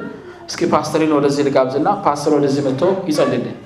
እስኪ 0.49 0.63
ፓስተሪን 0.73 1.13
ወደዚህ 1.17 1.45
ልጋብዝና 1.49 1.89
ፓስተር 2.05 2.33
ወደዚህ 2.37 2.63
መጥቶ 2.67 2.83
ይጸልልን። 3.11 3.57